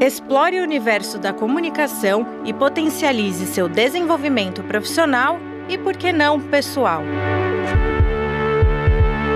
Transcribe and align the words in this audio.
Explore 0.00 0.60
o 0.60 0.62
universo 0.62 1.18
da 1.18 1.32
comunicação 1.32 2.26
e 2.44 2.52
potencialize 2.52 3.46
seu 3.46 3.68
desenvolvimento 3.68 4.62
profissional 4.62 5.38
e, 5.68 5.76
por 5.76 5.96
que 5.96 6.12
não, 6.12 6.40
pessoal. 6.40 7.02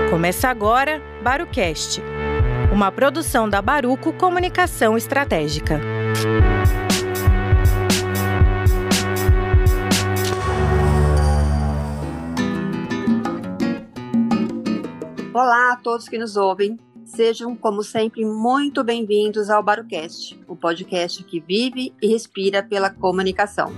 Começa 0.09 0.49
agora 0.49 1.01
Barucast, 1.21 2.01
uma 2.71 2.91
produção 2.91 3.49
da 3.49 3.61
Baruco 3.61 4.13
Comunicação 4.13 4.95
Estratégica. 4.95 5.79
Olá 15.33 15.73
a 15.73 15.77
todos 15.77 16.07
que 16.07 16.17
nos 16.17 16.35
ouvem. 16.37 16.77
Sejam, 17.15 17.57
como 17.57 17.83
sempre, 17.83 18.23
muito 18.23 18.85
bem-vindos 18.85 19.49
ao 19.49 19.61
Barucast, 19.61 20.39
o 20.47 20.55
podcast 20.55 21.21
que 21.25 21.41
vive 21.41 21.93
e 22.01 22.07
respira 22.07 22.63
pela 22.63 22.89
comunicação. 22.89 23.69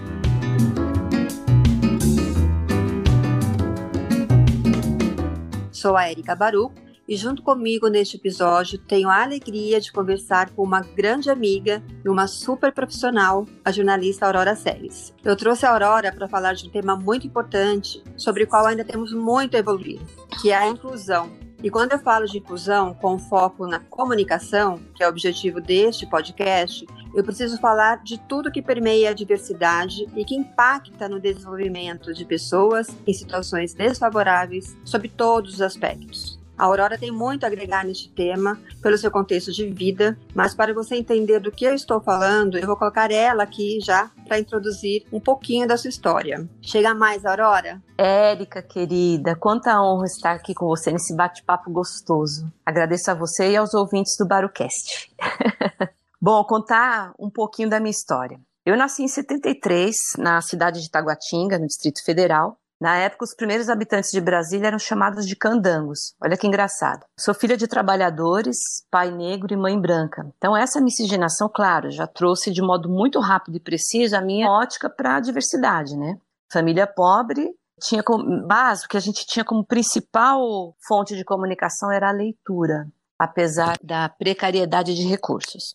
Sou 5.72 5.98
a 5.98 6.12
Erika 6.12 6.36
Baru 6.36 6.72
e 7.08 7.16
junto 7.16 7.42
comigo 7.42 7.88
neste 7.88 8.18
episódio 8.18 8.78
tenho 8.78 9.10
a 9.10 9.24
alegria 9.24 9.82
de 9.82 9.92
conversar 9.92 10.52
com 10.52 10.62
uma 10.62 10.82
grande 10.82 11.32
amiga 11.32 11.84
e 12.06 12.10
uma 12.10 12.28
super 12.28 12.72
profissional, 12.72 13.48
a 13.66 13.72
jornalista 13.72 14.28
Aurora 14.28 14.56
Seles. 14.56 15.12
Eu 15.24 15.36
trouxe 15.36 15.66
a 15.66 15.72
Aurora 15.72 16.14
para 16.14 16.30
falar 16.30 16.54
de 16.54 16.68
um 16.68 16.70
tema 16.70 16.96
muito 16.96 17.26
importante, 17.26 18.04
sobre 18.16 18.44
o 18.44 18.48
qual 18.48 18.68
ainda 18.68 18.86
temos 18.86 19.12
muito 19.12 19.58
a 19.58 19.60
evoluir, 19.60 20.00
que 20.40 20.52
é 20.52 20.56
a 20.56 20.68
inclusão 20.68 21.43
e 21.64 21.70
quando 21.70 21.94
eu 21.94 22.00
falo 22.00 22.26
de 22.26 22.40
inclusão 22.40 22.94
com 22.94 23.18
foco 23.18 23.66
na 23.66 23.80
comunicação, 23.80 24.82
que 24.94 25.02
é 25.02 25.08
o 25.08 25.10
objetivo 25.10 25.62
deste 25.62 26.06
podcast, 26.06 26.86
eu 27.16 27.24
preciso 27.24 27.58
falar 27.58 28.04
de 28.04 28.20
tudo 28.20 28.52
que 28.52 28.62
permeia 28.62 29.12
a 29.12 29.14
diversidade 29.14 30.06
e 30.14 30.26
que 30.26 30.36
impacta 30.36 31.08
no 31.08 31.22
desenvolvimento 31.22 32.14
de 32.14 32.26
pessoas 32.26 32.90
em 33.08 33.14
situações 33.14 33.74
desfavoráveis 33.74 34.76
sob 34.84 35.08
todos 35.08 35.54
os 35.54 35.62
aspectos. 35.62 36.33
A 36.58 36.66
Aurora 36.66 36.98
tem 36.98 37.12
muito 37.12 37.44
a 37.44 37.48
agregar 37.48 37.84
neste 37.84 38.10
tema, 38.10 38.60
pelo 38.82 38.98
seu 38.98 39.10
contexto 39.10 39.52
de 39.52 39.66
vida, 39.68 40.18
mas 40.36 40.54
para 40.54 40.74
você 40.74 40.96
entender 40.96 41.40
do 41.40 41.52
que 41.52 41.66
eu 41.66 41.74
estou 41.74 42.00
falando, 42.00 42.58
eu 42.58 42.68
vou 42.68 42.78
colocar 42.78 43.12
ela 43.12 43.44
aqui 43.44 43.80
já 43.82 44.12
para 44.28 44.40
introduzir 44.40 45.06
um 45.12 45.20
pouquinho 45.20 45.68
da 45.68 45.78
sua 45.78 45.90
história. 45.90 46.48
Chega 46.62 46.94
mais, 46.94 47.26
Aurora? 47.26 47.82
Érica, 47.98 48.62
querida, 48.62 49.36
quanta 49.36 49.82
honra 49.82 50.06
estar 50.06 50.34
aqui 50.34 50.54
com 50.54 50.68
você 50.68 50.92
nesse 50.92 51.16
bate-papo 51.16 51.72
gostoso. 51.72 52.52
Agradeço 52.66 53.10
a 53.10 53.16
você 53.16 53.52
e 53.52 53.58
aos 53.58 53.74
ouvintes 53.74 54.16
do 54.18 54.28
Barucast. 54.28 55.12
Bom, 56.22 56.44
contar 56.46 57.14
um 57.20 57.30
pouquinho 57.30 57.70
da 57.70 57.80
minha 57.80 57.92
história. 57.92 58.40
Eu 58.66 58.78
nasci 58.78 59.04
em 59.04 59.10
73, 59.10 59.94
na 60.18 60.40
cidade 60.40 60.82
de 60.82 60.90
Taguatinga, 60.90 61.60
no 61.60 61.68
Distrito 61.68 62.02
Federal, 62.06 62.58
na 62.84 62.98
época, 62.98 63.24
os 63.24 63.34
primeiros 63.34 63.70
habitantes 63.70 64.12
de 64.12 64.20
Brasília 64.20 64.68
eram 64.68 64.78
chamados 64.78 65.26
de 65.26 65.38
candangos. 65.38 66.14
Olha 66.22 66.36
que 66.36 66.46
engraçado. 66.46 67.06
Sou 67.18 67.34
filha 67.34 67.56
de 67.56 67.66
trabalhadores, 67.66 68.58
pai 68.92 69.10
negro 69.10 69.54
e 69.54 69.56
mãe 69.56 69.80
branca. 69.80 70.30
Então, 70.38 70.54
essa 70.54 70.82
miscigenação, 70.82 71.48
claro, 71.48 71.90
já 71.90 72.06
trouxe 72.06 72.52
de 72.52 72.62
modo 72.62 72.90
muito 72.90 73.22
rápido 73.22 73.56
e 73.56 73.62
preciso 73.62 74.18
a 74.18 74.22
minha 74.22 74.52
ótica 74.52 74.90
para 74.90 75.16
a 75.16 75.22
diversidade, 75.22 75.96
né? 75.96 76.18
Família 76.52 76.86
pobre, 76.86 77.56
tinha 77.82 78.04
como 78.04 78.46
base, 78.46 78.84
o 78.84 78.90
que 78.90 78.98
a 78.98 79.00
gente 79.00 79.26
tinha 79.26 79.46
como 79.46 79.66
principal 79.66 80.76
fonte 80.86 81.16
de 81.16 81.24
comunicação 81.24 81.90
era 81.90 82.10
a 82.10 82.14
leitura, 82.14 82.86
apesar 83.18 83.78
da 83.82 84.10
precariedade 84.10 84.94
de 84.94 85.08
recursos 85.08 85.74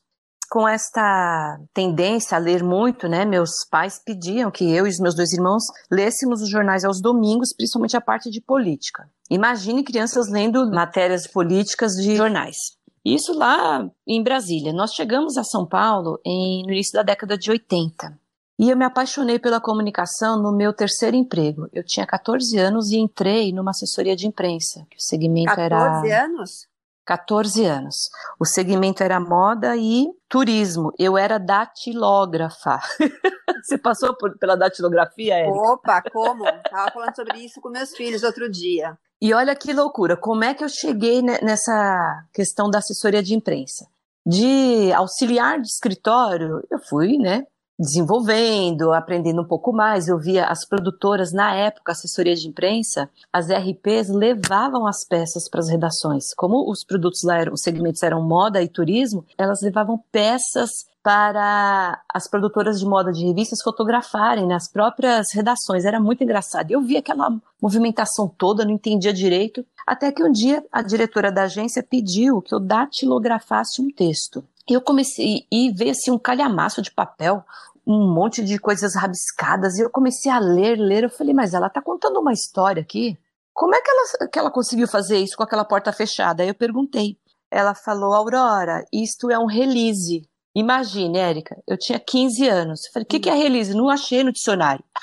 com 0.51 0.67
esta 0.67 1.59
tendência 1.75 2.37
a 2.37 2.41
ler 2.41 2.63
muito, 2.63 3.09
né, 3.09 3.25
meus 3.25 3.65
pais 3.71 4.01
pediam 4.05 4.51
que 4.51 4.65
eu 4.65 4.87
e 4.87 4.91
os 4.91 4.99
meus 4.99 5.15
dois 5.15 5.33
irmãos 5.33 5.63
lêssemos 5.91 6.43
os 6.43 6.49
jornais 6.49 6.85
aos 6.85 7.01
domingos, 7.01 7.55
principalmente 7.55 7.97
a 7.97 8.01
parte 8.01 8.31
de 8.31 8.41
política. 8.41 9.09
Imagine 9.31 9.85
crianças 9.85 10.31
lendo 10.31 10.71
matérias 10.71 11.27
políticas 11.27 11.93
de 11.93 12.17
jornais. 12.17 12.57
Isso 13.05 13.33
lá 13.33 13.89
em 14.07 14.23
Brasília. 14.23 14.73
Nós 14.73 14.93
chegamos 14.93 15.37
a 15.37 15.45
São 15.45 15.67
Paulo 15.67 16.21
em, 16.25 16.63
no 16.65 16.73
início 16.73 16.93
da 16.93 17.03
década 17.03 17.39
de 17.39 17.51
80. 17.51 18.19
E 18.59 18.71
eu 18.71 18.77
me 18.77 18.85
apaixonei 18.85 19.39
pela 19.39 19.61
comunicação 19.61 20.43
no 20.43 20.53
meu 20.53 20.73
terceiro 20.73 21.17
emprego. 21.17 21.69
Eu 21.73 21.85
tinha 21.85 22.05
14 22.05 22.59
anos 22.59 22.91
e 22.91 22.99
entrei 22.99 23.53
numa 23.53 23.71
assessoria 23.71 24.17
de 24.17 24.27
imprensa, 24.27 24.85
que 24.91 24.97
o 24.97 25.01
segmento 25.01 25.47
14 25.47 25.63
era 25.63 25.79
14 25.79 26.13
anos? 26.13 26.68
14 27.09 27.65
anos. 27.65 28.11
O 28.39 28.45
segmento 28.45 29.03
era 29.03 29.19
moda 29.19 29.75
e 29.79 30.09
turismo. 30.29 30.93
Eu 30.99 31.17
era 31.17 31.39
datilógrafa. 31.39 32.79
Você 33.65 33.79
passou 33.79 34.15
por, 34.15 34.37
pela 34.39 34.57
datilografia, 34.57 35.37
Érica? 35.37 35.73
Opa, 35.73 36.03
como? 36.13 36.47
Estava 36.47 36.91
falando 36.91 37.17
sobre 37.17 37.39
isso 37.39 37.63
com 37.63 37.71
meus 37.71 37.97
filhos 37.97 38.23
outro 38.23 38.51
dia. 38.51 38.99
E 39.23 39.33
olha 39.33 39.57
que 39.57 39.73
loucura, 39.73 40.19
como 40.19 40.45
é 40.45 40.53
que 40.53 40.63
eu 40.63 40.69
cheguei 40.69 41.23
nessa 41.23 42.25
questão 42.33 42.69
da 42.69 42.79
assessoria 42.79 43.23
de 43.23 43.35
imprensa? 43.35 43.87
De 44.25 44.93
auxiliar 44.93 45.61
de 45.61 45.67
escritório, 45.67 46.63
eu 46.71 46.79
fui, 46.79 47.17
né, 47.17 47.47
desenvolvendo, 47.79 48.93
aprendendo 48.93 49.43
um 49.43 49.47
pouco 49.47 49.73
mais. 49.73 50.09
Eu 50.09 50.19
via 50.19 50.47
as 50.47 50.67
produtoras, 50.67 51.33
na 51.33 51.55
época, 51.55 51.93
assessoria 51.93 52.35
de 52.35 52.49
imprensa, 52.49 53.09
as 53.33 53.49
RPs 53.49 54.09
levavam 54.09 54.87
as 54.87 55.05
peças 55.05 55.49
para 55.49 55.61
as 55.61 55.69
redações. 55.69 56.35
Como 56.35 56.71
os 56.71 56.85
produtos 56.85 57.23
lá 57.23 57.39
eram, 57.39 57.53
os 57.53 57.63
segmentos 57.63 58.03
eram 58.03 58.23
moda 58.23 58.63
e 58.63 58.69
turismo, 58.69 59.25
elas 59.37 59.63
levavam 59.63 60.03
peças 60.11 60.89
para 61.03 62.03
as 62.13 62.29
produtoras 62.29 62.81
de 62.81 62.85
moda 62.85 63.13
de 63.13 63.25
revistas 63.25 63.63
fotografarem 63.63 64.47
nas 64.47 64.69
próprias 64.69 65.33
redações. 65.33 65.85
Era 65.85 66.01
muito 66.01 66.23
engraçado. 66.23 66.71
Eu 66.71 66.83
via 66.83 66.99
aquela 66.99 67.31
movimentação 67.63 68.29
toda, 68.29 68.65
não 68.65 68.73
entendia 68.73 69.13
direito, 69.13 69.65
até 69.87 70.13
que 70.13 70.23
um 70.23 70.31
dia 70.31 70.63
a 70.71 70.83
diretora 70.83 71.33
da 71.33 71.45
agência 71.45 71.83
pediu 71.83 72.43
que 72.43 72.55
eu 72.55 72.61
datilografasse 72.61 73.81
um 73.81 73.91
texto. 73.91 74.45
E 74.69 74.75
eu 74.75 74.81
comecei 74.81 75.47
e 75.51 75.73
veio 75.73 75.93
assim 75.93 76.11
um 76.11 76.19
calhamaço 76.19 76.83
de 76.83 76.91
papel, 76.91 77.43
um 77.87 78.13
monte 78.13 78.45
de 78.45 78.59
coisas 78.59 78.95
rabiscadas, 78.95 79.79
e 79.79 79.83
eu 79.83 79.89
comecei 79.89 80.31
a 80.31 80.39
ler, 80.39 80.77
ler. 80.77 81.05
Eu 81.05 81.11
falei, 81.11 81.33
mas 81.33 81.55
ela 81.55 81.69
está 81.69 81.81
contando 81.81 82.21
uma 82.21 82.33
história 82.33 82.83
aqui? 82.83 83.19
Como 83.55 83.75
é 83.75 83.81
que 83.81 83.91
ela, 83.91 84.29
que 84.29 84.39
ela 84.39 84.51
conseguiu 84.51 84.87
fazer 84.87 85.19
isso 85.19 85.37
com 85.37 85.43
aquela 85.43 85.65
porta 85.65 85.93
fechada? 85.93 86.43
Aí 86.43 86.49
eu 86.49 86.55
perguntei. 86.55 87.19
Ela 87.51 87.75
falou, 87.75 88.13
Aurora, 88.13 88.85
isto 88.93 89.31
é 89.31 89.39
um 89.39 89.47
release. 89.47 90.29
Imagine, 90.55 91.19
Érica, 91.19 91.57
eu 91.67 91.79
tinha 91.79 91.99
15 91.99 92.47
anos. 92.47 92.85
Eu 92.85 92.93
falei, 92.93 93.05
o 93.05 93.09
que, 93.09 93.21
que 93.21 93.31
é 93.31 93.35
release? 93.35 93.75
Não 93.75 93.89
achei 93.89 94.23
no 94.23 94.33
dicionário. 94.33 94.85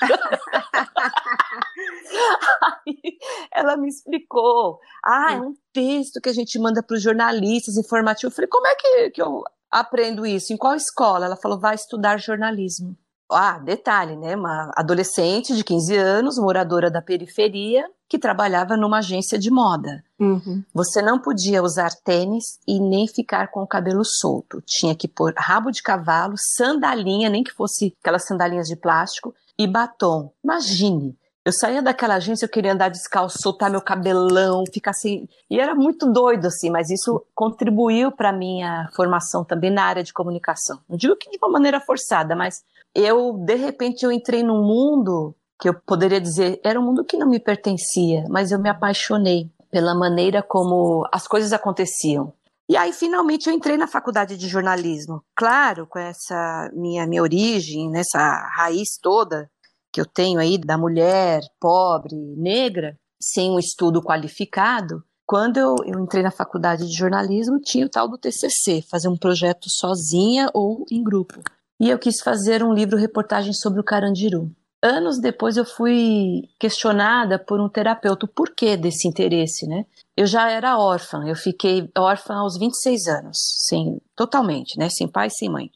Aí 2.62 3.18
ela 3.52 3.76
me 3.76 3.88
explicou. 3.88 4.78
Ah, 5.04 5.34
é 5.34 5.40
um 5.40 5.54
texto 5.72 6.20
que 6.20 6.28
a 6.28 6.32
gente 6.32 6.58
manda 6.58 6.82
para 6.82 6.94
os 6.94 7.02
jornalistas 7.02 7.76
informativo. 7.76 8.30
Eu 8.30 8.34
falei, 8.34 8.48
como 8.48 8.66
é 8.66 8.74
que, 8.74 9.10
que 9.10 9.22
eu 9.22 9.42
aprendo 9.70 10.26
isso? 10.26 10.52
Em 10.52 10.56
qual 10.56 10.74
escola? 10.74 11.26
Ela 11.26 11.36
falou, 11.36 11.58
vai 11.58 11.74
estudar 11.74 12.18
jornalismo. 12.18 12.96
Ah, 13.30 13.58
detalhe, 13.58 14.16
né? 14.16 14.36
Uma 14.36 14.70
adolescente 14.76 15.54
de 15.54 15.64
15 15.64 15.96
anos, 15.96 16.38
moradora 16.38 16.90
da 16.90 17.02
periferia, 17.02 17.84
que 18.08 18.18
trabalhava 18.18 18.76
numa 18.76 18.98
agência 18.98 19.36
de 19.36 19.50
moda. 19.50 20.04
Uhum. 20.18 20.62
Você 20.72 21.02
não 21.02 21.18
podia 21.18 21.62
usar 21.62 21.90
tênis 22.04 22.58
e 22.66 22.78
nem 22.78 23.08
ficar 23.08 23.50
com 23.50 23.62
o 23.62 23.66
cabelo 23.66 24.04
solto. 24.04 24.62
Tinha 24.64 24.94
que 24.94 25.08
pôr 25.08 25.34
rabo 25.36 25.72
de 25.72 25.82
cavalo, 25.82 26.34
sandalinha, 26.38 27.28
nem 27.28 27.42
que 27.42 27.52
fosse 27.52 27.96
aquelas 28.00 28.24
sandalinhas 28.26 28.68
de 28.68 28.76
plástico, 28.76 29.34
e 29.58 29.66
batom. 29.66 30.32
Imagine, 30.44 31.18
eu 31.46 31.52
saía 31.52 31.80
daquela 31.80 32.16
agência, 32.16 32.44
eu 32.44 32.50
queria 32.50 32.72
andar 32.72 32.88
descalço, 32.88 33.38
soltar 33.40 33.70
meu 33.70 33.80
cabelão, 33.80 34.64
ficar 34.74 34.90
assim. 34.90 35.28
E 35.48 35.60
era 35.60 35.76
muito 35.76 36.10
doido, 36.10 36.46
assim, 36.46 36.70
mas 36.70 36.90
isso 36.90 37.24
contribuiu 37.36 38.10
para 38.10 38.32
minha 38.32 38.90
formação 38.96 39.44
também 39.44 39.70
na 39.70 39.84
área 39.84 40.02
de 40.02 40.12
comunicação. 40.12 40.80
Não 40.88 40.96
digo 40.96 41.14
que 41.14 41.30
de 41.30 41.38
uma 41.40 41.48
maneira 41.48 41.80
forçada, 41.80 42.34
mas 42.34 42.64
eu, 42.92 43.32
de 43.34 43.54
repente, 43.54 44.04
eu 44.04 44.10
entrei 44.10 44.42
num 44.42 44.60
mundo 44.60 45.36
que 45.60 45.68
eu 45.68 45.74
poderia 45.74 46.20
dizer 46.20 46.60
era 46.64 46.80
um 46.80 46.82
mundo 46.82 47.04
que 47.04 47.16
não 47.16 47.28
me 47.28 47.38
pertencia, 47.38 48.24
mas 48.28 48.50
eu 48.50 48.58
me 48.58 48.68
apaixonei 48.68 49.48
pela 49.70 49.94
maneira 49.94 50.42
como 50.42 51.06
as 51.12 51.28
coisas 51.28 51.52
aconteciam. 51.52 52.32
E 52.68 52.76
aí, 52.76 52.92
finalmente, 52.92 53.48
eu 53.48 53.54
entrei 53.54 53.76
na 53.76 53.86
faculdade 53.86 54.36
de 54.36 54.48
jornalismo. 54.48 55.22
Claro, 55.36 55.86
com 55.86 56.00
essa 56.00 56.68
minha, 56.72 57.06
minha 57.06 57.22
origem, 57.22 57.88
nessa 57.88 58.18
raiz 58.56 58.98
toda 59.00 59.48
que 59.96 60.00
eu 60.02 60.04
tenho 60.04 60.38
aí 60.38 60.58
da 60.58 60.76
mulher 60.76 61.40
pobre, 61.58 62.14
negra, 62.36 62.98
sem 63.18 63.50
um 63.50 63.58
estudo 63.58 64.02
qualificado, 64.02 65.02
quando 65.24 65.56
eu, 65.56 65.74
eu, 65.86 65.98
entrei 65.98 66.22
na 66.22 66.30
faculdade 66.30 66.86
de 66.86 66.92
jornalismo, 66.92 67.58
tinha 67.58 67.86
o 67.86 67.88
tal 67.88 68.06
do 68.06 68.18
TCC, 68.18 68.82
fazer 68.82 69.08
um 69.08 69.16
projeto 69.16 69.70
sozinha 69.70 70.50
ou 70.52 70.84
em 70.92 71.02
grupo. 71.02 71.40
E 71.80 71.88
eu 71.88 71.98
quis 71.98 72.20
fazer 72.20 72.62
um 72.62 72.74
livro 72.74 72.98
reportagem 72.98 73.54
sobre 73.54 73.80
o 73.80 73.84
Carandiru. 73.84 74.50
Anos 74.82 75.18
depois 75.18 75.56
eu 75.56 75.64
fui 75.64 76.42
questionada 76.60 77.38
por 77.38 77.58
um 77.58 77.68
terapeuta 77.70 78.26
o 78.26 78.28
porquê 78.28 78.76
desse 78.76 79.08
interesse, 79.08 79.66
né? 79.66 79.86
Eu 80.14 80.26
já 80.26 80.50
era 80.50 80.78
órfã, 80.78 81.24
eu 81.26 81.34
fiquei 81.34 81.88
órfã 81.96 82.34
aos 82.34 82.58
26 82.58 83.06
anos, 83.06 83.38
sem, 83.66 83.98
totalmente, 84.14 84.78
né? 84.78 84.90
Sem 84.90 85.08
pai, 85.08 85.30
sem 85.30 85.48
mãe. 85.48 85.70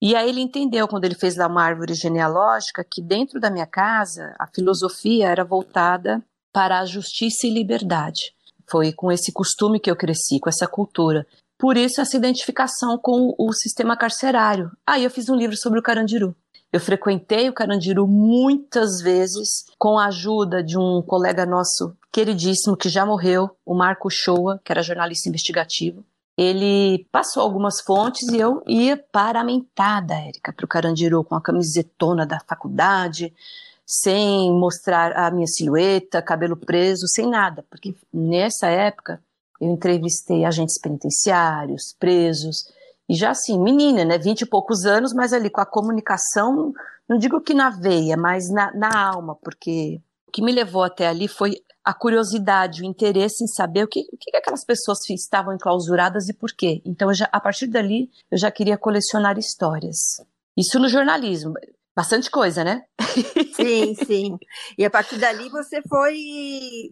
E 0.00 0.14
aí 0.14 0.28
ele 0.28 0.40
entendeu, 0.40 0.86
quando 0.86 1.04
ele 1.04 1.14
fez 1.14 1.36
lá 1.36 1.46
uma 1.46 1.62
árvore 1.62 1.94
genealógica, 1.94 2.84
que 2.84 3.00
dentro 3.00 3.40
da 3.40 3.50
minha 3.50 3.66
casa 3.66 4.34
a 4.38 4.46
filosofia 4.46 5.28
era 5.28 5.44
voltada 5.44 6.22
para 6.52 6.80
a 6.80 6.86
justiça 6.86 7.46
e 7.46 7.50
liberdade. 7.50 8.34
Foi 8.68 8.92
com 8.92 9.10
esse 9.10 9.32
costume 9.32 9.80
que 9.80 9.90
eu 9.90 9.96
cresci, 9.96 10.38
com 10.40 10.48
essa 10.48 10.66
cultura. 10.66 11.26
Por 11.58 11.76
isso, 11.76 12.00
essa 12.00 12.16
identificação 12.16 12.98
com 12.98 13.34
o 13.38 13.52
sistema 13.52 13.96
carcerário. 13.96 14.70
Aí 14.86 15.04
eu 15.04 15.10
fiz 15.10 15.28
um 15.28 15.34
livro 15.36 15.56
sobre 15.56 15.78
o 15.78 15.82
Carandiru. 15.82 16.34
Eu 16.72 16.80
frequentei 16.80 17.48
o 17.48 17.54
Carandiru 17.54 18.06
muitas 18.06 19.00
vezes 19.00 19.64
com 19.78 19.98
a 19.98 20.06
ajuda 20.06 20.62
de 20.62 20.76
um 20.76 21.00
colega 21.00 21.46
nosso 21.46 21.96
queridíssimo 22.12 22.76
que 22.76 22.88
já 22.88 23.06
morreu, 23.06 23.50
o 23.64 23.74
Marco 23.74 24.10
Shoa, 24.10 24.60
que 24.64 24.72
era 24.72 24.82
jornalista 24.82 25.28
investigativo. 25.28 26.04
Ele 26.36 27.06
passou 27.10 27.42
algumas 27.42 27.80
fontes 27.80 28.28
e 28.28 28.38
eu 28.38 28.62
ia 28.66 28.96
paramentada, 28.96 30.14
Érica, 30.14 30.52
para 30.52 30.64
o 30.64 30.68
Carandiru 30.68 31.24
com 31.24 31.34
a 31.34 31.40
camisetona 31.40 32.26
da 32.26 32.38
faculdade, 32.40 33.32
sem 33.86 34.52
mostrar 34.52 35.12
a 35.12 35.30
minha 35.30 35.46
silhueta, 35.46 36.20
cabelo 36.20 36.56
preso, 36.56 37.06
sem 37.06 37.26
nada, 37.26 37.64
porque 37.70 37.94
nessa 38.12 38.66
época 38.66 39.22
eu 39.60 39.70
entrevistei 39.70 40.44
agentes 40.44 40.78
penitenciários, 40.78 41.94
presos, 41.98 42.66
e 43.08 43.14
já 43.14 43.30
assim, 43.30 43.58
menina, 43.58 44.04
né, 44.04 44.18
vinte 44.18 44.42
e 44.42 44.46
poucos 44.46 44.84
anos, 44.84 45.14
mas 45.14 45.32
ali 45.32 45.48
com 45.48 45.60
a 45.60 45.66
comunicação, 45.66 46.74
não 47.08 47.16
digo 47.16 47.40
que 47.40 47.54
na 47.54 47.70
veia, 47.70 48.16
mas 48.16 48.50
na, 48.50 48.74
na 48.74 48.90
alma, 48.92 49.36
porque 49.36 50.00
o 50.28 50.32
que 50.32 50.42
me 50.42 50.52
levou 50.52 50.82
até 50.82 51.06
ali 51.06 51.28
foi 51.28 51.56
a 51.84 51.94
curiosidade, 51.94 52.82
o 52.82 52.84
interesse 52.84 53.44
em 53.44 53.46
saber 53.46 53.84
o 53.84 53.88
que, 53.88 54.00
o 54.12 54.16
que 54.18 54.36
aquelas 54.36 54.64
pessoas 54.64 54.98
estavam 55.08 55.54
enclausuradas 55.54 56.28
e 56.28 56.34
por 56.34 56.50
quê. 56.52 56.82
Então, 56.84 57.14
já, 57.14 57.28
a 57.30 57.40
partir 57.40 57.68
dali, 57.68 58.10
eu 58.30 58.36
já 58.36 58.50
queria 58.50 58.76
colecionar 58.76 59.38
histórias. 59.38 60.20
Isso 60.56 60.80
no 60.80 60.88
jornalismo. 60.88 61.54
Bastante 61.96 62.30
coisa, 62.30 62.62
né? 62.62 62.84
Sim, 63.54 63.94
sim. 64.04 64.38
E 64.76 64.84
a 64.84 64.90
partir 64.90 65.16
dali 65.16 65.48
você 65.48 65.80
foi 65.88 66.14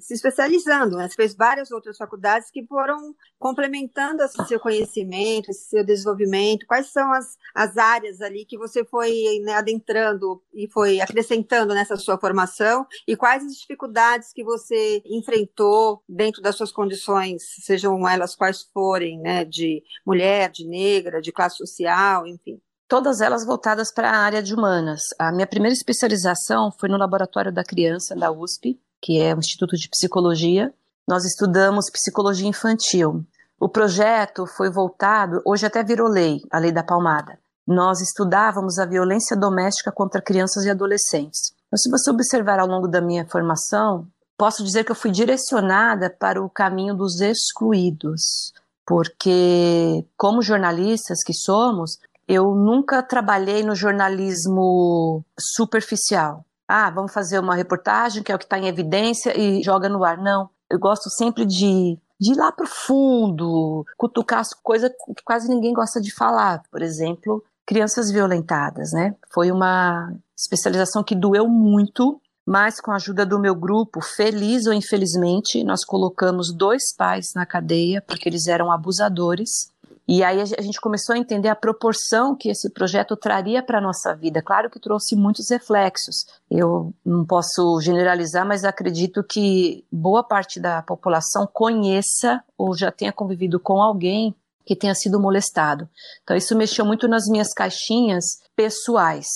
se 0.01 0.15
especializando, 0.15 0.97
né? 0.97 1.07
Você 1.07 1.15
fez 1.15 1.35
várias 1.35 1.71
outras 1.71 1.99
faculdades 1.99 2.51
que 2.51 2.67
foram 2.67 3.15
complementando 3.39 4.23
esse 4.23 4.43
seu 4.47 4.59
conhecimento, 4.59 5.51
esse 5.51 5.69
seu 5.69 5.85
desenvolvimento. 5.85 6.65
Quais 6.67 6.87
são 6.91 7.13
as, 7.13 7.37
as 7.55 7.77
áreas 7.77 8.23
ali 8.23 8.47
que 8.47 8.57
você 8.57 8.83
foi 8.83 9.41
né, 9.45 9.53
adentrando 9.53 10.43
e 10.55 10.67
foi 10.73 10.99
acrescentando 11.03 11.75
nessa 11.75 11.97
sua 11.97 12.19
formação? 12.19 12.87
E 13.07 13.15
quais 13.15 13.45
as 13.45 13.57
dificuldades 13.57 14.33
que 14.33 14.43
você 14.43 15.03
enfrentou 15.05 16.03
dentro 16.09 16.41
das 16.41 16.57
suas 16.57 16.73
condições, 16.73 17.43
sejam 17.61 18.09
elas 18.09 18.35
quais 18.35 18.63
forem, 18.73 19.21
né? 19.21 19.45
De 19.45 19.83
mulher, 20.07 20.51
de 20.51 20.67
negra, 20.67 21.21
de 21.21 21.31
classe 21.31 21.59
social, 21.59 22.27
enfim 22.27 22.59
todas 22.89 23.21
elas 23.21 23.45
voltadas 23.45 23.93
para 23.93 24.11
a 24.11 24.17
área 24.17 24.43
de 24.43 24.55
humanas. 24.55 25.03
A 25.19 25.33
minha 25.33 25.47
primeira 25.47 25.75
especialização 25.75 26.71
foi 26.79 26.89
no 26.89 26.97
Laboratório 26.97 27.53
da 27.53 27.65
Criança 27.65 28.15
da 28.15 28.31
USP, 28.31 28.79
que 29.01 29.21
é 29.21 29.35
o 29.35 29.39
Instituto 29.39 29.77
de 29.77 29.89
Psicologia. 29.89 30.73
Nós 31.07 31.25
estudamos 31.25 31.91
psicologia 31.91 32.49
infantil. 32.49 33.25
O 33.61 33.69
projeto 33.69 34.47
foi 34.47 34.71
voltado, 34.71 35.41
hoje 35.45 35.67
até 35.67 35.83
virou 35.83 36.09
lei, 36.09 36.41
a 36.51 36.59
Lei 36.59 36.73
da 36.73 36.83
Palmada. 36.83 37.39
Nós 37.67 38.01
estudávamos 38.01 38.79
a 38.79 38.85
violência 38.85 39.37
doméstica 39.37 39.91
contra 39.91 40.21
crianças 40.21 40.65
e 40.65 40.71
adolescentes. 40.71 41.55
Então, 41.67 41.79
se 41.79 41.91
você 41.91 42.11
observar 42.11 42.59
ao 42.59 42.67
longo 42.67 42.87
da 42.87 43.01
minha 43.01 43.27
formação, 43.27 44.07
posso 44.37 44.63
dizer 44.63 44.85
que 44.85 44.93
eu 44.93 44.97
fui 44.97 45.11
direcionada 45.11 46.11
para 46.11 46.43
o 46.43 46.51
caminho 46.51 46.95
dos 46.95 47.21
excluídos, 47.21 48.53
porque, 48.87 50.05
como 50.17 50.43
jornalistas 50.43 51.23
que 51.25 51.33
somos, 51.33 51.99
eu 52.27 52.55
nunca 52.55 53.03
trabalhei 53.03 53.63
no 53.63 53.75
jornalismo 53.75 55.25
superficial. 55.39 56.45
Ah, 56.67 56.91
vamos 56.91 57.13
fazer 57.13 57.39
uma 57.39 57.55
reportagem 57.55 58.23
que 58.23 58.33
é 58.33 58.35
o 58.35 58.39
que 58.39 58.45
está 58.45 58.59
em 58.59 58.67
evidência 58.67 59.39
e 59.39 59.63
joga 59.63 59.89
no 59.89 60.05
ar. 60.05 60.17
Não. 60.17 60.49
Eu 60.71 60.79
gosto 60.79 61.11
sempre 61.11 61.45
de, 61.45 61.99
de 62.19 62.33
ir 62.33 62.37
lá 62.37 62.51
para 62.51 62.65
o 62.65 62.69
fundo, 62.69 63.85
cutucar 63.97 64.41
as 64.41 64.55
coisas 64.55 64.91
que 65.17 65.23
quase 65.25 65.49
ninguém 65.49 65.75
gosta 65.75 66.01
de 66.01 66.13
falar. 66.15 66.63
Por 66.71 66.81
exemplo, 66.83 67.45
crianças 67.67 68.11
violentadas, 68.11 68.93
né? 68.93 69.15
Foi 69.33 69.51
uma 69.51 70.13
especialização 70.37 71.05
que 71.05 71.15
doeu 71.15 71.47
muito, 71.47 72.21
mas 72.47 72.81
com 72.81 72.91
a 72.91 72.97
ajuda 72.97 73.27
do 73.27 73.39
meu 73.39 73.55
grupo, 73.55 74.01
feliz 74.01 74.67
ou 74.67 74.73
infelizmente, 74.73 75.63
nós 75.63 75.85
colocamos 75.85 76.53
dois 76.53 76.95
pais 76.97 77.35
na 77.35 77.45
cadeia 77.45 78.03
porque 78.03 78.29
eles 78.29 78.47
eram 78.47 78.73
abusadores 78.73 79.74
e 80.07 80.23
aí 80.23 80.41
a 80.41 80.63
gente 80.63 80.81
começou 80.81 81.15
a 81.15 81.19
entender 81.19 81.49
a 81.49 81.57
proporção 81.57 82.37
que 82.37 82.51
esse 82.51 82.69
projeto 82.71 83.17
traria 83.17 83.63
para 83.63 83.79
a 83.79 83.81
nossa 83.81 84.15
vida. 84.15 84.43
Claro 84.43 84.69
que 84.69 84.79
trouxe 84.79 85.17
muitos 85.17 85.49
reflexos. 85.51 86.27
Eu 86.51 86.93
não 87.05 87.25
posso 87.25 87.81
generalizar, 87.81 88.47
mas 88.47 88.65
acredito 88.65 89.25
que 89.25 89.85
boa 89.91 90.23
parte 90.23 90.61
da 90.61 90.83
população 90.83 91.49
conheça 91.51 92.43
ou 92.59 92.77
já 92.77 92.93
tenha 92.93 93.13
convivido 93.13 93.59
com 93.59 93.81
alguém 93.81 94.35
que 94.67 94.77
tenha 94.77 94.95
sido 94.95 95.19
molestado. 95.19 95.89
Então 96.23 96.37
isso 96.37 96.57
mexeu 96.57 96.85
muito 96.85 97.09
nas 97.09 97.27
minhas 97.27 97.53
caixinhas 97.55 98.43
pessoais. 98.55 99.27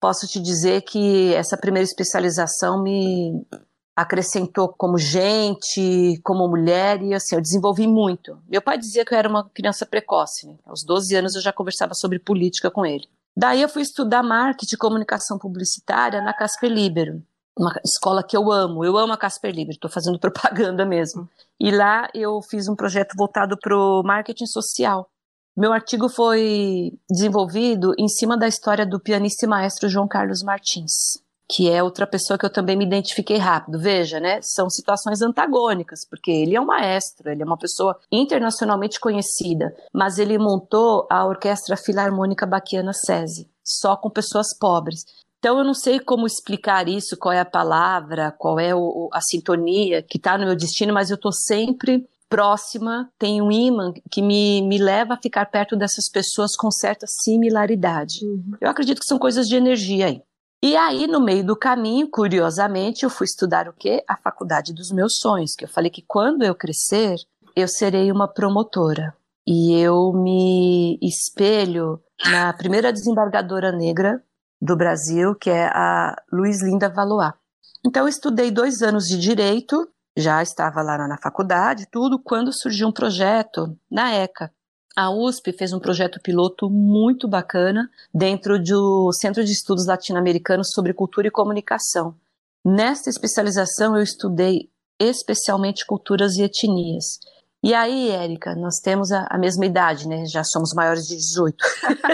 Posso 0.00 0.26
te 0.26 0.40
dizer 0.40 0.82
que 0.82 1.32
essa 1.34 1.56
primeira 1.56 1.84
especialização 1.84 2.82
me 2.82 3.44
acrescentou 3.98 4.68
como 4.68 4.96
gente, 4.96 6.20
como 6.22 6.46
mulher, 6.46 7.02
e 7.02 7.12
assim, 7.12 7.34
eu 7.34 7.42
desenvolvi 7.42 7.84
muito. 7.88 8.38
Meu 8.48 8.62
pai 8.62 8.78
dizia 8.78 9.04
que 9.04 9.12
eu 9.12 9.18
era 9.18 9.28
uma 9.28 9.50
criança 9.50 9.84
precoce, 9.84 10.46
né? 10.46 10.54
aos 10.64 10.84
12 10.84 11.16
anos 11.16 11.34
eu 11.34 11.40
já 11.42 11.52
conversava 11.52 11.94
sobre 11.94 12.20
política 12.20 12.70
com 12.70 12.86
ele. 12.86 13.08
Daí 13.36 13.60
eu 13.60 13.68
fui 13.68 13.82
estudar 13.82 14.22
marketing 14.22 14.76
e 14.76 14.78
comunicação 14.78 15.36
publicitária 15.36 16.22
na 16.22 16.32
Casper 16.32 16.70
Libero, 16.70 17.20
uma 17.58 17.74
escola 17.84 18.22
que 18.22 18.36
eu 18.36 18.52
amo, 18.52 18.84
eu 18.84 18.96
amo 18.96 19.12
a 19.12 19.16
Casper 19.16 19.50
Libero, 19.50 19.74
estou 19.74 19.90
fazendo 19.90 20.18
propaganda 20.20 20.86
mesmo. 20.86 21.28
E 21.58 21.72
lá 21.72 22.08
eu 22.14 22.40
fiz 22.40 22.68
um 22.68 22.76
projeto 22.76 23.16
voltado 23.16 23.58
para 23.58 23.76
o 23.76 24.04
marketing 24.04 24.46
social. 24.46 25.10
Meu 25.56 25.72
artigo 25.72 26.08
foi 26.08 26.92
desenvolvido 27.10 27.92
em 27.98 28.06
cima 28.06 28.38
da 28.38 28.46
história 28.46 28.86
do 28.86 29.00
pianista 29.00 29.44
e 29.44 29.48
maestro 29.48 29.88
João 29.88 30.06
Carlos 30.06 30.40
Martins 30.40 31.20
que 31.50 31.70
é 31.70 31.82
outra 31.82 32.06
pessoa 32.06 32.38
que 32.38 32.44
eu 32.44 32.52
também 32.52 32.76
me 32.76 32.84
identifiquei 32.84 33.38
rápido. 33.38 33.78
Veja, 33.78 34.20
né? 34.20 34.40
São 34.42 34.68
situações 34.68 35.22
antagônicas, 35.22 36.00
porque 36.08 36.30
ele 36.30 36.54
é 36.54 36.60
um 36.60 36.66
maestro, 36.66 37.30
ele 37.30 37.42
é 37.42 37.44
uma 37.44 37.56
pessoa 37.56 37.98
internacionalmente 38.12 39.00
conhecida, 39.00 39.74
mas 39.92 40.18
ele 40.18 40.36
montou 40.38 41.06
a 41.10 41.24
Orquestra 41.24 41.76
Filarmônica 41.76 42.46
Baquiana 42.46 42.92
SESI, 42.92 43.48
só 43.64 43.96
com 43.96 44.10
pessoas 44.10 44.56
pobres. 44.58 45.04
Então 45.38 45.58
eu 45.58 45.64
não 45.64 45.74
sei 45.74 46.00
como 46.00 46.26
explicar 46.26 46.88
isso, 46.88 47.16
qual 47.16 47.32
é 47.32 47.40
a 47.40 47.44
palavra, 47.44 48.34
qual 48.36 48.58
é 48.58 48.74
o, 48.74 49.08
a 49.12 49.20
sintonia 49.20 50.02
que 50.02 50.18
está 50.18 50.36
no 50.36 50.44
meu 50.44 50.56
destino, 50.56 50.92
mas 50.92 51.10
eu 51.10 51.14
estou 51.14 51.32
sempre 51.32 52.06
próxima, 52.28 53.08
tem 53.18 53.40
um 53.40 53.50
imã 53.50 53.92
que 54.10 54.20
me, 54.20 54.60
me 54.62 54.76
leva 54.76 55.14
a 55.14 55.16
ficar 55.16 55.46
perto 55.46 55.76
dessas 55.76 56.10
pessoas 56.10 56.54
com 56.56 56.70
certa 56.70 57.06
similaridade. 57.06 58.22
Uhum. 58.22 58.52
Eu 58.60 58.68
acredito 58.68 59.00
que 59.00 59.06
são 59.06 59.18
coisas 59.18 59.48
de 59.48 59.56
energia 59.56 60.06
aí. 60.06 60.22
E 60.60 60.76
aí, 60.76 61.06
no 61.06 61.20
meio 61.20 61.46
do 61.46 61.56
caminho, 61.56 62.10
curiosamente, 62.10 63.04
eu 63.04 63.10
fui 63.10 63.26
estudar 63.26 63.68
o 63.68 63.72
quê? 63.72 64.02
A 64.08 64.16
faculdade 64.16 64.74
dos 64.74 64.90
meus 64.90 65.18
sonhos, 65.18 65.54
que 65.54 65.64
eu 65.64 65.68
falei 65.68 65.88
que 65.88 66.02
quando 66.02 66.42
eu 66.42 66.52
crescer, 66.52 67.16
eu 67.54 67.68
serei 67.68 68.10
uma 68.10 68.26
promotora. 68.26 69.16
E 69.46 69.78
eu 69.80 70.12
me 70.12 70.98
espelho 71.00 72.02
na 72.24 72.52
primeira 72.52 72.92
desembargadora 72.92 73.70
negra 73.70 74.20
do 74.60 74.76
Brasil, 74.76 75.32
que 75.36 75.48
é 75.48 75.66
a 75.68 76.16
Luiz 76.32 76.60
Linda 76.60 76.88
Valois. 76.88 77.32
Então, 77.86 78.02
eu 78.02 78.08
estudei 78.08 78.50
dois 78.50 78.82
anos 78.82 79.06
de 79.06 79.16
direito, 79.16 79.88
já 80.16 80.42
estava 80.42 80.82
lá 80.82 80.98
na 81.06 81.16
faculdade, 81.16 81.86
tudo, 81.88 82.18
quando 82.18 82.52
surgiu 82.52 82.88
um 82.88 82.92
projeto 82.92 83.78
na 83.88 84.12
ECA, 84.12 84.52
a 84.98 85.12
USP 85.12 85.52
fez 85.52 85.72
um 85.72 85.78
projeto 85.78 86.18
piloto 86.20 86.68
muito 86.68 87.28
bacana 87.28 87.88
dentro 88.12 88.60
do 88.60 89.12
Centro 89.12 89.44
de 89.44 89.52
Estudos 89.52 89.86
Latino-Americanos 89.86 90.72
sobre 90.72 90.92
Cultura 90.92 91.28
e 91.28 91.30
Comunicação. 91.30 92.16
Nesta 92.66 93.08
especialização, 93.08 93.96
eu 93.96 94.02
estudei 94.02 94.68
especialmente 94.98 95.86
culturas 95.86 96.34
e 96.34 96.42
etnias. 96.42 97.20
E 97.62 97.74
aí, 97.74 98.10
Érica, 98.10 98.56
nós 98.56 98.80
temos 98.80 99.12
a, 99.12 99.28
a 99.30 99.38
mesma 99.38 99.66
idade, 99.66 100.08
né? 100.08 100.26
Já 100.26 100.42
somos 100.42 100.74
maiores 100.74 101.06
de 101.06 101.14
18. 101.14 101.56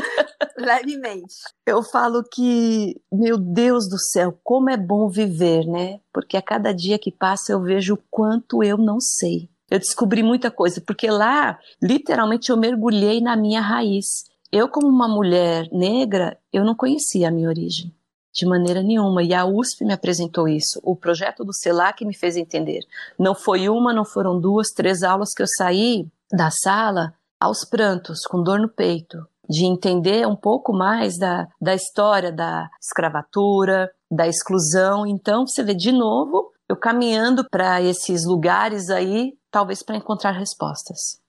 Levemente. 0.58 1.36
Eu 1.64 1.82
falo 1.82 2.22
que, 2.22 3.00
meu 3.10 3.38
Deus 3.38 3.88
do 3.88 3.98
céu, 3.98 4.38
como 4.44 4.68
é 4.68 4.76
bom 4.76 5.08
viver, 5.08 5.64
né? 5.64 6.00
Porque 6.12 6.36
a 6.36 6.42
cada 6.42 6.70
dia 6.70 6.98
que 6.98 7.10
passa 7.10 7.50
eu 7.50 7.62
vejo 7.62 7.94
o 7.94 8.02
quanto 8.10 8.62
eu 8.62 8.76
não 8.76 9.00
sei 9.00 9.48
eu 9.74 9.78
descobri 9.80 10.22
muita 10.22 10.52
coisa, 10.52 10.80
porque 10.80 11.10
lá, 11.10 11.58
literalmente, 11.82 12.48
eu 12.48 12.56
mergulhei 12.56 13.20
na 13.20 13.36
minha 13.36 13.60
raiz. 13.60 14.22
Eu, 14.52 14.68
como 14.68 14.86
uma 14.86 15.08
mulher 15.08 15.68
negra, 15.72 16.38
eu 16.52 16.64
não 16.64 16.76
conhecia 16.76 17.26
a 17.26 17.30
minha 17.32 17.48
origem. 17.48 17.92
De 18.32 18.46
maneira 18.46 18.84
nenhuma. 18.84 19.24
E 19.24 19.34
a 19.34 19.44
USP 19.44 19.84
me 19.84 19.92
apresentou 19.92 20.46
isso. 20.46 20.78
O 20.80 20.94
projeto 20.94 21.44
do 21.44 21.52
CELAC 21.52 22.04
me 22.04 22.14
fez 22.14 22.36
entender. 22.36 22.82
Não 23.18 23.34
foi 23.34 23.68
uma, 23.68 23.92
não 23.92 24.04
foram 24.04 24.40
duas, 24.40 24.68
três 24.68 25.02
aulas 25.02 25.34
que 25.34 25.42
eu 25.42 25.48
saí 25.48 26.06
da 26.32 26.52
sala 26.52 27.12
aos 27.40 27.64
prantos, 27.64 28.20
com 28.28 28.44
dor 28.44 28.60
no 28.60 28.68
peito, 28.68 29.26
de 29.50 29.64
entender 29.64 30.24
um 30.24 30.36
pouco 30.36 30.72
mais 30.72 31.18
da, 31.18 31.48
da 31.60 31.74
história 31.74 32.30
da 32.30 32.70
escravatura, 32.80 33.90
da 34.08 34.28
exclusão. 34.28 35.04
Então, 35.04 35.44
você 35.44 35.64
vê 35.64 35.74
de 35.74 35.90
novo 35.90 36.53
eu 36.68 36.76
caminhando 36.76 37.48
para 37.48 37.82
esses 37.82 38.24
lugares 38.24 38.90
aí, 38.90 39.34
talvez 39.50 39.82
para 39.82 39.96
encontrar 39.96 40.32
respostas. 40.32 41.20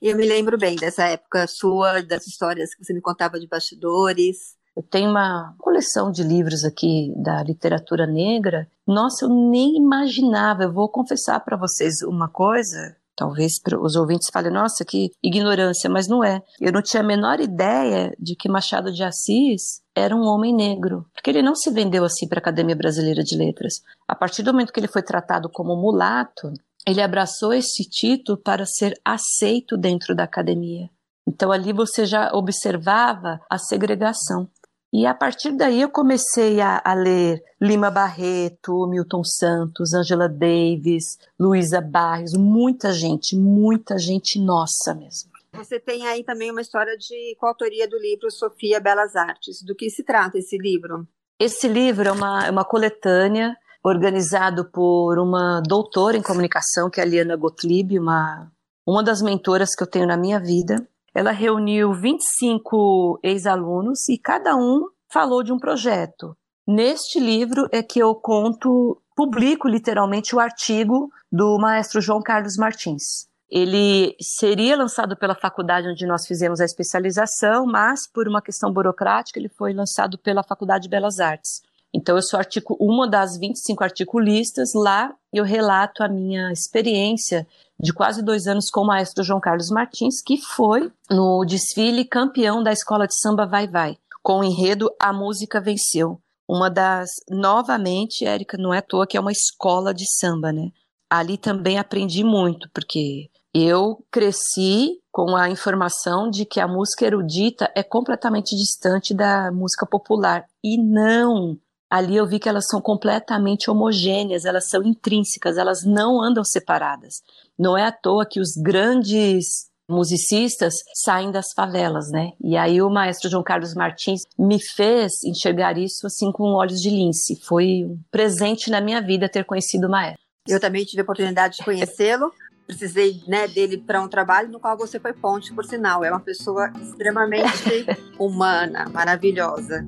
Eu 0.00 0.16
me 0.16 0.26
lembro 0.26 0.56
bem 0.56 0.76
dessa 0.76 1.04
época 1.04 1.46
sua, 1.46 2.02
das 2.02 2.26
histórias 2.26 2.74
que 2.74 2.84
você 2.84 2.92
me 2.94 3.00
contava 3.00 3.40
de 3.40 3.48
bastidores. 3.48 4.56
Eu 4.76 4.82
tenho 4.82 5.10
uma 5.10 5.54
coleção 5.58 6.10
de 6.10 6.22
livros 6.22 6.64
aqui 6.64 7.12
da 7.16 7.42
literatura 7.42 8.06
negra. 8.06 8.68
Nossa, 8.86 9.24
eu 9.24 9.28
nem 9.28 9.76
imaginava. 9.76 10.64
Eu 10.64 10.72
vou 10.72 10.88
confessar 10.88 11.40
para 11.40 11.56
vocês 11.56 12.02
uma 12.02 12.28
coisa. 12.28 12.96
Talvez 13.16 13.52
os 13.80 13.94
ouvintes 13.96 14.28
falem, 14.32 14.52
nossa, 14.52 14.84
que 14.84 15.10
ignorância, 15.22 15.88
mas 15.88 16.08
não 16.08 16.24
é. 16.24 16.42
Eu 16.60 16.72
não 16.72 16.82
tinha 16.82 17.02
a 17.02 17.06
menor 17.06 17.40
ideia 17.40 18.12
de 18.18 18.34
que 18.34 18.48
Machado 18.48 18.92
de 18.92 19.04
Assis 19.04 19.80
era 19.94 20.14
um 20.14 20.26
homem 20.26 20.54
negro, 20.54 21.06
porque 21.12 21.30
ele 21.30 21.42
não 21.42 21.54
se 21.54 21.70
vendeu 21.70 22.04
assim 22.04 22.26
para 22.26 22.38
a 22.38 22.42
Academia 22.42 22.74
Brasileira 22.74 23.22
de 23.22 23.36
Letras. 23.36 23.74
A 24.08 24.14
partir 24.14 24.42
do 24.42 24.52
momento 24.52 24.72
que 24.72 24.80
ele 24.80 24.88
foi 24.88 25.02
tratado 25.02 25.48
como 25.48 25.76
mulato, 25.76 26.52
ele 26.86 27.00
abraçou 27.00 27.52
esse 27.52 27.84
título 27.88 28.36
para 28.36 28.66
ser 28.66 28.98
aceito 29.04 29.76
dentro 29.76 30.14
da 30.14 30.24
academia. 30.24 30.90
Então 31.26 31.50
ali 31.50 31.72
você 31.72 32.04
já 32.04 32.30
observava 32.34 33.40
a 33.48 33.58
segregação. 33.58 34.48
E 34.96 35.06
a 35.06 35.12
partir 35.12 35.50
daí 35.50 35.80
eu 35.80 35.90
comecei 35.90 36.60
a, 36.60 36.80
a, 36.84 36.94
ler 36.94 37.42
Lima 37.60 37.90
Barreto, 37.90 38.86
Milton 38.86 39.24
Santos, 39.24 39.92
Angela 39.92 40.28
Davis, 40.28 41.18
Luísa 41.36 41.80
Barros, 41.80 42.34
muita 42.34 42.92
gente, 42.92 43.34
muita 43.36 43.98
gente 43.98 44.38
nossa 44.38 44.94
mesmo. 44.94 45.32
Você 45.52 45.80
tem 45.80 46.06
aí 46.06 46.22
também 46.22 46.52
uma 46.52 46.60
história 46.60 46.96
de 46.96 47.34
coautoria 47.40 47.88
do 47.88 47.98
livro 47.98 48.30
Sofia 48.30 48.78
Belas 48.78 49.16
Artes. 49.16 49.64
Do 49.64 49.74
que 49.74 49.90
se 49.90 50.04
trata 50.04 50.38
esse 50.38 50.56
livro? 50.56 51.04
Esse 51.40 51.66
livro 51.66 52.08
é 52.08 52.12
uma, 52.12 52.46
é 52.46 52.50
uma 52.52 52.64
coletânea 52.64 53.56
organizado 53.82 54.64
por 54.64 55.18
uma 55.18 55.60
doutora 55.60 56.16
em 56.16 56.22
comunicação, 56.22 56.88
que 56.88 57.00
é 57.00 57.02
a 57.02 57.06
Liana 57.06 57.34
Gottlieb, 57.34 57.98
uma, 57.98 58.48
uma 58.86 59.02
das 59.02 59.20
mentoras 59.20 59.74
que 59.74 59.82
eu 59.82 59.88
tenho 59.88 60.06
na 60.06 60.16
minha 60.16 60.38
vida. 60.38 60.86
Ela 61.14 61.30
reuniu 61.30 61.92
25 61.94 63.20
ex-alunos 63.22 64.08
e 64.08 64.18
cada 64.18 64.56
um 64.56 64.88
falou 65.08 65.44
de 65.44 65.52
um 65.52 65.58
projeto. 65.58 66.36
Neste 66.66 67.20
livro 67.20 67.68
é 67.70 67.82
que 67.82 68.00
eu 68.00 68.14
conto, 68.14 69.00
publico 69.14 69.68
literalmente 69.68 70.34
o 70.34 70.40
artigo 70.40 71.10
do 71.30 71.56
maestro 71.58 72.00
João 72.00 72.20
Carlos 72.20 72.56
Martins. 72.56 73.28
Ele 73.48 74.16
seria 74.20 74.76
lançado 74.76 75.16
pela 75.16 75.34
faculdade 75.34 75.88
onde 75.88 76.06
nós 76.06 76.26
fizemos 76.26 76.60
a 76.60 76.64
especialização, 76.64 77.64
mas 77.66 78.10
por 78.10 78.26
uma 78.26 78.42
questão 78.42 78.72
burocrática 78.72 79.38
ele 79.38 79.48
foi 79.48 79.72
lançado 79.72 80.18
pela 80.18 80.42
Faculdade 80.42 80.84
de 80.84 80.88
Belas 80.88 81.20
Artes. 81.20 81.62
Então, 81.94 82.16
eu 82.16 82.22
sou 82.22 82.40
artigo, 82.40 82.76
uma 82.80 83.08
das 83.08 83.38
25 83.38 83.84
articulistas. 83.84 84.72
Lá 84.74 85.14
eu 85.32 85.44
relato 85.44 86.02
a 86.02 86.08
minha 86.08 86.50
experiência 86.50 87.46
de 87.78 87.92
quase 87.92 88.20
dois 88.20 88.48
anos 88.48 88.68
com 88.68 88.80
o 88.80 88.86
maestro 88.86 89.22
João 89.22 89.40
Carlos 89.40 89.70
Martins, 89.70 90.20
que 90.20 90.36
foi 90.38 90.90
no 91.08 91.44
desfile 91.44 92.04
campeão 92.04 92.64
da 92.64 92.72
escola 92.72 93.06
de 93.06 93.16
samba 93.16 93.46
Vai 93.46 93.68
Vai, 93.68 93.96
com 94.24 94.40
o 94.40 94.44
enredo 94.44 94.90
A 95.00 95.12
Música 95.12 95.60
Venceu. 95.60 96.20
Uma 96.48 96.68
das, 96.68 97.10
novamente, 97.30 98.26
Érica, 98.26 98.58
não 98.58 98.74
é 98.74 98.78
à 98.78 98.82
toa 98.82 99.06
que 99.06 99.16
é 99.16 99.20
uma 99.20 99.32
escola 99.32 99.94
de 99.94 100.04
samba, 100.18 100.52
né? 100.52 100.70
Ali 101.08 101.38
também 101.38 101.78
aprendi 101.78 102.24
muito, 102.24 102.68
porque 102.74 103.30
eu 103.54 104.04
cresci 104.10 104.98
com 105.12 105.36
a 105.36 105.48
informação 105.48 106.28
de 106.28 106.44
que 106.44 106.58
a 106.58 106.66
música 106.66 107.06
erudita 107.06 107.70
é 107.76 107.84
completamente 107.84 108.56
distante 108.56 109.14
da 109.14 109.52
música 109.52 109.86
popular. 109.86 110.44
E 110.62 110.76
não! 110.76 111.56
Ali 111.94 112.16
eu 112.16 112.26
vi 112.26 112.40
que 112.40 112.48
elas 112.48 112.66
são 112.66 112.80
completamente 112.80 113.70
homogêneas, 113.70 114.44
elas 114.44 114.68
são 114.68 114.82
intrínsecas, 114.82 115.56
elas 115.56 115.84
não 115.84 116.20
andam 116.20 116.42
separadas. 116.42 117.22
Não 117.56 117.78
é 117.78 117.86
à 117.86 117.92
toa 117.92 118.26
que 118.26 118.40
os 118.40 118.56
grandes 118.56 119.68
musicistas 119.88 120.74
saem 121.04 121.30
das 121.30 121.52
favelas, 121.54 122.10
né? 122.10 122.32
E 122.42 122.56
aí 122.56 122.82
o 122.82 122.90
maestro 122.90 123.30
João 123.30 123.44
Carlos 123.44 123.74
Martins 123.74 124.22
me 124.36 124.60
fez 124.60 125.22
enxergar 125.22 125.78
isso 125.78 126.04
assim 126.04 126.32
com 126.32 126.54
olhos 126.54 126.80
de 126.80 126.90
lince. 126.90 127.40
Foi 127.44 127.84
um 127.84 127.96
presente 128.10 128.70
na 128.70 128.80
minha 128.80 129.00
vida 129.00 129.28
ter 129.28 129.44
conhecido 129.44 129.86
o 129.86 129.90
maestro. 129.90 130.20
Eu 130.48 130.58
também 130.58 130.84
tive 130.84 131.00
a 131.00 131.04
oportunidade 131.04 131.58
de 131.58 131.64
conhecê-lo. 131.64 132.32
Precisei 132.66 133.22
né, 133.28 133.46
dele 133.46 133.78
para 133.78 134.00
um 134.00 134.08
trabalho 134.08 134.48
no 134.48 134.58
qual 134.58 134.76
você 134.76 134.98
foi 134.98 135.12
ponte, 135.12 135.54
por 135.54 135.64
sinal. 135.64 136.02
É 136.02 136.10
uma 136.10 136.18
pessoa 136.18 136.72
extremamente 136.82 137.86
humana, 138.18 138.88
maravilhosa. 138.88 139.86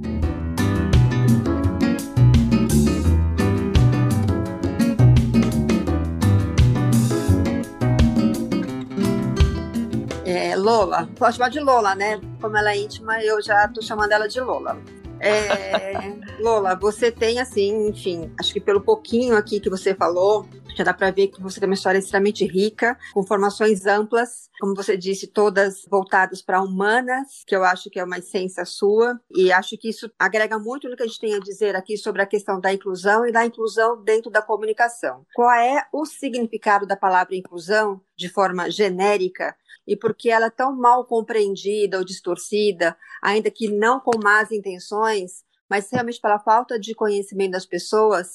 Lola. 10.56 11.08
Pode 11.16 11.36
chamar 11.36 11.50
de 11.50 11.60
Lola, 11.60 11.94
né? 11.94 12.20
Como 12.40 12.56
ela 12.56 12.72
é 12.72 12.76
íntima, 12.76 13.22
eu 13.22 13.40
já 13.40 13.68
tô 13.68 13.80
chamando 13.80 14.12
ela 14.12 14.28
de 14.28 14.40
Lola. 14.40 14.76
É, 15.20 15.94
Lola, 16.40 16.74
você 16.74 17.10
tem 17.10 17.38
assim, 17.38 17.88
enfim, 17.88 18.30
acho 18.38 18.52
que 18.52 18.60
pelo 18.60 18.80
pouquinho 18.80 19.36
aqui 19.36 19.60
que 19.60 19.70
você 19.70 19.94
falou, 19.94 20.46
já 20.76 20.84
dá 20.84 20.92
para 20.92 21.10
ver 21.10 21.28
que 21.28 21.40
você 21.40 21.58
tem 21.58 21.68
uma 21.68 21.74
história 21.74 21.98
extremamente 21.98 22.44
rica, 22.44 22.98
com 23.14 23.22
formações 23.22 23.86
amplas, 23.86 24.50
como 24.60 24.74
você 24.74 24.96
disse, 24.96 25.26
todas 25.26 25.86
voltadas 25.90 26.42
para 26.42 26.60
humanas, 26.60 27.42
que 27.46 27.56
eu 27.56 27.64
acho 27.64 27.88
que 27.88 27.98
é 27.98 28.04
uma 28.04 28.18
essência 28.18 28.64
sua, 28.64 29.18
e 29.34 29.50
acho 29.50 29.76
que 29.78 29.88
isso 29.88 30.10
agrega 30.18 30.58
muito 30.58 30.88
no 30.88 30.96
que 30.96 31.02
a 31.02 31.06
gente 31.06 31.20
tem 31.20 31.34
a 31.34 31.40
dizer 31.40 31.74
aqui 31.74 31.96
sobre 31.96 32.20
a 32.20 32.26
questão 32.26 32.60
da 32.60 32.72
inclusão 32.72 33.26
e 33.26 33.32
da 33.32 33.44
inclusão 33.44 34.02
dentro 34.02 34.30
da 34.30 34.42
comunicação. 34.42 35.24
Qual 35.34 35.50
é 35.50 35.86
o 35.92 36.04
significado 36.04 36.86
da 36.86 36.96
palavra 36.96 37.34
inclusão 37.34 38.00
de 38.16 38.28
forma 38.28 38.70
genérica 38.70 39.54
e 39.86 39.96
por 39.96 40.14
que 40.14 40.30
ela 40.30 40.46
é 40.46 40.50
tão 40.50 40.74
mal 40.74 41.04
compreendida 41.04 41.98
ou 41.98 42.04
distorcida, 42.04 42.96
ainda 43.22 43.50
que 43.50 43.68
não 43.68 44.00
com 44.00 44.18
más 44.22 44.50
intenções, 44.50 45.44
mas 45.68 45.90
realmente 45.90 46.20
pela 46.20 46.38
falta 46.38 46.78
de 46.78 46.94
conhecimento 46.94 47.52
das 47.52 47.66
pessoas 47.66 48.32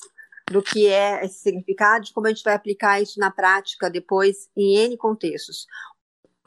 do 0.51 0.61
que 0.61 0.87
é 0.87 1.23
esse 1.23 1.39
significado 1.39 2.05
e 2.05 2.13
como 2.13 2.27
a 2.27 2.29
gente 2.29 2.43
vai 2.43 2.53
aplicar 2.53 3.01
isso 3.01 3.19
na 3.19 3.31
prática 3.31 3.89
depois 3.89 4.49
em 4.55 4.77
N 4.77 4.97
contextos. 4.97 5.65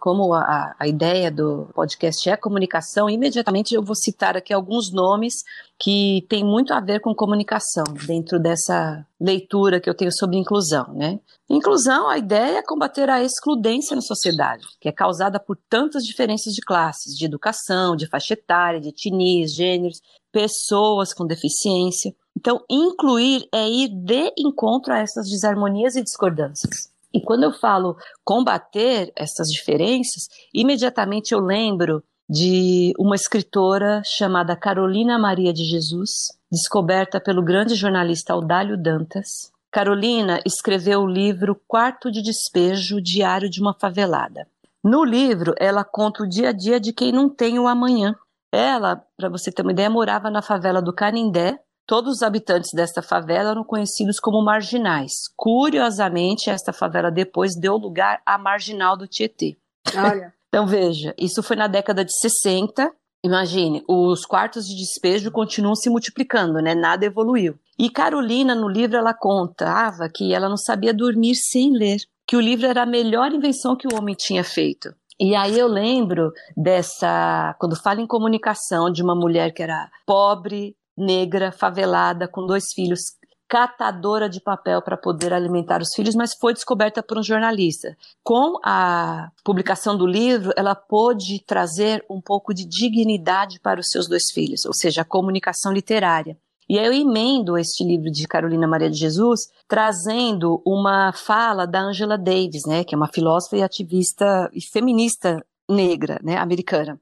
Como 0.04 0.34
a, 0.34 0.76
a 0.78 0.86
ideia 0.86 1.30
do 1.30 1.66
podcast 1.74 2.28
é 2.28 2.36
comunicação, 2.36 3.08
imediatamente 3.08 3.74
eu 3.74 3.82
vou 3.82 3.94
citar 3.94 4.36
aqui 4.36 4.52
alguns 4.52 4.92
nomes 4.92 5.36
que 5.78 6.26
têm 6.28 6.44
muito 6.44 6.74
a 6.74 6.80
ver 6.80 7.00
com 7.00 7.14
comunicação 7.14 7.84
dentro 8.06 8.38
dessa 8.38 9.06
leitura 9.18 9.80
que 9.80 9.88
eu 9.88 9.94
tenho 9.94 10.12
sobre 10.12 10.36
inclusão, 10.36 10.92
né? 10.92 11.18
Inclusão, 11.48 12.06
a 12.06 12.18
ideia 12.18 12.58
é 12.58 12.62
combater 12.62 13.08
a 13.08 13.22
excludência 13.22 13.96
na 13.96 14.02
sociedade, 14.02 14.66
que 14.78 14.90
é 14.90 14.92
causada 14.92 15.40
por 15.40 15.56
tantas 15.70 16.04
diferenças 16.04 16.52
de 16.52 16.60
classes, 16.60 17.16
de 17.16 17.24
educação, 17.24 17.96
de 17.96 18.06
faixa 18.06 18.34
etária, 18.34 18.82
de 18.82 18.90
etnias, 18.90 19.54
gêneros, 19.54 20.02
pessoas 20.30 21.14
com 21.14 21.26
deficiência. 21.26 22.14
Então, 22.36 22.62
incluir 22.68 23.48
é 23.50 23.66
ir 23.66 23.88
de 23.88 24.34
encontro 24.36 24.92
a 24.92 24.98
essas 24.98 25.30
desarmonias 25.30 25.96
e 25.96 26.02
discordâncias. 26.02 26.92
E 27.14 27.20
quando 27.20 27.44
eu 27.44 27.52
falo 27.52 27.96
combater 28.24 29.12
essas 29.14 29.46
diferenças, 29.46 30.28
imediatamente 30.52 31.32
eu 31.32 31.38
lembro 31.38 32.02
de 32.28 32.92
uma 32.98 33.14
escritora 33.14 34.02
chamada 34.04 34.56
Carolina 34.56 35.16
Maria 35.16 35.52
de 35.52 35.62
Jesus, 35.62 36.32
descoberta 36.50 37.20
pelo 37.20 37.40
grande 37.40 37.76
jornalista 37.76 38.32
Audálio 38.32 38.76
Dantas. 38.76 39.52
Carolina 39.70 40.40
escreveu 40.44 41.02
o 41.02 41.06
livro 41.06 41.60
Quarto 41.68 42.10
de 42.10 42.20
Despejo, 42.20 43.00
Diário 43.00 43.48
de 43.48 43.60
uma 43.60 43.74
Favelada. 43.74 44.48
No 44.82 45.04
livro, 45.04 45.54
ela 45.58 45.84
conta 45.84 46.24
o 46.24 46.28
dia 46.28 46.48
a 46.48 46.52
dia 46.52 46.80
de 46.80 46.92
quem 46.92 47.12
não 47.12 47.28
tem 47.28 47.60
o 47.60 47.68
amanhã. 47.68 48.16
Ela, 48.50 49.04
para 49.16 49.28
você 49.28 49.52
ter 49.52 49.62
uma 49.62 49.72
ideia, 49.72 49.90
morava 49.90 50.30
na 50.30 50.42
favela 50.42 50.82
do 50.82 50.92
Canindé, 50.92 51.60
Todos 51.86 52.16
os 52.16 52.22
habitantes 52.22 52.70
desta 52.74 53.02
favela 53.02 53.50
eram 53.50 53.62
conhecidos 53.62 54.18
como 54.18 54.42
marginais. 54.42 55.12
Curiosamente, 55.36 56.48
esta 56.48 56.72
favela 56.72 57.10
depois 57.10 57.52
deu 57.54 57.76
lugar 57.76 58.22
à 58.24 58.38
marginal 58.38 58.96
do 58.96 59.06
Tietê. 59.06 59.58
Olha. 59.94 60.32
então 60.48 60.66
veja, 60.66 61.14
isso 61.18 61.42
foi 61.42 61.56
na 61.56 61.66
década 61.66 62.04
de 62.04 62.12
60. 62.18 62.90
Imagine, 63.22 63.82
os 63.88 64.24
quartos 64.24 64.66
de 64.66 64.74
despejo 64.76 65.30
continuam 65.30 65.74
se 65.74 65.90
multiplicando, 65.90 66.60
né? 66.60 66.74
Nada 66.74 67.04
evoluiu. 67.04 67.58
E 67.78 67.90
Carolina, 67.90 68.54
no 68.54 68.68
livro, 68.68 68.96
ela 68.96 69.12
contava 69.12 70.08
que 70.08 70.32
ela 70.32 70.48
não 70.48 70.56
sabia 70.56 70.94
dormir 70.94 71.34
sem 71.34 71.72
ler, 71.72 71.98
que 72.26 72.36
o 72.36 72.40
livro 72.40 72.66
era 72.66 72.82
a 72.82 72.86
melhor 72.86 73.32
invenção 73.32 73.76
que 73.76 73.86
o 73.86 73.96
homem 73.96 74.14
tinha 74.14 74.44
feito. 74.44 74.94
E 75.18 75.34
aí 75.34 75.58
eu 75.58 75.68
lembro 75.68 76.32
dessa, 76.56 77.54
quando 77.58 77.76
fala 77.76 78.00
em 78.00 78.06
comunicação, 78.06 78.90
de 78.90 79.02
uma 79.02 79.14
mulher 79.14 79.52
que 79.52 79.62
era 79.62 79.88
pobre, 80.06 80.76
negra, 80.96 81.52
favelada, 81.52 82.28
com 82.28 82.46
dois 82.46 82.72
filhos, 82.72 83.16
catadora 83.48 84.28
de 84.28 84.40
papel 84.40 84.80
para 84.82 84.96
poder 84.96 85.32
alimentar 85.32 85.80
os 85.80 85.94
filhos, 85.94 86.14
mas 86.14 86.34
foi 86.34 86.52
descoberta 86.52 87.02
por 87.02 87.18
um 87.18 87.22
jornalista. 87.22 87.96
Com 88.22 88.58
a 88.64 89.30
publicação 89.44 89.96
do 89.96 90.06
livro, 90.06 90.52
ela 90.56 90.74
pôde 90.74 91.42
trazer 91.44 92.04
um 92.10 92.20
pouco 92.20 92.54
de 92.54 92.64
dignidade 92.64 93.60
para 93.60 93.80
os 93.80 93.90
seus 93.90 94.08
dois 94.08 94.30
filhos, 94.32 94.64
ou 94.64 94.72
seja, 94.72 95.02
a 95.02 95.04
comunicação 95.04 95.72
literária. 95.72 96.36
E 96.68 96.78
aí 96.78 96.86
eu 96.86 96.92
emendo 96.92 97.58
este 97.58 97.84
livro 97.84 98.10
de 98.10 98.26
Carolina 98.26 98.66
Maria 98.66 98.90
de 98.90 98.96
Jesus, 98.96 99.50
trazendo 99.68 100.62
uma 100.66 101.12
fala 101.12 101.66
da 101.66 101.82
Angela 101.82 102.16
Davis, 102.16 102.64
né, 102.66 102.82
que 102.84 102.94
é 102.94 102.98
uma 102.98 103.12
filósofa 103.12 103.56
e 103.56 103.62
ativista 103.62 104.50
e 104.52 104.62
feminista 104.62 105.44
negra, 105.68 106.18
né, 106.22 106.38
americana 106.38 106.98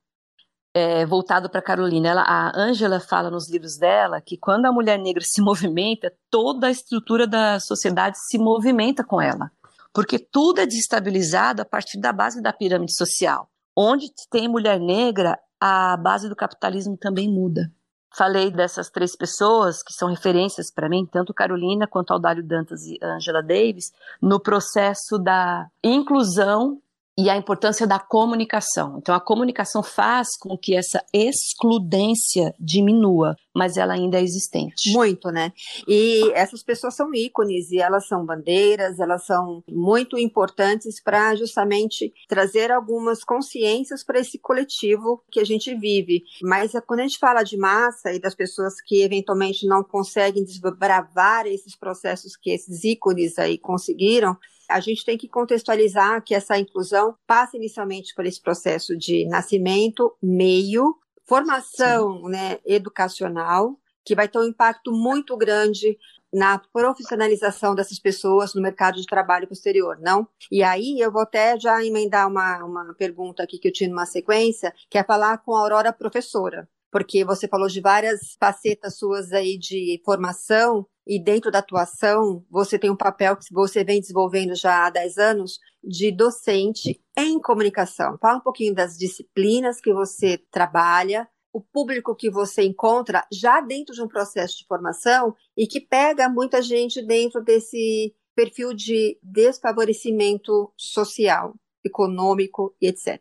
é, 0.75 1.05
voltado 1.05 1.50
para 1.50 1.62
Carolina. 1.62 2.09
Ela, 2.09 2.23
a 2.23 2.59
Angela 2.59 3.00
fala 3.00 3.31
nos 3.31 3.50
livros 3.50 3.76
dela 3.76 4.21
que 4.21 4.37
quando 4.37 4.67
a 4.67 4.73
mulher 4.73 4.99
negra 4.99 5.23
se 5.25 5.41
movimenta, 5.43 6.12
toda 6.31 6.67
a 6.67 6.71
estrutura 6.71 7.26
da 7.26 7.61
sociedade 7.61 8.19
se 8.19 8.38
movimenta 8.38 9.05
com 9.05 9.21
ela, 9.21 9.50
porque 9.93 10.19
tudo 10.19 10.61
é 10.61 10.67
destabilizado 10.67 11.62
a 11.62 11.64
partir 11.64 12.00
da 12.00 12.12
base 12.12 12.41
da 12.41 12.52
pirâmide 12.52 12.95
social. 12.95 13.49
Onde 13.76 14.09
tem 14.31 14.49
mulher 14.49 14.79
negra, 14.79 15.38
a 15.61 15.97
base 15.97 16.29
do 16.29 16.37
capitalismo 16.37 16.97
também 16.97 17.31
muda. 17.31 17.71
Falei 18.14 18.50
dessas 18.50 18.91
três 18.91 19.17
pessoas 19.17 19.83
que 19.83 19.95
são 19.95 20.11
referências 20.11 20.71
para 20.71 20.88
mim, 20.88 21.07
tanto 21.11 21.33
Carolina 21.33 21.87
quanto 21.87 22.12
Audálio 22.12 22.43
Dantas 22.43 22.83
e 22.85 22.99
Angela 23.02 23.43
Davis, 23.43 23.91
no 24.21 24.38
processo 24.38 25.19
da 25.19 25.67
inclusão 25.83 26.79
e 27.16 27.28
a 27.28 27.37
importância 27.37 27.87
da 27.87 27.99
comunicação. 27.99 28.97
Então, 28.99 29.14
a 29.14 29.21
comunicação 29.21 29.83
faz 29.83 30.28
com 30.38 30.57
que 30.57 30.75
essa 30.75 31.04
excludência 31.12 32.54
diminua, 32.59 33.37
mas 33.54 33.76
ela 33.76 33.92
ainda 33.95 34.19
é 34.19 34.23
existente. 34.23 34.92
Muito, 34.92 35.28
né? 35.31 35.52
E 35.87 36.31
essas 36.33 36.62
pessoas 36.62 36.95
são 36.95 37.14
ícones 37.14 37.71
e 37.71 37.78
elas 37.78 38.07
são 38.07 38.25
bandeiras, 38.25 38.99
elas 38.99 39.26
são 39.26 39.62
muito 39.69 40.19
importantes 40.19 41.02
para 41.02 41.35
justamente 41.35 42.12
trazer 42.28 42.71
algumas 42.71 43.23
consciências 43.23 44.02
para 44.02 44.21
esse 44.21 44.38
coletivo 44.38 45.23
que 45.31 45.40
a 45.40 45.45
gente 45.45 45.75
vive. 45.75 46.23
Mas 46.42 46.73
quando 46.87 47.00
a 47.00 47.02
gente 47.02 47.19
fala 47.19 47.42
de 47.42 47.59
massa 47.59 48.12
e 48.12 48.21
das 48.21 48.35
pessoas 48.35 48.75
que 48.87 49.02
eventualmente 49.02 49.66
não 49.66 49.85
conseguem 49.85 50.45
desbravar 50.45 51.47
esses 51.47 51.76
processos 51.76 52.37
que 52.37 52.50
esses 52.50 52.85
ícones 52.85 53.38
aí 53.38 53.59
conseguiram, 53.59 54.37
a 54.73 54.81
gente 54.81 55.05
tem 55.05 55.19
que 55.19 55.29
contextualizar 55.29 56.23
que 56.23 56.35
essa 56.35 56.59
inclusão 56.59 57.14
passa 57.26 57.57
inicialmente 57.57 58.14
por 58.14 58.26
esse 58.26 58.41
processo 58.41 58.97
de 58.97 59.26
nascimento, 59.26 60.17
meio, 60.23 60.97
formação 61.25 62.23
né, 62.23 62.59
educacional, 62.64 63.79
que 64.05 64.14
vai 64.14 64.29
ter 64.29 64.38
um 64.38 64.45
impacto 64.45 64.93
muito 64.93 65.37
grande 65.37 65.97
na 66.33 66.59
profissionalização 66.59 67.75
dessas 67.75 67.99
pessoas 67.99 68.55
no 68.55 68.62
mercado 68.62 68.97
de 69.00 69.07
trabalho 69.07 69.47
posterior, 69.47 69.99
não? 70.00 70.26
E 70.50 70.62
aí 70.62 70.99
eu 70.99 71.12
vou 71.12 71.23
até 71.23 71.59
já 71.61 71.85
emendar 71.85 72.26
uma, 72.26 72.64
uma 72.64 72.95
pergunta 72.95 73.43
aqui 73.43 73.59
que 73.59 73.69
eu 73.69 73.73
tinha 73.73 73.91
numa 73.91 74.07
sequência, 74.07 74.75
que 74.88 74.97
é 74.97 75.05
falar 75.05 75.38
com 75.38 75.55
a 75.55 75.61
Aurora 75.61 75.93
professora, 75.93 76.69
porque 76.91 77.25
você 77.25 77.47
falou 77.47 77.69
de 77.69 77.81
várias 77.81 78.37
facetas 78.41 78.97
suas 78.97 79.33
aí 79.33 79.59
de 79.59 80.00
formação 80.05 80.87
e 81.06 81.23
dentro 81.23 81.50
da 81.50 81.59
atuação, 81.59 82.44
você 82.50 82.78
tem 82.78 82.90
um 82.90 82.97
papel 82.97 83.37
que 83.37 83.44
você 83.52 83.82
vem 83.85 84.00
desenvolvendo 84.00 84.54
já 84.54 84.87
há 84.87 84.90
10 84.90 85.18
anos 85.18 85.59
de 85.82 86.12
docente 86.12 87.00
em 87.16 87.40
comunicação. 87.40 88.16
Fala 88.21 88.38
um 88.38 88.42
pouquinho 88.42 88.75
das 88.75 88.97
disciplinas 88.97 89.80
que 89.80 89.92
você 89.92 90.38
trabalha, 90.50 91.28
o 91.52 91.61
público 91.61 92.14
que 92.14 92.30
você 92.30 92.62
encontra 92.62 93.26
já 93.32 93.61
dentro 93.61 93.94
de 93.94 94.02
um 94.02 94.09
processo 94.09 94.59
de 94.59 94.66
formação 94.66 95.35
e 95.56 95.66
que 95.66 95.80
pega 95.80 96.28
muita 96.28 96.62
gente 96.62 97.04
dentro 97.04 97.42
desse 97.42 98.14
perfil 98.35 98.73
de 98.73 99.18
desfavorecimento 99.23 100.73
social, 100.76 101.54
econômico 101.85 102.75
e 102.80 102.87
etc. 102.87 103.21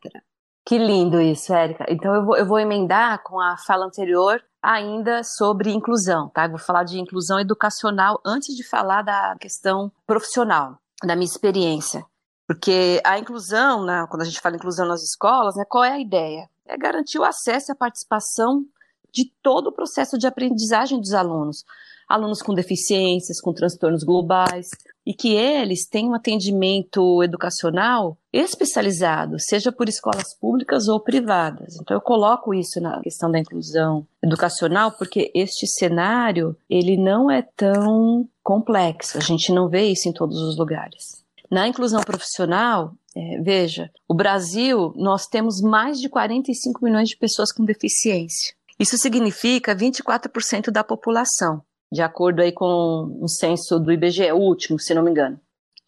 Que 0.66 0.78
lindo 0.78 1.20
isso, 1.20 1.54
Érica. 1.54 1.86
Então 1.90 2.16
eu 2.16 2.26
vou, 2.26 2.38
eu 2.38 2.46
vou 2.46 2.60
emendar 2.60 3.22
com 3.24 3.40
a 3.40 3.58
fala 3.58 3.86
anterior 3.86 4.42
ainda 4.62 5.24
sobre 5.24 5.72
inclusão, 5.72 6.30
tá? 6.30 6.48
Vou 6.48 6.60
falar 6.60 6.84
de 6.84 7.00
inclusão 7.00 7.40
educacional 7.40 8.22
antes 8.26 8.56
de 8.56 8.64
falar 8.64 9.02
da 9.02 9.36
questão 9.40 9.92
profissional, 10.06 10.78
da 11.04 11.16
minha 11.16 11.26
experiência. 11.26 12.06
Porque 12.48 13.02
a 13.06 13.18
inclusão, 13.18 13.86
né, 13.86 14.06
quando 14.10 14.22
a 14.22 14.26
gente 14.26 14.42
fala 14.42 14.58
inclusão 14.58 14.88
nas 14.88 15.02
escolas, 15.02 15.56
né, 15.56 15.64
qual 15.68 15.84
é 15.84 15.92
a 15.92 16.00
ideia? 16.00 16.50
É 16.66 16.78
garantir 16.78 17.18
o 17.18 17.24
acesso 17.24 17.72
e 17.72 17.74
a 17.74 17.76
participação 17.76 18.66
de 19.12 19.32
todo 19.42 19.68
o 19.68 19.72
processo 19.72 20.18
de 20.18 20.28
aprendizagem 20.28 21.00
dos 21.00 21.14
alunos. 21.14 21.66
Alunos 22.12 22.42
com 22.42 22.54
deficiências, 22.54 23.40
com 23.40 23.54
transtornos 23.54 24.04
globais, 24.04 24.70
e 25.06 25.14
que 25.14 25.34
eles 25.34 25.88
tenham 25.88 26.12
um 26.12 26.16
atendimento 26.16 27.24
educacional 27.24 28.18
especializado, 28.32 29.40
seja 29.40 29.72
por 29.72 29.90
escolas 29.90 30.34
públicas 30.34 30.88
ou 30.88 31.00
privadas. 31.00 31.76
Então 31.76 31.98
eu 31.98 32.02
coloco 32.02 32.54
isso 32.54 32.80
na 32.80 33.00
questão 33.02 33.32
da 33.32 33.40
inclusão 33.40 34.06
educacional 34.24 34.92
porque 34.92 35.32
este 35.34 35.66
cenário 35.66 36.56
ele 36.70 36.98
não 36.98 37.32
é 37.32 37.42
tão 37.42 38.28
complexo. 38.44 39.18
A 39.18 39.22
gente 39.22 39.52
não 39.52 39.68
vê 39.68 39.88
isso 39.88 40.08
em 40.08 40.14
todos 40.14 40.38
os 40.40 40.58
lugares. 40.58 41.22
Na 41.50 41.68
inclusão 41.68 42.02
profissional, 42.02 42.94
é, 43.16 43.42
veja, 43.42 43.92
o 44.08 44.14
Brasil 44.14 44.94
nós 44.96 45.28
temos 45.28 45.60
mais 45.62 46.00
de 46.00 46.08
45 46.08 46.84
milhões 46.84 47.10
de 47.10 47.18
pessoas 47.18 47.52
com 47.52 47.66
deficiência. 47.66 48.54
Isso 48.80 48.98
significa 48.98 49.76
24% 49.76 50.72
da 50.72 50.84
população 50.84 51.62
de 51.92 52.02
acordo 52.02 52.42
aí 52.42 52.52
com 52.52 53.20
um 53.22 53.28
censo 53.28 53.80
do 53.80 53.92
IBGE, 53.92 54.32
o 54.32 54.38
último, 54.38 54.80
se 54.80 54.94
não 54.94 55.04
me 55.04 55.12
engano. 55.12 55.40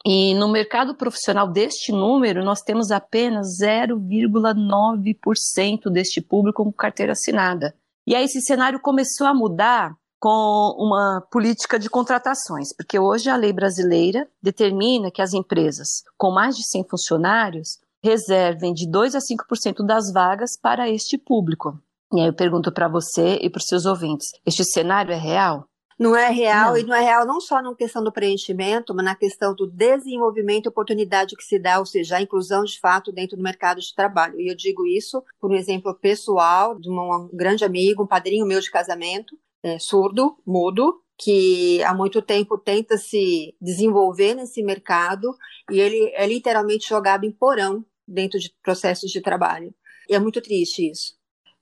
E 0.06 0.34
no 0.34 0.50
mercado 0.50 0.94
profissional 0.96 1.48
deste 1.48 1.94
número, 1.94 2.44
nós 2.44 2.62
temos 2.62 2.92
apenas 2.92 3.60
0,9% 3.62 5.90
deste 5.90 6.20
público 6.20 6.62
com 6.64 6.74
carteira 6.74 7.14
assinada. 7.14 7.74
E 8.06 8.14
aí 8.14 8.26
esse 8.26 8.42
cenário 8.42 8.82
começou 8.82 9.26
a 9.26 9.34
mudar 9.34 9.96
com 10.20 10.76
uma 10.78 11.26
política 11.32 11.80
de 11.80 11.90
contratações, 11.90 12.76
porque 12.76 13.00
hoje 13.00 13.30
a 13.30 13.38
lei 13.38 13.54
brasileira 13.54 14.28
determina 14.42 15.10
que 15.10 15.22
as 15.22 15.34
empresas 15.34 16.04
com 16.18 16.32
mais 16.32 16.58
de 16.58 16.68
100 16.68 16.86
funcionários 16.90 17.80
reservem 18.04 18.74
de 18.74 18.86
2 18.90 19.16
a 19.16 19.20
5% 19.20 19.86
das 19.86 20.12
vagas 20.12 20.60
para 20.60 20.90
este 20.90 21.18
público. 21.18 21.80
E 22.14 22.20
aí 22.20 22.28
eu 22.28 22.34
pergunto 22.34 22.70
para 22.72 22.90
você 22.90 23.40
e 23.42 23.50
para 23.50 23.60
os 23.60 23.68
seus 23.68 23.86
ouvintes: 23.86 24.32
este 24.46 24.66
cenário 24.66 25.14
é 25.14 25.18
real? 25.18 25.66
Não 26.00 26.16
é 26.16 26.30
real, 26.30 26.72
não. 26.72 26.78
e 26.78 26.84
não 26.84 26.96
é 26.96 27.02
real 27.02 27.26
não 27.26 27.40
só 27.40 27.62
na 27.62 27.74
questão 27.76 28.04
do 28.04 28.12
preenchimento, 28.12 28.94
mas 28.94 29.06
na 29.06 29.16
questão 29.16 29.54
do 29.56 29.68
desenvolvimento 29.68 30.66
e 30.66 30.70
oportunidade 30.70 31.36
que 31.36 31.44
se 31.44 31.60
dá, 31.60 31.80
ou 31.80 31.86
seja, 31.86 32.18
a 32.18 32.22
inclusão 32.22 32.64
de 32.64 32.80
fato 32.80 33.12
dentro 33.12 33.38
do 33.38 33.44
mercado 33.44 33.80
de 33.80 33.94
trabalho. 33.94 34.40
E 34.40 34.50
eu 34.50 34.56
digo 34.56 34.86
isso 34.86 35.24
por 35.40 35.52
um 35.52 35.56
exemplo 35.56 35.94
pessoal 35.94 36.78
de 36.80 36.90
um 36.90 37.30
grande 37.34 37.64
amigo, 37.64 38.04
um 38.04 38.08
padrinho 38.08 38.46
meu 38.46 38.60
de 38.60 38.72
casamento, 38.72 39.38
é, 39.64 39.80
surdo, 39.80 40.38
mudo, 40.46 41.02
que 41.18 41.82
há 41.84 41.94
muito 41.94 42.22
tempo 42.22 42.58
tenta 42.58 42.98
se 42.98 43.56
desenvolver 43.62 44.34
nesse 44.34 44.64
mercado 44.64 45.36
e 45.72 45.80
ele 45.80 46.12
é 46.16 46.26
literalmente 46.26 46.90
jogado 46.90 47.24
em 47.24 47.32
porão 47.32 47.86
dentro 48.08 48.40
de 48.40 48.54
processos 48.62 49.12
de 49.12 49.22
trabalho. 49.22 49.74
E 50.10 50.16
é 50.16 50.20
muito 50.20 50.42
triste 50.42 50.90
isso. 50.90 51.16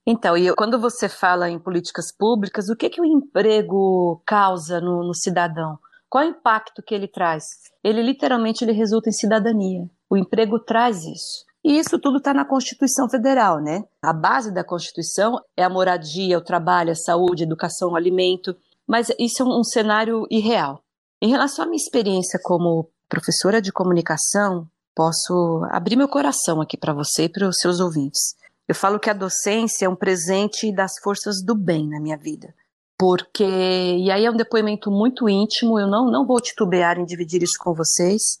Então, 0.06 0.36
e 0.36 0.52
quando 0.54 0.80
você 0.80 1.08
fala 1.08 1.48
em 1.48 1.58
políticas 1.58 2.10
públicas, 2.10 2.68
o 2.68 2.76
que, 2.76 2.90
que 2.90 3.00
o 3.00 3.04
emprego 3.04 4.20
causa 4.26 4.80
no, 4.80 5.04
no 5.04 5.14
cidadão? 5.14 5.78
Qual 6.10 6.24
é 6.24 6.26
o 6.26 6.30
impacto 6.30 6.82
que 6.82 6.94
ele 6.94 7.08
traz? 7.08 7.44
Ele 7.82 8.02
literalmente 8.02 8.64
ele 8.64 8.72
resulta 8.72 9.08
em 9.08 9.12
cidadania. 9.12 9.88
O 10.10 10.16
emprego 10.16 10.58
traz 10.58 11.04
isso. 11.04 11.46
E 11.64 11.78
isso 11.78 11.98
tudo 11.98 12.18
está 12.18 12.34
na 12.34 12.44
Constituição 12.44 13.08
Federal, 13.08 13.60
né? 13.60 13.84
A 14.02 14.12
base 14.12 14.52
da 14.52 14.64
Constituição 14.64 15.40
é 15.56 15.62
a 15.62 15.70
moradia, 15.70 16.36
o 16.36 16.44
trabalho, 16.44 16.90
a 16.90 16.96
saúde, 16.96 17.44
a 17.44 17.46
educação, 17.46 17.92
o 17.92 17.96
alimento. 17.96 18.56
Mas 18.86 19.08
isso 19.18 19.42
é 19.42 19.46
um, 19.46 19.62
cenário 19.62 20.26
irreal. 20.28 20.82
Em 21.20 21.30
relação 21.30 21.64
à 21.64 21.68
minha 21.68 21.80
experiência 21.80 22.40
como 22.42 22.90
professora 23.08 23.62
de 23.62 23.72
comunicação, 23.72 24.66
posso 24.94 25.64
abrir 25.70 25.94
meu 25.94 26.08
coração 26.08 26.60
aqui 26.60 26.76
para 26.76 26.92
você 26.92 27.24
e 27.24 27.28
para 27.28 27.48
os 27.48 27.58
seus 27.58 27.78
ouvintes. 27.78 28.34
Eu 28.68 28.74
falo 28.74 28.98
que 28.98 29.10
a 29.10 29.14
docência 29.14 29.86
é 29.86 29.88
um 29.88 29.96
presente 29.96 30.72
das 30.74 30.92
forças 31.02 31.42
do 31.44 31.54
bem 31.54 31.88
na 31.88 32.00
minha 32.00 32.16
vida. 32.16 32.54
Porque, 32.98 33.44
e 33.44 34.10
aí 34.10 34.24
é 34.24 34.30
um 34.30 34.36
depoimento 34.36 34.90
muito 34.90 35.28
íntimo, 35.28 35.78
eu 35.78 35.88
não, 35.88 36.10
não 36.10 36.26
vou 36.26 36.40
titubear 36.40 36.98
em 36.98 37.04
dividir 37.04 37.42
isso 37.42 37.58
com 37.58 37.74
vocês. 37.74 38.40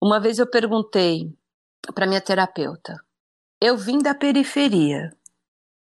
Uma 0.00 0.20
vez 0.20 0.38
eu 0.38 0.48
perguntei 0.48 1.36
para 1.94 2.06
minha 2.06 2.20
terapeuta: 2.20 2.94
eu 3.60 3.76
vim 3.76 3.98
da 3.98 4.14
periferia, 4.14 5.10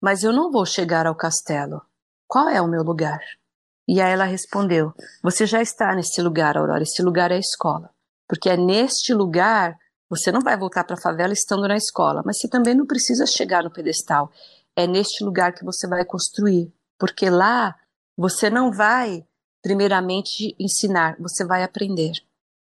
mas 0.01 0.23
eu 0.23 0.33
não 0.33 0.53
vou 0.53 0.65
chegar 0.65 1.07
ao 1.07 1.17
castelo. 1.17 1.83
Qual 2.29 2.49
é 2.49 2.63
o 2.63 2.69
meu 2.69 2.85
lugar? 2.85 3.19
E 3.89 4.01
aí 4.01 4.13
ela 4.13 4.25
respondeu: 4.25 4.93
Você 5.23 5.47
já 5.47 5.61
está 5.61 5.93
nesse 5.95 6.23
lugar, 6.23 6.57
Aurora. 6.57 6.85
Esse 6.85 7.03
lugar 7.03 7.33
é 7.33 7.37
a 7.37 7.41
escola. 7.41 7.91
Porque 8.29 8.49
é 8.49 8.57
neste 8.57 9.13
lugar 9.13 9.77
você 10.09 10.31
não 10.31 10.41
vai 10.41 10.57
voltar 10.57 10.85
para 10.85 10.95
a 10.95 11.01
favela 11.01 11.33
estando 11.33 11.67
na 11.67 11.77
escola, 11.77 12.23
mas 12.25 12.39
você 12.39 12.49
também 12.49 12.75
não 12.75 12.87
precisa 12.87 13.27
chegar 13.27 13.65
no 13.65 13.71
pedestal. 13.71 14.31
É 14.75 14.87
neste 14.87 15.25
lugar 15.25 15.53
que 15.53 15.65
você 15.65 15.89
vai 15.89 16.05
construir, 16.05 16.73
porque 16.99 17.29
lá 17.29 17.75
você 18.17 18.49
não 18.49 18.71
vai, 18.73 19.27
primeiramente, 19.63 20.55
ensinar, 20.59 21.17
você 21.19 21.45
vai 21.45 21.63
aprender. 21.63 22.13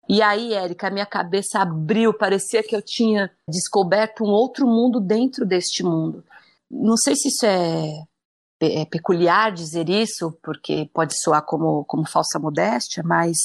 E 0.07 0.21
aí, 0.21 0.53
Érica, 0.53 0.89
minha 0.89 1.05
cabeça 1.05 1.59
abriu, 1.59 2.13
parecia 2.13 2.63
que 2.63 2.75
eu 2.75 2.81
tinha 2.81 3.31
descoberto 3.47 4.23
um 4.23 4.29
outro 4.29 4.67
mundo 4.67 4.99
dentro 4.99 5.45
deste 5.45 5.83
mundo. 5.83 6.23
Não 6.69 6.97
sei 6.97 7.15
se 7.15 7.29
isso 7.29 7.45
é, 7.45 8.05
é 8.61 8.85
peculiar 8.85 9.51
dizer 9.51 9.89
isso, 9.89 10.37
porque 10.43 10.89
pode 10.93 11.17
soar 11.19 11.43
como, 11.45 11.85
como 11.85 12.07
falsa 12.07 12.39
modéstia, 12.39 13.03
mas 13.03 13.37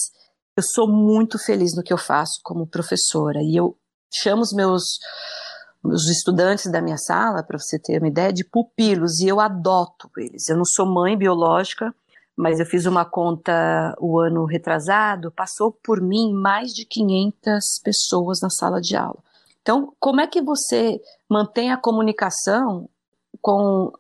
eu 0.57 0.63
sou 0.63 0.89
muito 0.89 1.39
feliz 1.39 1.75
no 1.77 1.83
que 1.83 1.93
eu 1.93 1.99
faço 1.99 2.41
como 2.43 2.67
professora. 2.67 3.41
E 3.43 3.57
eu 3.57 3.77
chamo 4.23 4.43
os 4.43 4.53
meus, 4.53 4.99
os 5.83 6.09
estudantes 6.09 6.71
da 6.71 6.81
minha 6.81 6.99
sala, 6.99 7.43
para 7.43 7.59
você 7.59 7.79
ter 7.79 7.99
uma 7.99 8.09
ideia, 8.09 8.33
de 8.33 8.45
pupilos, 8.45 9.21
e 9.21 9.29
eu 9.29 9.41
adoto 9.41 10.11
eles. 10.17 10.49
Eu 10.49 10.57
não 10.57 10.65
sou 10.65 10.87
mãe 10.87 11.17
biológica, 11.17 11.95
mas 12.37 12.61
eu 12.61 12.67
fiz 12.67 12.85
uma 12.85 13.05
conta 13.05 13.97
o 13.99 14.19
ano 14.19 14.45
retrasado, 14.45 15.33
passou 15.33 15.73
por 15.73 16.01
mim 16.01 16.33
mais 16.33 16.73
de 16.75 16.85
500 16.85 17.81
pessoas 17.83 18.41
na 18.43 18.51
sala 18.51 18.81
de 18.81 18.95
aula. 18.95 19.19
Então, 19.63 19.93
como 19.99 20.21
é 20.21 20.27
que 20.27 20.43
você 20.43 21.01
mantém 21.29 21.73
a 21.73 21.77
comunicação 21.77 22.89
com 23.41 23.91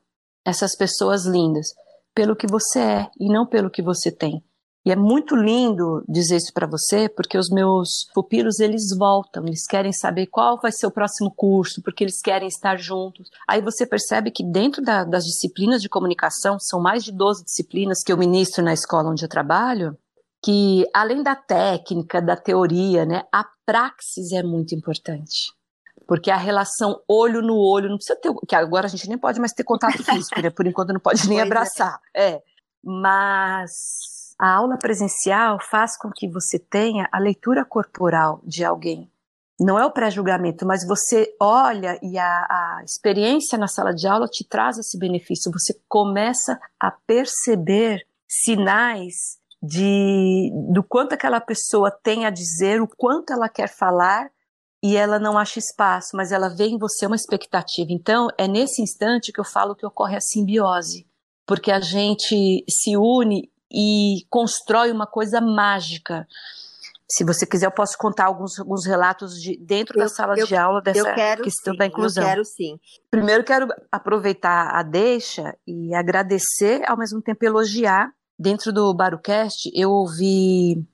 essas 0.44 0.76
pessoas 0.76 1.24
lindas? 1.24 1.74
Pelo 2.14 2.37
que 2.37 2.46
você 2.46 2.79
é 2.79 3.11
e 3.18 3.29
não 3.29 3.46
pelo 3.46 3.70
que 3.70 3.83
você 3.83 4.12
tem. 4.12 4.44
E 4.87 4.92
é 4.92 4.94
muito 4.94 5.35
lindo 5.35 6.05
dizer 6.09 6.37
isso 6.37 6.55
para 6.55 6.64
você, 6.64 7.09
porque 7.09 7.37
os 7.37 7.51
meus 7.51 8.09
pupilos 8.14 8.61
eles 8.61 8.96
voltam, 8.96 9.44
eles 9.44 9.66
querem 9.66 9.92
saber 9.92 10.29
qual 10.29 10.61
vai 10.61 10.70
ser 10.70 10.87
o 10.87 10.92
próximo 10.92 11.29
curso, 11.35 11.83
porque 11.83 12.05
eles 12.05 12.22
querem 12.22 12.46
estar 12.46 12.79
juntos. 12.79 13.29
Aí 13.49 13.61
você 13.61 13.85
percebe 13.85 14.31
que 14.31 14.44
dentro 14.44 14.81
da, 14.81 15.03
das 15.03 15.25
disciplinas 15.25 15.83
de 15.83 15.88
comunicação, 15.88 16.61
são 16.61 16.81
mais 16.81 17.03
de 17.03 17.11
12 17.11 17.42
disciplinas 17.42 18.05
que 18.05 18.12
eu 18.12 18.16
ministro 18.16 18.62
na 18.62 18.72
escola 18.72 19.11
onde 19.11 19.25
eu 19.25 19.29
trabalho, 19.29 19.99
que 20.40 20.87
além 20.94 21.20
da 21.20 21.35
técnica, 21.35 22.22
da 22.22 22.37
teoria, 22.37 23.05
né, 23.05 23.25
a 23.33 23.44
praxis 23.66 24.31
é 24.31 24.44
muito 24.44 24.72
importante. 24.72 25.53
Porque 26.07 26.31
a 26.31 26.37
relação 26.37 27.01
olho 27.09 27.42
no 27.42 27.59
olho, 27.59 27.88
não 27.88 27.96
precisa 27.96 28.16
ter, 28.22 28.33
que 28.46 28.55
agora 28.55 28.87
a 28.87 28.90
gente 28.90 29.09
nem 29.09 29.18
pode 29.18 29.40
mais 29.40 29.53
ter 29.53 29.64
contato 29.64 30.05
físico, 30.05 30.40
né? 30.40 30.49
Por 30.49 30.64
enquanto 30.64 30.92
não 30.92 31.01
pode 31.01 31.22
nem 31.27 31.38
pois 31.38 31.40
é. 31.40 31.42
abraçar. 31.42 32.01
É. 32.14 32.29
é. 32.35 32.42
Mas 32.85 34.25
a 34.38 34.55
aula 34.55 34.79
presencial 34.79 35.59
faz 35.61 35.96
com 35.96 36.11
que 36.11 36.29
você 36.29 36.59
tenha 36.59 37.09
a 37.12 37.18
leitura 37.18 37.64
corporal 37.64 38.40
de 38.44 38.64
alguém. 38.64 39.11
Não 39.59 39.79
é 39.79 39.87
o 39.87 39.90
pré-julgamento, 39.90 40.66
mas 40.66 40.87
você 40.87 41.35
olha 41.40 41.99
e 42.03 42.18
a, 42.18 42.27
a, 42.27 42.83
experiência 42.85 43.57
na 43.57 43.66
sala 43.66 43.94
de 43.94 44.07
aula 44.07 44.29
te 44.29 44.44
traz 44.44 44.77
esse 44.77 44.99
benefício. 44.99 45.51
Você 45.51 45.81
começa 45.88 46.61
a 46.79 46.90
perceber 46.90 48.07
sinais 48.29 49.38
de 49.62 50.53
do 50.72 50.83
quanto 50.83 51.14
aquela 51.14 51.40
pessoa 51.40 51.90
tem 51.90 52.27
a 52.27 52.31
dizer, 52.31 52.83
o 52.83 52.87
quanto 52.87 53.33
ela 53.33 53.49
quer 53.49 53.68
falar 53.68 54.31
e 54.85 54.94
ela 54.94 55.18
não 55.18 55.38
acha 55.38 55.59
espaço, 55.59 56.14
mas 56.14 56.33
ela 56.33 56.51
vê 56.51 56.66
em 56.66 56.79
você 56.79 57.07
uma 57.07 57.16
expectativa. 57.16 57.90
Então, 57.90 58.29
é 58.37 58.46
nesse 58.46 58.83
instante 58.83 59.33
que 59.33 59.40
eu 59.40 59.44
falo 59.44 59.75
que 59.75 59.87
ocorre 59.87 60.16
a 60.16 60.20
simbiose, 60.20 61.07
porque 61.46 61.72
a 61.72 61.81
gente 61.81 62.62
se 62.68 62.94
une 62.94 63.51
e 63.70 64.26
constrói 64.31 64.90
uma 64.90 65.07
coisa 65.07 65.40
mágica. 65.40 66.26
Se 67.09 67.24
você 67.24 67.46
quiser, 67.46 67.66
eu 67.66 67.72
posso 67.72 67.96
contar 67.96 68.26
alguns, 68.26 68.59
alguns 68.59 68.85
relatos 68.85 69.40
de, 69.40 69.57
dentro 69.59 69.96
eu, 69.96 70.02
da 70.02 70.09
sala 70.09 70.35
eu, 70.37 70.46
de 70.46 70.57
aula 70.57 70.83
dessa 70.83 71.14
questão 71.37 71.72
sim, 71.72 71.79
da 71.79 71.87
inclusão. 71.87 72.24
Eu 72.24 72.29
quero 72.29 72.44
sim. 72.44 72.79
Primeiro, 73.11 73.44
quero 73.44 73.68
aproveitar 73.92 74.70
a 74.74 74.83
deixa 74.83 75.57
e 75.66 75.94
agradecer, 75.94 76.83
ao 76.88 76.96
mesmo 76.96 77.22
tempo 77.22 77.44
elogiar. 77.44 78.11
Dentro 78.38 78.70
do 78.70 78.92
Barucast, 78.92 79.70
eu 79.72 79.90
ouvi 79.90 80.85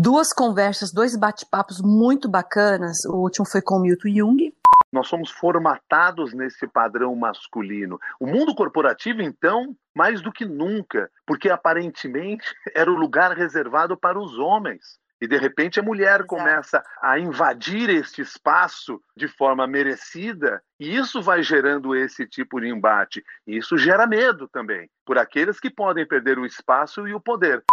duas 0.00 0.32
conversas, 0.32 0.92
dois 0.92 1.16
bate-papos 1.16 1.80
muito 1.82 2.28
bacanas. 2.30 3.04
O 3.04 3.16
último 3.16 3.44
foi 3.44 3.60
com 3.60 3.78
o 3.78 3.80
Milton 3.80 4.08
Jung, 4.08 4.54
nós 4.92 5.08
somos 5.08 5.30
formatados 5.30 6.32
nesse 6.32 6.68
padrão 6.68 7.14
masculino. 7.16 7.98
O 8.20 8.26
mundo 8.26 8.54
corporativo, 8.54 9.20
então, 9.20 9.76
mais 9.94 10.22
do 10.22 10.32
que 10.32 10.44
nunca, 10.44 11.10
porque 11.26 11.50
aparentemente 11.50 12.46
era 12.74 12.90
o 12.90 12.96
lugar 12.96 13.36
reservado 13.36 13.96
para 13.96 14.18
os 14.18 14.38
homens. 14.38 14.98
E 15.20 15.26
de 15.26 15.36
repente 15.36 15.80
a 15.80 15.82
mulher 15.82 16.20
Exato. 16.20 16.26
começa 16.28 16.82
a 17.02 17.18
invadir 17.18 17.90
este 17.90 18.22
espaço 18.22 19.02
de 19.16 19.26
forma 19.26 19.66
merecida, 19.66 20.62
e 20.78 20.96
isso 20.96 21.20
vai 21.20 21.42
gerando 21.42 21.92
esse 21.92 22.24
tipo 22.24 22.60
de 22.60 22.68
embate. 22.68 23.24
E 23.44 23.56
isso 23.56 23.76
gera 23.76 24.06
medo 24.06 24.46
também, 24.46 24.88
por 25.04 25.18
aqueles 25.18 25.58
que 25.58 25.68
podem 25.68 26.06
perder 26.06 26.38
o 26.38 26.46
espaço 26.46 27.08
e 27.08 27.12
o 27.12 27.20
poder. 27.20 27.64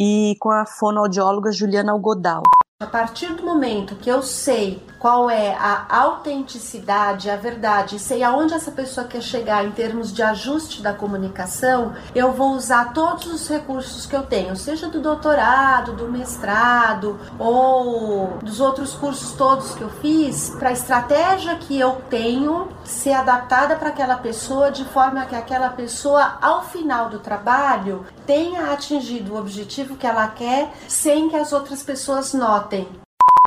E 0.00 0.36
com 0.38 0.50
a 0.50 0.64
fonoaudióloga 0.64 1.50
Juliana 1.50 1.90
Algodal. 1.90 2.44
A 2.80 2.86
partir 2.86 3.34
do 3.34 3.42
momento 3.42 3.96
que 3.96 4.08
eu 4.08 4.22
sei 4.22 4.80
qual 5.00 5.28
é 5.28 5.52
a 5.52 5.84
autenticidade, 5.90 7.28
a 7.28 7.34
verdade, 7.34 7.98
sei 7.98 8.22
aonde 8.22 8.54
essa 8.54 8.70
pessoa 8.70 9.04
quer 9.04 9.20
chegar 9.20 9.64
em 9.64 9.72
termos 9.72 10.12
de 10.12 10.22
ajuste 10.22 10.80
da 10.80 10.92
comunicação, 10.92 11.92
eu 12.14 12.32
vou 12.32 12.52
usar 12.52 12.92
todos 12.92 13.26
os 13.26 13.48
recursos 13.48 14.06
que 14.06 14.14
eu 14.14 14.22
tenho, 14.22 14.54
seja 14.54 14.88
do 14.88 15.00
doutorado, 15.00 15.92
do 15.92 16.08
mestrado 16.08 17.18
ou 17.36 18.38
dos 18.44 18.60
outros 18.60 18.94
cursos 18.94 19.32
todos 19.32 19.74
que 19.74 19.82
eu 19.82 19.90
fiz, 19.90 20.50
para 20.50 20.68
a 20.68 20.72
estratégia 20.72 21.56
que 21.56 21.78
eu 21.78 22.00
tenho 22.08 22.68
ser 22.84 23.12
adaptada 23.12 23.74
para 23.74 23.88
aquela 23.88 24.18
pessoa 24.18 24.70
de 24.70 24.84
forma 24.84 25.26
que 25.26 25.34
aquela 25.34 25.70
pessoa, 25.70 26.38
ao 26.40 26.62
final 26.62 27.08
do 27.08 27.18
trabalho, 27.18 28.06
tenha 28.24 28.72
atingido 28.72 29.34
o 29.34 29.38
objetivo 29.38 29.87
que 29.96 30.06
ela 30.06 30.28
quer 30.28 30.72
sem 30.88 31.28
que 31.28 31.36
as 31.36 31.52
outras 31.52 31.82
pessoas 31.82 32.32
notem. 32.34 32.86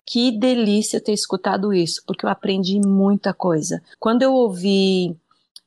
Que 0.05 0.37
delícia 0.37 1.01
ter 1.01 1.13
escutado 1.13 1.73
isso, 1.73 2.01
porque 2.05 2.25
eu 2.25 2.29
aprendi 2.29 2.79
muita 2.85 3.33
coisa. 3.33 3.81
Quando 3.99 4.23
eu 4.23 4.33
ouvi 4.33 5.15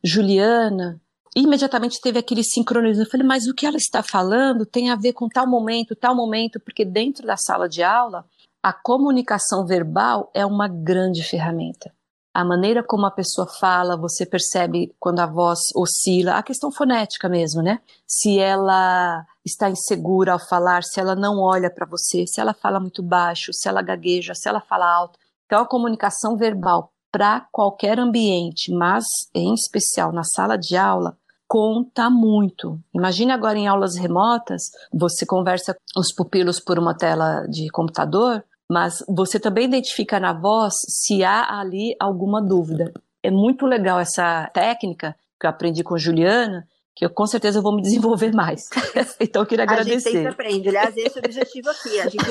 Juliana, 0.02 1.00
imediatamente 1.34 2.00
teve 2.00 2.18
aquele 2.18 2.44
sincronismo. 2.44 3.04
Eu 3.04 3.10
falei, 3.10 3.26
mas 3.26 3.46
o 3.46 3.54
que 3.54 3.64
ela 3.64 3.76
está 3.76 4.02
falando 4.02 4.66
tem 4.66 4.90
a 4.90 4.96
ver 4.96 5.14
com 5.14 5.28
tal 5.28 5.46
momento, 5.46 5.96
tal 5.96 6.14
momento, 6.14 6.60
porque 6.60 6.84
dentro 6.84 7.26
da 7.26 7.36
sala 7.36 7.68
de 7.68 7.82
aula, 7.82 8.24
a 8.62 8.72
comunicação 8.72 9.64
verbal 9.64 10.30
é 10.34 10.44
uma 10.44 10.68
grande 10.68 11.22
ferramenta 11.22 11.90
a 12.34 12.44
maneira 12.44 12.82
como 12.82 13.06
a 13.06 13.12
pessoa 13.12 13.46
fala, 13.46 13.96
você 13.96 14.26
percebe 14.26 14.92
quando 14.98 15.20
a 15.20 15.26
voz 15.26 15.60
oscila, 15.76 16.34
a 16.34 16.42
questão 16.42 16.72
fonética 16.72 17.28
mesmo, 17.28 17.62
né? 17.62 17.78
Se 18.08 18.40
ela 18.40 19.24
está 19.44 19.68
insegura 19.68 20.32
ao 20.32 20.38
falar, 20.38 20.82
se 20.82 20.98
ela 20.98 21.14
não 21.14 21.38
olha 21.40 21.70
para 21.70 21.86
você, 21.86 22.26
se 22.26 22.40
ela 22.40 22.54
fala 22.54 22.80
muito 22.80 23.02
baixo, 23.02 23.52
se 23.52 23.68
ela 23.68 23.82
gagueja, 23.82 24.34
se 24.34 24.48
ela 24.48 24.60
fala 24.60 24.90
alto. 24.90 25.18
Então, 25.46 25.62
a 25.62 25.68
comunicação 25.68 26.36
verbal 26.36 26.90
para 27.12 27.46
qualquer 27.52 27.98
ambiente, 27.98 28.72
mas 28.72 29.04
em 29.34 29.54
especial 29.54 30.12
na 30.12 30.24
sala 30.24 30.56
de 30.56 30.76
aula, 30.76 31.16
conta 31.46 32.10
muito. 32.10 32.80
Imagine 32.92 33.32
agora 33.32 33.56
em 33.56 33.68
aulas 33.68 33.96
remotas, 33.96 34.62
você 34.92 35.24
conversa 35.24 35.76
os 35.96 36.12
pupilos 36.12 36.58
por 36.58 36.78
uma 36.78 36.96
tela 36.96 37.46
de 37.46 37.68
computador, 37.68 38.42
mas 38.68 39.04
você 39.08 39.38
também 39.38 39.66
identifica 39.66 40.18
na 40.18 40.32
voz 40.32 40.74
se 40.88 41.22
há 41.22 41.60
ali 41.60 41.94
alguma 42.00 42.42
dúvida. 42.42 42.92
É 43.22 43.30
muito 43.30 43.66
legal 43.66 44.00
essa 44.00 44.50
técnica 44.52 45.14
que 45.38 45.46
eu 45.46 45.50
aprendi 45.50 45.84
com 45.84 45.96
Juliana, 45.96 46.66
que 46.94 47.04
eu 47.04 47.10
com 47.10 47.26
certeza 47.26 47.60
vou 47.60 47.74
me 47.74 47.82
desenvolver 47.82 48.32
mais. 48.32 48.68
então 49.18 49.42
eu 49.42 49.46
queria 49.46 49.64
agradecer. 49.64 49.90
A 49.90 49.98
gente 49.98 50.12
sempre 50.12 50.28
aprende. 50.28 50.68
Aliás, 50.68 50.96
esse 50.96 51.18
é 51.18 51.20
o 51.20 51.24
objetivo 51.24 51.70
aqui, 51.70 52.00
a 52.00 52.08
gente 52.08 52.24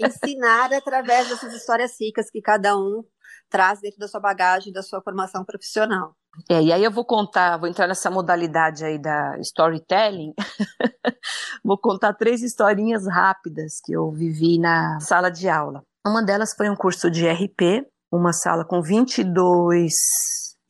ensinar 0.00 0.72
através 0.72 1.28
dessas 1.28 1.52
histórias 1.52 1.92
ricas 2.00 2.30
que 2.30 2.40
cada 2.40 2.76
um 2.76 3.02
traz 3.50 3.80
dentro 3.80 3.98
da 3.98 4.08
sua 4.08 4.20
bagagem, 4.20 4.72
da 4.72 4.82
sua 4.82 5.02
formação 5.02 5.44
profissional. 5.44 6.14
É, 6.50 6.62
e 6.62 6.72
aí 6.72 6.84
eu 6.84 6.90
vou 6.90 7.04
contar, 7.04 7.56
vou 7.56 7.68
entrar 7.68 7.86
nessa 7.86 8.10
modalidade 8.10 8.84
aí 8.84 8.98
da 8.98 9.38
storytelling. 9.38 10.32
vou 11.64 11.78
contar 11.78 12.14
três 12.14 12.42
historinhas 12.42 13.06
rápidas 13.06 13.80
que 13.84 13.92
eu 13.92 14.10
vivi 14.10 14.58
na 14.58 14.98
sala 15.00 15.30
de 15.30 15.48
aula. 15.48 15.82
Uma 16.06 16.22
delas 16.22 16.54
foi 16.56 16.68
um 16.68 16.76
curso 16.76 17.10
de 17.10 17.26
RP, 17.28 17.86
uma 18.12 18.32
sala 18.32 18.64
com 18.64 18.82
22 18.82 19.92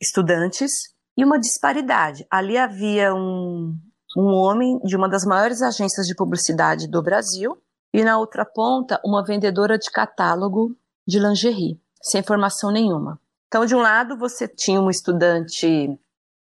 estudantes 0.01 0.71
e 1.17 1.25
uma 1.25 1.39
disparidade. 1.39 2.25
Ali 2.29 2.57
havia 2.57 3.13
um, 3.13 3.75
um 4.15 4.27
homem 4.27 4.79
de 4.83 4.95
uma 4.95 5.09
das 5.09 5.25
maiores 5.25 5.61
agências 5.61 6.05
de 6.05 6.15
publicidade 6.15 6.87
do 6.87 7.01
Brasil 7.01 7.57
e 7.93 8.03
na 8.03 8.19
outra 8.19 8.45
ponta 8.45 9.01
uma 9.03 9.23
vendedora 9.25 9.77
de 9.77 9.89
catálogo 9.89 10.77
de 11.07 11.19
lingerie, 11.19 11.81
sem 12.01 12.21
formação 12.21 12.71
nenhuma. 12.71 13.19
Então, 13.47 13.65
de 13.65 13.73
um 13.73 13.79
lado, 13.79 14.17
você 14.17 14.47
tinha 14.47 14.79
um 14.79 14.89
estudante 14.89 15.97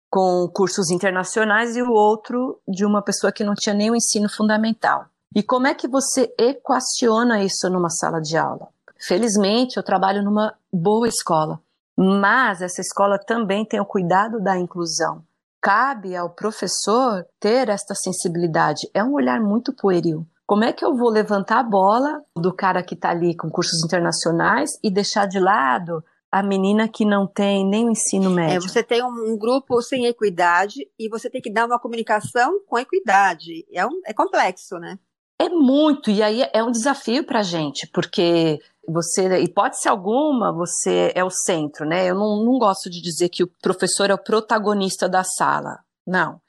com 0.09 0.47
cursos 0.53 0.91
internacionais 0.91 1.75
e 1.75 1.81
o 1.81 1.91
outro 1.91 2.61
de 2.67 2.85
uma 2.85 3.01
pessoa 3.01 3.31
que 3.31 3.43
não 3.43 3.55
tinha 3.55 3.73
nem 3.73 3.89
o 3.89 3.95
ensino 3.95 4.29
fundamental. 4.29 5.05
E 5.35 5.41
como 5.41 5.67
é 5.67 5.73
que 5.73 5.87
você 5.87 6.33
equaciona 6.37 7.43
isso 7.43 7.69
numa 7.69 7.89
sala 7.89 8.21
de 8.21 8.37
aula? 8.37 8.67
Felizmente, 8.99 9.77
eu 9.77 9.83
trabalho 9.83 10.21
numa 10.21 10.53
boa 10.71 11.07
escola, 11.07 11.59
mas 11.97 12.61
essa 12.61 12.81
escola 12.81 13.17
também 13.19 13.65
tem 13.65 13.79
o 13.79 13.85
cuidado 13.85 14.39
da 14.41 14.57
inclusão. 14.57 15.23
cabe 15.63 16.15
ao 16.15 16.29
professor 16.31 17.23
ter 17.39 17.69
esta 17.69 17.93
sensibilidade. 17.93 18.89
É 18.95 19.03
um 19.03 19.13
olhar 19.13 19.39
muito 19.39 19.71
pueril. 19.75 20.25
Como 20.47 20.63
é 20.63 20.73
que 20.73 20.83
eu 20.83 20.95
vou 20.97 21.09
levantar 21.09 21.59
a 21.59 21.63
bola 21.63 22.21
do 22.35 22.51
cara 22.53 22.81
que 22.83 22.95
está 22.95 23.11
ali 23.11 23.37
com 23.37 23.47
cursos 23.49 23.83
internacionais 23.85 24.71
e 24.83 24.89
deixar 24.91 25.27
de 25.27 25.39
lado 25.39 26.03
a 26.31 26.41
menina 26.41 26.87
que 26.89 27.05
não 27.05 27.27
tem 27.27 27.63
nem 27.69 27.85
o 27.87 27.91
ensino 27.91 28.31
É, 28.31 28.33
médio? 28.33 28.67
você 28.67 28.81
tem 28.81 29.03
um, 29.03 29.33
um 29.33 29.37
grupo 29.37 29.81
sem 29.83 30.05
equidade 30.07 30.79
e 30.97 31.07
você 31.09 31.29
tem 31.29 31.39
que 31.41 31.51
dar 31.53 31.67
uma 31.67 31.79
comunicação 31.79 32.59
com 32.67 32.79
equidade. 32.79 33.63
É, 33.71 33.85
um, 33.85 34.01
é 34.05 34.13
complexo, 34.13 34.77
né? 34.79 34.97
É 35.41 35.49
muito, 35.49 36.11
e 36.11 36.21
aí 36.21 36.47
é 36.53 36.63
um 36.63 36.69
desafio 36.69 37.23
para 37.23 37.39
a 37.39 37.43
gente, 37.43 37.87
porque 37.87 38.61
você, 38.87 39.39
hipótese 39.39 39.89
alguma, 39.89 40.53
você 40.53 41.11
é 41.15 41.23
o 41.23 41.31
centro, 41.31 41.83
né? 41.83 42.07
Eu 42.07 42.13
não, 42.13 42.45
não 42.45 42.59
gosto 42.59 42.91
de 42.91 43.01
dizer 43.01 43.27
que 43.29 43.41
o 43.41 43.47
professor 43.59 44.11
é 44.11 44.13
o 44.13 44.23
protagonista 44.23 45.09
da 45.09 45.23
sala. 45.23 45.79
Não. 46.05 46.39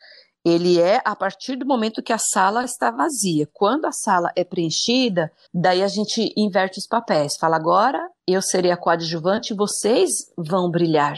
Ele 0.44 0.78
é 0.78 1.00
a 1.06 1.16
partir 1.16 1.56
do 1.56 1.64
momento 1.64 2.02
que 2.02 2.12
a 2.12 2.18
sala 2.18 2.64
está 2.64 2.90
vazia. 2.90 3.48
Quando 3.54 3.86
a 3.86 3.92
sala 3.92 4.30
é 4.36 4.44
preenchida, 4.44 5.32
daí 5.54 5.82
a 5.82 5.88
gente 5.88 6.30
inverte 6.36 6.78
os 6.78 6.86
papéis. 6.86 7.38
Fala, 7.40 7.56
agora 7.56 8.10
eu 8.26 8.42
serei 8.42 8.72
a 8.72 8.76
coadjuvante 8.76 9.54
e 9.54 9.56
vocês 9.56 10.10
vão 10.36 10.70
brilhar. 10.70 11.16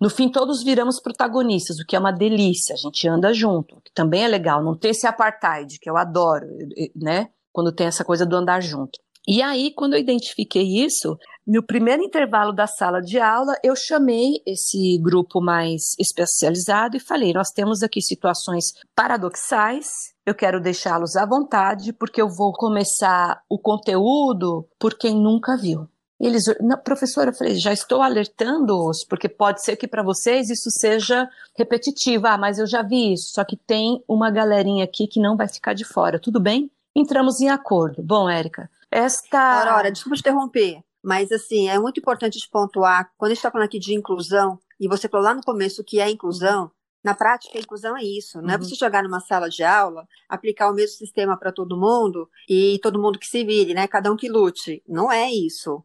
No 0.00 0.10
fim, 0.10 0.30
todos 0.30 0.62
viramos 0.62 1.00
protagonistas, 1.00 1.78
o 1.78 1.86
que 1.86 1.96
é 1.96 1.98
uma 1.98 2.12
delícia. 2.12 2.74
A 2.74 2.78
gente 2.78 3.06
anda 3.08 3.32
junto, 3.32 3.80
que 3.82 3.92
também 3.92 4.24
é 4.24 4.28
legal. 4.28 4.62
Não 4.62 4.76
ter 4.76 4.88
esse 4.88 5.06
apartheid, 5.06 5.78
que 5.78 5.88
eu 5.88 5.96
adoro, 5.96 6.46
né? 6.94 7.28
Quando 7.52 7.72
tem 7.72 7.86
essa 7.86 8.04
coisa 8.04 8.24
do 8.24 8.36
andar 8.36 8.60
junto. 8.60 8.98
E 9.26 9.40
aí, 9.40 9.72
quando 9.72 9.94
eu 9.94 10.00
identifiquei 10.00 10.84
isso, 10.84 11.16
no 11.46 11.62
primeiro 11.62 12.02
intervalo 12.02 12.52
da 12.52 12.66
sala 12.66 13.00
de 13.00 13.20
aula, 13.20 13.54
eu 13.62 13.74
chamei 13.76 14.42
esse 14.44 14.98
grupo 14.98 15.40
mais 15.40 15.94
especializado 15.98 16.96
e 16.96 17.00
falei: 17.00 17.32
nós 17.32 17.50
temos 17.50 17.82
aqui 17.82 18.00
situações 18.00 18.72
paradoxais. 18.96 20.12
Eu 20.26 20.34
quero 20.34 20.60
deixá-los 20.60 21.16
à 21.16 21.26
vontade, 21.26 21.92
porque 21.92 22.20
eu 22.20 22.28
vou 22.28 22.52
começar 22.52 23.42
o 23.48 23.58
conteúdo 23.58 24.68
por 24.78 24.96
quem 24.96 25.14
nunca 25.14 25.56
viu. 25.56 25.88
Eles, 26.22 26.44
não, 26.60 26.78
professora, 26.78 27.30
eu 27.30 27.34
falei, 27.34 27.56
já 27.56 27.72
estou 27.72 28.00
alertando-os, 28.00 29.04
porque 29.04 29.28
pode 29.28 29.60
ser 29.60 29.74
que 29.74 29.88
para 29.88 30.04
vocês 30.04 30.48
isso 30.50 30.70
seja 30.70 31.28
repetitivo. 31.56 32.28
Ah, 32.28 32.38
mas 32.38 32.60
eu 32.60 32.66
já 32.66 32.80
vi 32.80 33.12
isso, 33.14 33.32
só 33.32 33.44
que 33.44 33.56
tem 33.56 34.02
uma 34.06 34.30
galerinha 34.30 34.84
aqui 34.84 35.08
que 35.08 35.20
não 35.20 35.36
vai 35.36 35.48
ficar 35.48 35.74
de 35.74 35.84
fora, 35.84 36.20
tudo 36.20 36.38
bem? 36.38 36.70
Entramos 36.94 37.40
em 37.40 37.50
acordo. 37.50 38.00
Bom, 38.04 38.30
Érica, 38.30 38.70
esta. 38.88 39.38
Aurora, 39.38 39.90
desculpa 39.90 40.14
te 40.14 40.20
interromper, 40.20 40.80
mas 41.02 41.32
assim, 41.32 41.68
é 41.68 41.76
muito 41.76 41.98
importante 41.98 42.38
pontuar, 42.48 43.10
quando 43.18 43.32
a 43.32 43.34
gente 43.34 43.38
está 43.38 43.50
falando 43.50 43.66
aqui 43.66 43.80
de 43.80 43.92
inclusão, 43.92 44.60
e 44.78 44.86
você 44.86 45.08
falou 45.08 45.26
lá 45.26 45.34
no 45.34 45.42
começo 45.42 45.82
que 45.82 45.98
é 45.98 46.08
inclusão, 46.08 46.70
na 47.02 47.14
prática, 47.14 47.58
a 47.58 47.60
inclusão 47.60 47.96
é 47.96 48.04
isso, 48.04 48.40
não 48.40 48.50
é 48.50 48.56
Uhum. 48.56 48.62
você 48.62 48.76
jogar 48.76 49.02
numa 49.02 49.18
sala 49.18 49.48
de 49.48 49.64
aula, 49.64 50.06
aplicar 50.28 50.70
o 50.70 50.74
mesmo 50.74 50.96
sistema 50.98 51.36
para 51.36 51.50
todo 51.50 51.76
mundo 51.76 52.30
e 52.48 52.78
todo 52.80 53.00
mundo 53.02 53.18
que 53.18 53.26
se 53.26 53.42
vire, 53.42 53.74
né? 53.74 53.88
Cada 53.88 54.12
um 54.12 54.16
que 54.16 54.28
lute. 54.28 54.80
Não 54.86 55.10
é 55.10 55.28
isso. 55.28 55.82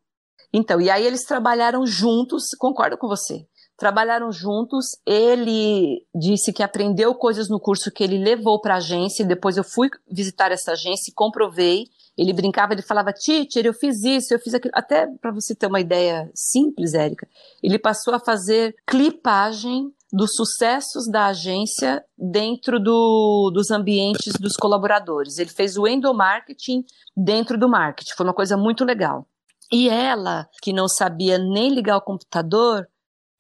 Então, 0.58 0.82
e 0.82 0.90
aí 0.90 1.06
eles 1.06 1.24
trabalharam 1.24 1.86
juntos, 1.86 2.48
concordo 2.58 2.98
com 2.98 3.08
você. 3.08 3.46
Trabalharam 3.78 4.32
juntos. 4.32 4.98
Ele 5.06 6.04
disse 6.16 6.52
que 6.52 6.64
aprendeu 6.64 7.14
coisas 7.14 7.48
no 7.48 7.60
curso 7.60 7.92
que 7.92 8.04
ele 8.04 8.18
levou 8.18 8.60
para 8.60 8.74
a 8.74 8.78
agência. 8.78 9.22
e 9.22 9.28
Depois 9.28 9.56
eu 9.56 9.64
fui 9.64 9.88
visitar 10.10 10.52
essa 10.52 10.72
agência 10.72 11.12
e 11.12 11.14
comprovei. 11.14 11.84
Ele 12.18 12.34
brincava, 12.34 12.74
ele 12.74 12.82
falava, 12.82 13.14
teacher, 13.14 13.68
eu 13.68 13.74
fiz 13.76 14.04
isso, 14.04 14.34
eu 14.34 14.40
fiz 14.40 14.56
aquilo. 14.56 14.72
Até 14.76 15.06
para 15.22 15.32
você 15.32 15.54
ter 15.54 15.68
uma 15.68 15.80
ideia 15.80 16.28
simples, 16.34 16.96
Érica, 16.96 17.28
ele 17.62 17.78
passou 17.78 18.16
a 18.16 18.20
fazer 18.20 18.76
clipagem 18.88 19.94
dos 20.12 20.34
sucessos 20.34 21.08
da 21.08 21.28
agência 21.28 22.04
dentro 22.18 22.80
do, 22.80 23.52
dos 23.54 23.70
ambientes 23.70 24.34
dos 24.40 24.56
colaboradores. 24.56 25.38
Ele 25.38 25.52
fez 25.52 25.78
o 25.78 25.88
endomarketing 25.88 26.84
dentro 27.16 27.60
do 27.60 27.70
marketing. 27.70 28.16
Foi 28.18 28.26
uma 28.26 28.34
coisa 28.34 28.58
muito 28.58 28.84
legal. 28.84 29.28
E 29.72 29.90
ela, 29.90 30.48
que 30.62 30.72
não 30.72 30.88
sabia 30.88 31.38
nem 31.38 31.74
ligar 31.74 31.98
o 31.98 32.02
computador, 32.02 32.88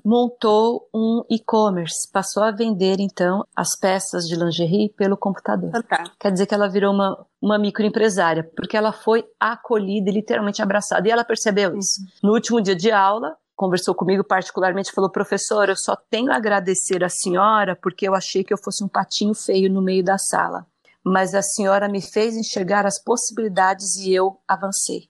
montou 0.03 0.87
um 0.93 1.23
e-commerce, 1.29 2.09
passou 2.11 2.41
a 2.41 2.51
vender 2.51 2.97
então 2.99 3.45
as 3.55 3.77
peças 3.77 4.25
de 4.25 4.35
lingerie 4.35 4.89
pelo 4.89 5.17
computador. 5.17 5.71
Fantástico. 5.71 6.15
Quer 6.19 6.31
dizer 6.31 6.45
que 6.45 6.53
ela 6.53 6.69
virou 6.69 6.93
uma, 6.93 7.25
uma 7.41 7.57
microempresária, 7.57 8.49
porque 8.55 8.77
ela 8.77 8.93
foi 8.93 9.25
acolhida 9.39 10.09
e 10.09 10.13
literalmente 10.13 10.61
abraçada. 10.61 11.07
E 11.07 11.11
ela 11.11 11.25
percebeu 11.25 11.77
isso. 11.77 12.01
No 12.23 12.33
último 12.33 12.61
dia 12.61 12.75
de 12.75 12.89
aula, 12.89 13.35
conversou 13.55 13.93
comigo 13.93 14.23
particularmente, 14.23 14.93
falou: 14.93 15.09
professor, 15.09 15.67
eu 15.67 15.75
só 15.75 15.95
tenho 16.09 16.31
a 16.31 16.37
agradecer 16.37 17.03
a 17.03 17.09
senhora 17.09 17.75
porque 17.75 18.07
eu 18.07 18.15
achei 18.15 18.43
que 18.43 18.53
eu 18.53 18.57
fosse 18.57 18.83
um 18.83 18.87
patinho 18.87 19.33
feio 19.33 19.69
no 19.69 19.81
meio 19.81 20.03
da 20.03 20.17
sala. 20.17 20.65
Mas 21.03 21.33
a 21.33 21.41
senhora 21.41 21.89
me 21.89 22.01
fez 22.01 22.35
enxergar 22.35 22.85
as 22.85 23.01
possibilidades 23.01 23.95
e 23.97 24.13
eu 24.13 24.39
avancei 24.47 25.09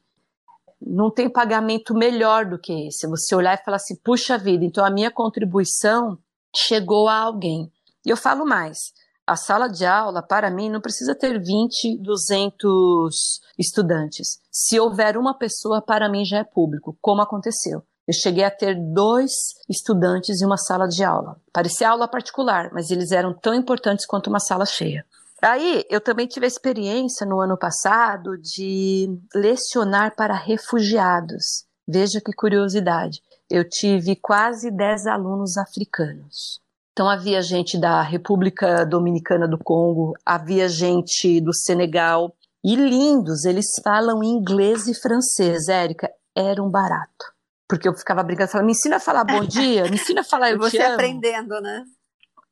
não 0.82 1.12
tem 1.12 1.30
pagamento 1.30 1.94
melhor 1.94 2.46
do 2.46 2.60
que 2.60 2.88
esse. 2.88 3.08
Você 3.08 3.36
olhar 3.36 3.56
e 3.56 3.63
falar 3.63 3.78
assim, 3.78 3.96
puxa 3.96 4.38
vida, 4.38 4.63
então 4.63 4.86
a 4.86 4.90
minha 4.90 5.12
contribuição 5.12 6.18
chegou 6.56 7.08
a 7.08 7.18
alguém. 7.18 7.72
E 8.06 8.10
eu 8.10 8.18
falo 8.18 8.46
mais, 8.46 8.94
a 9.26 9.36
sala 9.36 9.68
de 9.68 9.86
aula, 9.86 10.22
para 10.22 10.50
mim, 10.50 10.70
não 10.70 10.80
precisa 10.80 11.13
ter 11.13 11.38
20, 11.38 11.98
200 11.98 13.42
estudantes. 13.60 14.40
Se 14.50 14.80
houver 14.80 15.18
uma 15.18 15.38
pessoa, 15.38 15.82
para 15.82 16.10
mim 16.10 16.24
já 16.24 16.38
é 16.38 16.44
público, 16.44 16.98
como 17.02 17.22
aconteceu. 17.22 17.84
Eu 18.08 18.13
cheguei 18.13 18.46
a 18.46 18.52
ter 18.52 18.74
dois 18.94 19.56
estudantes 19.70 20.42
em 20.42 20.46
uma 20.46 20.56
sala 20.56 20.88
de 20.88 21.04
aula. 21.04 21.36
Parecia 21.52 21.90
aula 21.90 22.08
particular, 22.08 22.72
mas 22.72 22.90
eles 22.90 23.12
eram 23.12 23.34
tão 23.34 23.54
importantes 23.54 24.06
quanto 24.06 24.28
uma 24.28 24.40
sala 24.40 24.66
cheia. 24.66 25.06
Aí, 25.41 25.86
eu 25.89 26.02
também 26.02 26.28
tive 26.28 26.45
a 26.45 26.47
experiência 26.47 27.26
no 27.26 27.39
ano 27.39 27.58
passado 27.58 28.38
de 28.38 29.08
lecionar 29.36 30.15
para 30.15 30.34
refugiados. 30.34 31.65
Veja 31.88 32.19
que 32.19 32.34
curiosidade. 32.34 33.21
Eu 33.50 33.67
tive 33.67 34.15
quase 34.15 34.71
10 34.71 35.08
alunos 35.08 35.58
africanos. 35.58 36.60
Então, 36.91 37.08
havia 37.08 37.41
gente 37.41 37.80
da 37.80 38.02
República 38.02 38.84
Dominicana 38.84 39.47
do 39.47 39.58
Congo, 39.58 40.13
havia 40.26 40.67
gente 40.67 41.39
do 41.39 41.54
Senegal. 41.54 42.34
E 42.65 42.76
lindos, 42.76 43.45
eles 43.45 43.67
falam 43.84 44.23
inglês 44.23 44.88
e 44.88 44.95
francês. 44.95 45.67
Érica, 45.69 46.12
era 46.36 46.62
um 46.62 46.69
barato. 46.69 47.32
Porque 47.69 47.88
eu 47.88 47.93
ficava 47.93 48.23
brincando, 48.23 48.50
falando, 48.50 48.65
me 48.65 48.71
ensina 48.71 48.95
a 48.95 49.00
falar 49.00 49.23
bom 49.23 49.43
dia, 49.43 49.84
me 49.84 49.95
ensina 49.95 50.21
a 50.21 50.23
falar 50.23 50.52
eu 50.52 50.58
Você 50.58 50.78
te 50.78 50.84
amo 50.84 50.93
aprendendo, 50.95 51.62
né? 51.62 51.84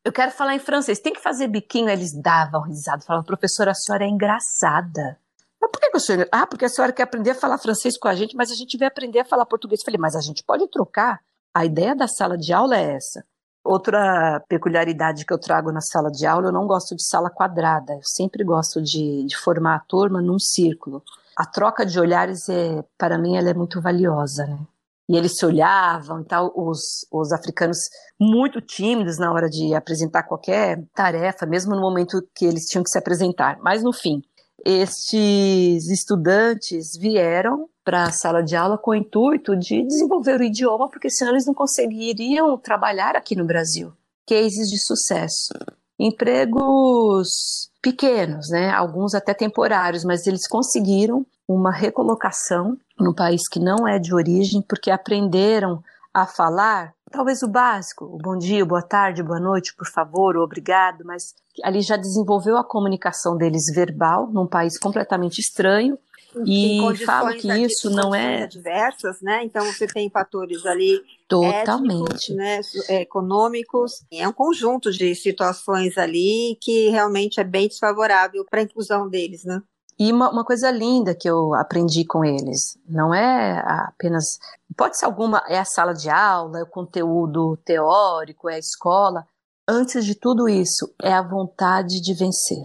Eu 0.06 0.13
quero 0.13 0.32
falar 0.32 0.54
em 0.54 0.60
francês, 0.60 1.00
tem 1.00 1.12
que 1.12 1.20
fazer 1.20 1.48
biquinho. 1.48 1.89
Eles 1.89 2.13
davam 2.13 2.62
risada, 2.62 3.02
falavam, 3.02 3.26
professora, 3.26 3.72
a 3.72 3.74
senhora 3.74 4.06
é 4.06 4.08
engraçada. 4.08 5.18
Mas 5.60 5.72
por 5.72 5.82
que, 5.82 5.89
eu 5.91 6.00
sou 6.00 6.15
Ah, 6.32 6.46
porque 6.46 6.65
a 6.65 6.70
senhora 6.70 6.94
quer 6.94 7.04
aprender 7.04 7.32
a 7.32 7.36
falar 7.36 7.58
francês 7.58 7.98
com 7.98 8.08
a 8.08 8.13
gente, 8.13 8.36
mas 8.36 8.52
a 8.52 8.56
gente 8.56 8.78
vai 8.78 8.88
aprender 8.88 9.22
a 9.22 9.26
falar 9.26 9.48
português. 9.48 9.82
Eu 9.82 9.86
falei, 9.86 10.00
mas 10.00 10.15
a 10.15 10.22
gente 10.22 10.44
pode 10.44 10.70
trocar. 10.70 11.20
A 11.52 11.65
ideia 11.65 11.96
da 11.96 12.08
sala 12.08 12.38
de 12.38 12.54
aula 12.54 12.78
é 12.78 12.96
essa. 12.96 13.26
Outra 13.63 14.44
peculiaridade 14.48 15.26
que 15.26 15.34
eu 15.34 15.39
trago 15.39 15.72
na 15.72 15.82
sala 15.82 16.12
de 16.12 16.28
aula, 16.28 16.50
eu 16.50 16.54
não 16.54 16.68
gosto 16.68 16.96
de 16.96 17.04
sala 17.04 17.32
quadrada. 17.32 17.94
Eu 17.94 18.04
sempre 18.04 18.44
gosto 18.44 18.80
de, 18.80 19.26
de 19.26 19.36
formar 19.36 19.76
a 19.76 19.80
turma 19.80 20.22
num 20.22 20.38
círculo. 20.38 21.02
A 21.36 21.48
troca 21.48 21.84
de 21.84 22.00
olhares, 22.00 22.48
é, 22.48 22.84
para 22.96 23.18
mim, 23.18 23.38
ela 23.38 23.50
é 23.50 23.54
muito 23.56 23.82
valiosa, 23.82 24.46
né? 24.46 24.60
E 25.08 25.15
eles 25.15 25.38
se 25.38 25.46
olhavam 25.46 26.22
e 26.22 26.26
tal, 26.26 26.52
os, 26.56 27.06
os 27.12 27.32
africanos 27.32 27.78
muito 28.20 28.60
tímidos 28.60 29.18
na 29.18 29.32
hora 29.32 29.50
de 29.50 29.74
apresentar 29.74 30.24
qualquer 30.24 30.84
tarefa, 30.94 31.46
mesmo 31.46 31.76
no 31.76 31.82
momento 31.82 32.28
que 32.34 32.46
eles 32.46 32.65
tinham 32.65 32.84
que 32.84 32.89
se 32.89 32.98
apresentar. 32.98 33.60
Mas 33.62 33.84
no 33.84 33.94
fim, 33.94 34.22
estes 34.65 35.89
estudantes 35.89 36.98
vieram 36.98 37.70
para 37.84 38.06
a 38.06 38.12
sala 38.12 38.41
de 38.41 38.56
aula 38.56 38.80
com 38.80 38.91
o 38.91 38.96
intuito 38.96 39.56
de 39.56 39.84
desenvolver 39.84 40.39
o 40.39 40.44
idioma, 40.44 40.89
porque 40.89 41.10
senão 41.10 41.34
eles 41.34 41.46
não 41.46 41.54
conseguiriam 41.54 42.58
trabalhar 42.58 43.15
aqui 43.15 43.36
no 43.36 43.46
Brasil. 43.46 43.94
Cases 44.28 44.70
de 44.70 44.80
sucesso. 44.80 45.54
Empregos 46.00 47.70
pequenos, 47.80 48.50
né? 48.50 48.72
Alguns 48.72 49.13
até 49.13 49.36
temporários, 49.36 50.04
mas 50.04 50.26
eles 50.26 50.48
conseguiram 50.48 51.24
uma 51.48 51.72
recolocação 51.72 52.78
no 53.00 53.14
país 53.14 53.48
que 53.48 53.60
não 53.60 53.88
é 53.88 54.00
de 54.00 54.14
origem, 54.14 54.62
porque 54.62 54.90
aprenderam 54.90 55.84
a 56.14 56.26
falar, 56.26 56.94
talvez 57.12 57.44
o 57.44 57.48
básico, 57.48 58.06
o 58.06 58.18
bom 58.18 58.38
dia, 58.38 58.66
boa 58.66 58.82
tarde, 58.82 59.22
boa 59.22 59.40
noite, 59.40 59.76
por 59.76 59.88
favor, 59.88 60.38
obrigado, 60.38 61.04
mas 61.04 61.36
ali 61.64 61.82
já 61.82 61.98
desenvolveu 61.98 62.58
a 62.58 62.64
comunicação 62.64 63.38
deles 63.38 63.66
verbal 63.74 64.28
num 64.32 64.48
país 64.48 64.78
completamente 64.80 65.40
estranho. 65.40 65.98
E 66.46 66.82
falo 67.06 67.34
que 67.34 67.50
isso 67.50 67.90
não 67.90 68.14
é 68.14 68.46
diversas, 68.46 69.22
né? 69.22 69.42
Então 69.46 69.66
você 69.66 69.88
tem 69.88 70.10
fatores 70.10 70.66
ali 70.66 71.02
totalmente, 71.30 72.34
étnicos, 72.34 72.36
né, 72.36 72.60
econômicos, 73.02 74.06
é 74.12 74.28
um 74.28 74.34
conjunto 74.34 74.92
de 74.92 75.16
situações 75.16 75.98
ali 75.98 76.58
que 76.60 76.90
realmente 76.90 77.40
é 77.40 77.44
bem 77.44 77.70
desfavorável 77.70 78.46
para 78.50 78.60
a 78.60 78.64
inclusão 78.64 79.08
deles, 79.10 79.46
né? 79.46 79.62
E 79.98 80.12
uma, 80.12 80.30
uma, 80.30 80.44
coisa 80.44 80.70
linda 80.70 81.16
que 81.16 81.30
eu 81.30 81.54
aprendi 81.54 82.04
com 82.04 82.26
eles, 82.26 82.78
não 82.86 83.14
é 83.14 83.64
apenas. 83.88 84.40
Pode 84.76 84.98
ser 84.98 85.06
alguma, 85.06 85.42
é 85.48 85.58
a 85.58 85.64
sala 85.64 85.94
de 85.94 86.10
aula, 86.10 86.60
é 86.60 86.64
o 86.64 86.68
conteúdo 86.68 87.58
teórico, 87.64 88.50
é 88.50 88.56
a 88.56 88.60
escola, 88.60 89.26
antes 89.68 90.06
de 90.06 90.14
tudo 90.14 90.50
isso, 90.50 90.94
é 91.02 91.14
a 91.14 91.22
vontade 91.22 92.02
de 92.02 92.14
vencer. 92.14 92.64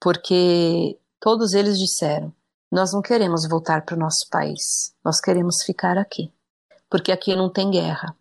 Porque 0.00 0.98
todos 1.20 1.52
eles 1.52 1.78
disseram: 1.78 2.32
nós 2.72 2.92
não 2.92 3.02
queremos 3.02 3.46
voltar 3.46 3.84
para 3.84 3.94
o 3.96 3.98
nosso 3.98 4.28
país, 4.30 4.94
nós 5.04 5.20
queremos 5.20 5.62
ficar 5.62 5.98
aqui. 5.98 6.32
Porque 6.88 7.12
aqui 7.12 7.36
não 7.36 7.50
tem 7.50 7.70
guerra. 7.70 8.16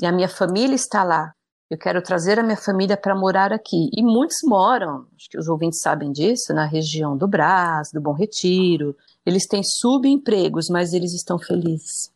E 0.00 0.06
a 0.06 0.12
minha 0.12 0.28
família 0.28 0.74
está 0.74 1.02
lá. 1.02 1.33
Eu 1.70 1.78
quero 1.78 2.02
trazer 2.02 2.38
a 2.38 2.42
minha 2.42 2.56
família 2.56 2.96
para 2.96 3.14
morar 3.14 3.52
aqui. 3.52 3.88
E 3.92 4.02
muitos 4.02 4.38
moram, 4.44 5.06
acho 5.16 5.28
que 5.30 5.38
os 5.38 5.48
ouvintes 5.48 5.80
sabem 5.80 6.12
disso, 6.12 6.52
na 6.52 6.66
região 6.66 7.16
do 7.16 7.26
Brás, 7.26 7.90
do 7.92 8.00
Bom 8.00 8.12
Retiro. 8.12 8.94
Eles 9.24 9.46
têm 9.46 9.62
subempregos, 9.62 10.68
mas 10.68 10.92
eles 10.92 11.14
estão 11.14 11.38
felizes. 11.38 12.12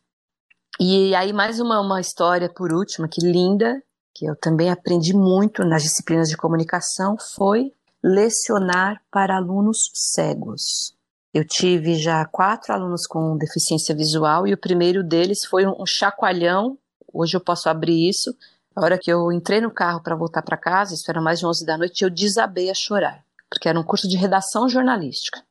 E 0.79 1.13
aí, 1.15 1.33
mais 1.33 1.59
uma, 1.59 1.81
uma 1.81 1.99
história, 1.99 2.47
por 2.47 2.71
último, 2.71 3.09
que 3.09 3.19
linda, 3.21 3.81
que 4.13 4.25
eu 4.25 4.35
também 4.35 4.69
aprendi 4.69 5.13
muito 5.13 5.65
nas 5.65 5.83
disciplinas 5.83 6.29
de 6.29 6.37
comunicação, 6.37 7.17
foi 7.35 7.73
lecionar 8.03 9.01
para 9.11 9.35
alunos 9.35 9.91
cegos. 9.93 10.95
Eu 11.33 11.45
tive 11.45 11.95
já 11.95 12.25
quatro 12.25 12.73
alunos 12.73 13.05
com 13.05 13.37
deficiência 13.37 13.93
visual 13.93 14.47
e 14.47 14.53
o 14.53 14.57
primeiro 14.57 15.03
deles 15.03 15.45
foi 15.45 15.65
um 15.65 15.85
chacoalhão. 15.85 16.77
Hoje 17.11 17.35
eu 17.35 17.41
posso 17.41 17.67
abrir 17.67 18.07
isso. 18.07 18.33
A 18.79 18.85
hora 18.85 18.97
que 18.97 19.11
eu 19.11 19.29
entrei 19.29 19.59
no 19.59 19.69
carro 19.69 20.01
para 20.01 20.15
voltar 20.15 20.41
para 20.41 20.55
casa, 20.55 20.93
isso 20.93 21.11
era 21.11 21.19
mais 21.19 21.39
de 21.39 21.45
11 21.45 21.65
da 21.65 21.77
noite, 21.77 22.01
eu 22.01 22.09
desabei 22.09 22.69
a 22.69 22.73
chorar, 22.73 23.25
porque 23.49 23.67
era 23.67 23.77
um 23.77 23.83
curso 23.83 24.07
de 24.07 24.15
redação 24.15 24.69
jornalística. 24.69 25.43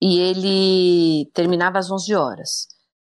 E 0.00 0.20
ele 0.20 1.28
terminava 1.34 1.80
às 1.80 1.90
11 1.90 2.14
horas. 2.14 2.68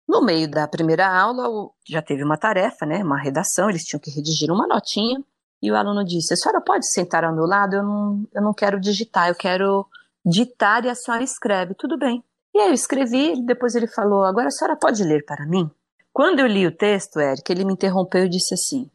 No 0.07 0.23
meio 0.23 0.49
da 0.49 0.69
primeira 0.69 1.09
aula, 1.09 1.49
já 1.89 2.01
teve 2.01 2.23
uma 2.23 2.37
tarefa, 2.37 2.87
né, 2.87 3.03
uma 3.03 3.21
redação, 3.21 3.69
eles 3.69 3.83
tinham 3.83 3.99
que 3.99 4.13
redigir 4.13 4.49
uma 4.49 4.65
notinha, 4.65 5.21
e 5.61 5.73
o 5.73 5.75
aluno 5.75 6.05
disse: 6.05 6.35
A 6.35 6.37
senhora 6.37 6.61
pode 6.61 6.89
sentar 6.89 7.25
ao 7.25 7.35
meu 7.35 7.45
lado? 7.45 7.75
Eu 7.75 7.83
não, 7.83 8.29
eu 8.33 8.43
não 8.43 8.55
quero 8.55 8.79
digitar, 8.79 9.29
eu 9.29 9.35
quero 9.35 9.85
ditar 10.25 10.85
e 10.85 10.89
a 10.89 10.95
senhora 10.95 11.25
escreve. 11.25 11.75
Tudo 11.75 11.99
bem. 11.99 12.23
E 12.55 12.61
aí 12.61 12.69
eu 12.69 12.75
escrevi, 12.75 13.45
depois 13.45 13.75
ele 13.75 13.89
falou: 13.89 14.23
Agora 14.23 14.47
a 14.47 14.53
senhora 14.53 14.77
pode 14.77 15.03
ler 15.03 15.25
para 15.25 15.45
mim? 15.47 15.69
Quando 16.13 16.39
eu 16.39 16.47
li 16.47 16.65
o 16.65 16.77
texto, 16.77 17.19
Eric, 17.19 17.51
ele 17.51 17.65
me 17.65 17.73
interrompeu 17.73 18.27
e 18.27 18.29
disse 18.29 18.55
assim: 18.55 18.89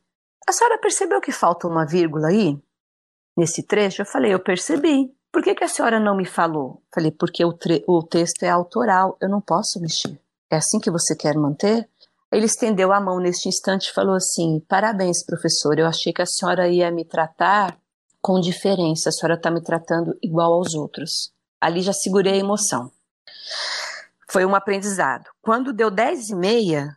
A 0.48 0.52
senhora 0.52 0.80
percebeu 0.80 1.22
que 1.22 1.32
falta 1.32 1.68
uma 1.68 1.86
vírgula 1.86 2.28
aí? 2.30 2.58
Nesse 3.38 3.64
trecho? 3.64 4.02
Eu 4.02 4.06
falei: 4.06 4.34
Eu 4.34 4.40
percebi. 4.40 5.14
Por 5.32 5.44
que, 5.44 5.54
que 5.54 5.64
a 5.64 5.68
senhora 5.68 6.00
não 6.00 6.16
me 6.16 6.26
falou? 6.26 6.82
Falei: 6.94 7.12
Porque 7.12 7.46
o, 7.46 7.56
o 7.88 8.04
texto 8.04 8.44
é 8.44 8.50
autoral, 8.50 9.18
eu 9.22 9.30
não 9.30 9.42
posso 9.42 9.80
mexer. 9.80 10.20
É 10.52 10.58
assim 10.58 10.80
que 10.80 10.90
você 10.90 11.16
quer 11.16 11.36
manter? 11.36 11.88
Ele 12.32 12.46
estendeu 12.46 12.92
a 12.92 13.00
mão 13.00 13.20
neste 13.20 13.48
instante 13.48 13.88
e 13.88 13.94
falou 13.94 14.16
assim: 14.16 14.60
Parabéns, 14.68 15.24
professor. 15.26 15.78
Eu 15.78 15.88
achei 15.88 16.12
que 16.14 16.22
a 16.22 16.26
senhora 16.26 16.68
ia 16.68 16.92
me 16.92 17.06
tratar 17.06 17.78
com 18.22 18.40
diferença. 18.40 19.10
A 19.10 19.12
senhora 19.12 19.36
está 19.36 19.50
me 19.50 19.62
tratando 19.62 20.18
igual 20.22 20.54
aos 20.54 20.74
outros. 20.74 21.32
Ali 21.62 21.82
já 21.82 21.94
segurei 21.94 22.34
a 22.34 22.38
emoção. 22.38 22.92
Foi 24.30 24.46
um 24.46 24.56
aprendizado. 24.56 25.30
Quando 25.42 25.74
deu 25.74 25.90
dez 25.90 26.30
e 26.30 26.36
meia, 26.36 26.96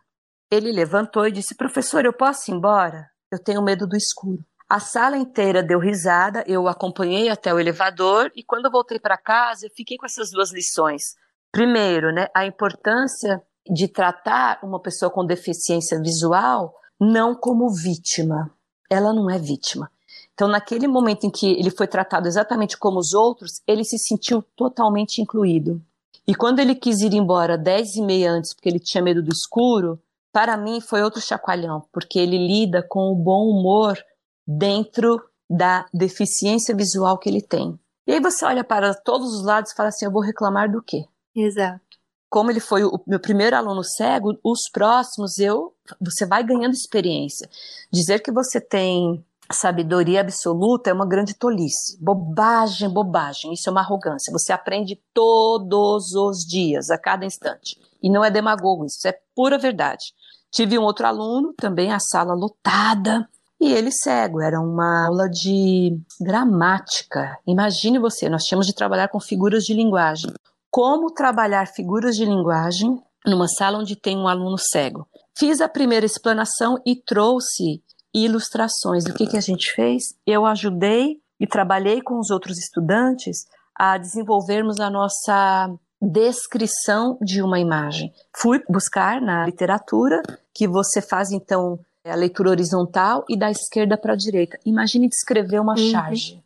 ele 0.51 0.71
levantou 0.71 1.27
e 1.27 1.31
disse: 1.31 1.55
Professor, 1.55 2.05
eu 2.05 2.13
posso 2.13 2.51
ir 2.51 2.53
embora? 2.53 3.09
Eu 3.33 3.39
tenho 3.39 3.63
medo 3.63 3.87
do 3.87 3.97
escuro. 3.97 4.45
A 4.69 4.79
sala 4.79 5.17
inteira 5.17 5.63
deu 5.63 5.79
risada, 5.79 6.43
eu 6.45 6.67
acompanhei 6.67 7.29
até 7.29 7.51
o 7.51 7.59
elevador 7.59 8.31
e 8.35 8.43
quando 8.43 8.69
voltei 8.69 8.99
para 8.99 9.17
casa, 9.17 9.65
eu 9.65 9.71
fiquei 9.75 9.97
com 9.97 10.05
essas 10.05 10.29
duas 10.29 10.51
lições. 10.51 11.15
Primeiro, 11.51 12.13
né, 12.13 12.27
a 12.31 12.45
importância 12.45 13.41
de 13.67 13.87
tratar 13.87 14.59
uma 14.61 14.79
pessoa 14.79 15.09
com 15.09 15.25
deficiência 15.25 15.99
visual 15.99 16.75
não 16.99 17.33
como 17.33 17.73
vítima. 17.73 18.51
Ela 18.87 19.11
não 19.11 19.27
é 19.31 19.39
vítima. 19.39 19.89
Então, 20.35 20.47
naquele 20.47 20.87
momento 20.87 21.25
em 21.25 21.31
que 21.31 21.53
ele 21.53 21.71
foi 21.71 21.87
tratado 21.87 22.27
exatamente 22.27 22.77
como 22.77 22.99
os 22.99 23.15
outros, 23.15 23.63
ele 23.65 23.83
se 23.83 23.97
sentiu 23.97 24.43
totalmente 24.55 25.23
incluído. 25.23 25.81
E 26.27 26.35
quando 26.35 26.59
ele 26.59 26.75
quis 26.75 27.01
ir 27.01 27.15
embora 27.15 27.57
dez 27.57 27.95
e 27.95 28.01
meia 28.03 28.31
antes, 28.31 28.53
porque 28.53 28.69
ele 28.69 28.79
tinha 28.79 29.03
medo 29.03 29.23
do 29.23 29.33
escuro, 29.33 29.99
para 30.33 30.57
mim 30.57 30.81
foi 30.81 31.03
outro 31.03 31.21
chacoalhão, 31.21 31.87
porque 31.93 32.17
ele 32.17 32.37
lida 32.37 32.81
com 32.81 33.11
o 33.11 33.15
bom 33.15 33.47
humor 33.47 33.97
dentro 34.45 35.21
da 35.47 35.85
deficiência 35.93 36.75
visual 36.75 37.19
que 37.19 37.29
ele 37.29 37.41
tem. 37.41 37.79
E 38.07 38.13
aí 38.13 38.19
você 38.19 38.43
olha 38.43 38.63
para 38.63 38.93
todos 38.95 39.33
os 39.33 39.45
lados 39.45 39.71
e 39.71 39.75
fala 39.75 39.89
assim: 39.89 40.05
eu 40.05 40.11
vou 40.11 40.21
reclamar 40.21 40.69
do 40.69 40.81
quê? 40.81 41.05
Exato. 41.35 41.81
Como 42.29 42.49
ele 42.49 42.59
foi 42.59 42.83
o 42.83 42.99
meu 43.05 43.19
primeiro 43.19 43.55
aluno 43.55 43.83
cego, 43.83 44.37
os 44.43 44.67
próximos 44.71 45.37
eu 45.37 45.73
você 46.01 46.25
vai 46.25 46.43
ganhando 46.43 46.73
experiência. 46.73 47.47
Dizer 47.91 48.19
que 48.19 48.31
você 48.31 48.59
tem 48.59 49.23
sabedoria 49.51 50.21
absoluta 50.21 50.89
é 50.89 50.93
uma 50.93 51.05
grande 51.05 51.35
tolice. 51.35 51.97
Bobagem, 52.01 52.89
bobagem. 52.89 53.53
Isso 53.53 53.69
é 53.69 53.71
uma 53.71 53.81
arrogância. 53.81 54.31
Você 54.31 54.51
aprende 54.51 54.99
todos 55.13 56.13
os 56.13 56.45
dias, 56.45 56.89
a 56.89 56.97
cada 56.97 57.25
instante. 57.25 57.79
E 58.01 58.09
não 58.09 58.23
é 58.23 58.31
demagogo, 58.31 58.85
isso 58.85 59.07
é 59.07 59.17
pura 59.35 59.57
verdade. 59.57 60.13
Tive 60.53 60.77
um 60.77 60.83
outro 60.83 61.05
aluno, 61.05 61.53
também 61.57 61.91
a 61.91 61.99
sala 61.99 62.33
lotada, 62.33 63.27
e 63.59 63.73
ele 63.73 63.91
cego. 63.91 64.39
Era 64.39 64.61
uma 64.61 65.07
aula 65.07 65.27
de 65.27 65.99
gramática. 66.21 67.37
Imagine 67.45 67.99
você, 67.99 68.29
nós 68.29 68.43
tínhamos 68.43 68.67
de 68.67 68.73
trabalhar 68.73 69.09
com 69.09 69.19
figuras 69.19 69.63
de 69.63 69.73
linguagem 69.73 70.31
como 70.73 71.11
trabalhar 71.11 71.67
figuras 71.67 72.15
de 72.15 72.25
linguagem 72.25 72.99
numa 73.23 73.47
sala 73.47 73.77
onde 73.77 73.95
tem 73.95 74.17
um 74.17 74.27
aluno 74.27 74.57
cego. 74.57 75.07
Fiz 75.37 75.61
a 75.61 75.69
primeira 75.69 76.03
explanação 76.03 76.81
e 76.83 76.95
trouxe 76.95 77.83
ilustrações. 78.11 79.05
O 79.05 79.13
que, 79.13 79.27
que 79.27 79.37
a 79.37 79.41
gente 79.41 79.71
fez? 79.71 80.15
Eu 80.25 80.47
ajudei 80.47 81.21
e 81.39 81.45
trabalhei 81.45 82.01
com 82.01 82.17
os 82.19 82.31
outros 82.31 82.57
estudantes 82.57 83.45
a 83.75 83.99
desenvolvermos 83.99 84.79
a 84.79 84.89
nossa 84.89 85.71
descrição 86.03 87.17
de 87.21 87.41
uma 87.41 87.59
imagem. 87.59 88.13
Fui 88.35 88.61
buscar 88.69 89.21
na 89.21 89.45
literatura 89.45 90.21
que 90.53 90.67
você 90.67 91.01
faz 91.01 91.31
então 91.31 91.79
a 92.05 92.15
leitura 92.15 92.49
horizontal 92.49 93.23
e 93.29 93.37
da 93.37 93.49
esquerda 93.49 93.97
para 93.97 94.13
a 94.13 94.17
direita. 94.17 94.59
Imagine 94.65 95.07
descrever 95.07 95.59
uma 95.59 95.73
uhum. 95.73 95.91
charge. 95.91 96.43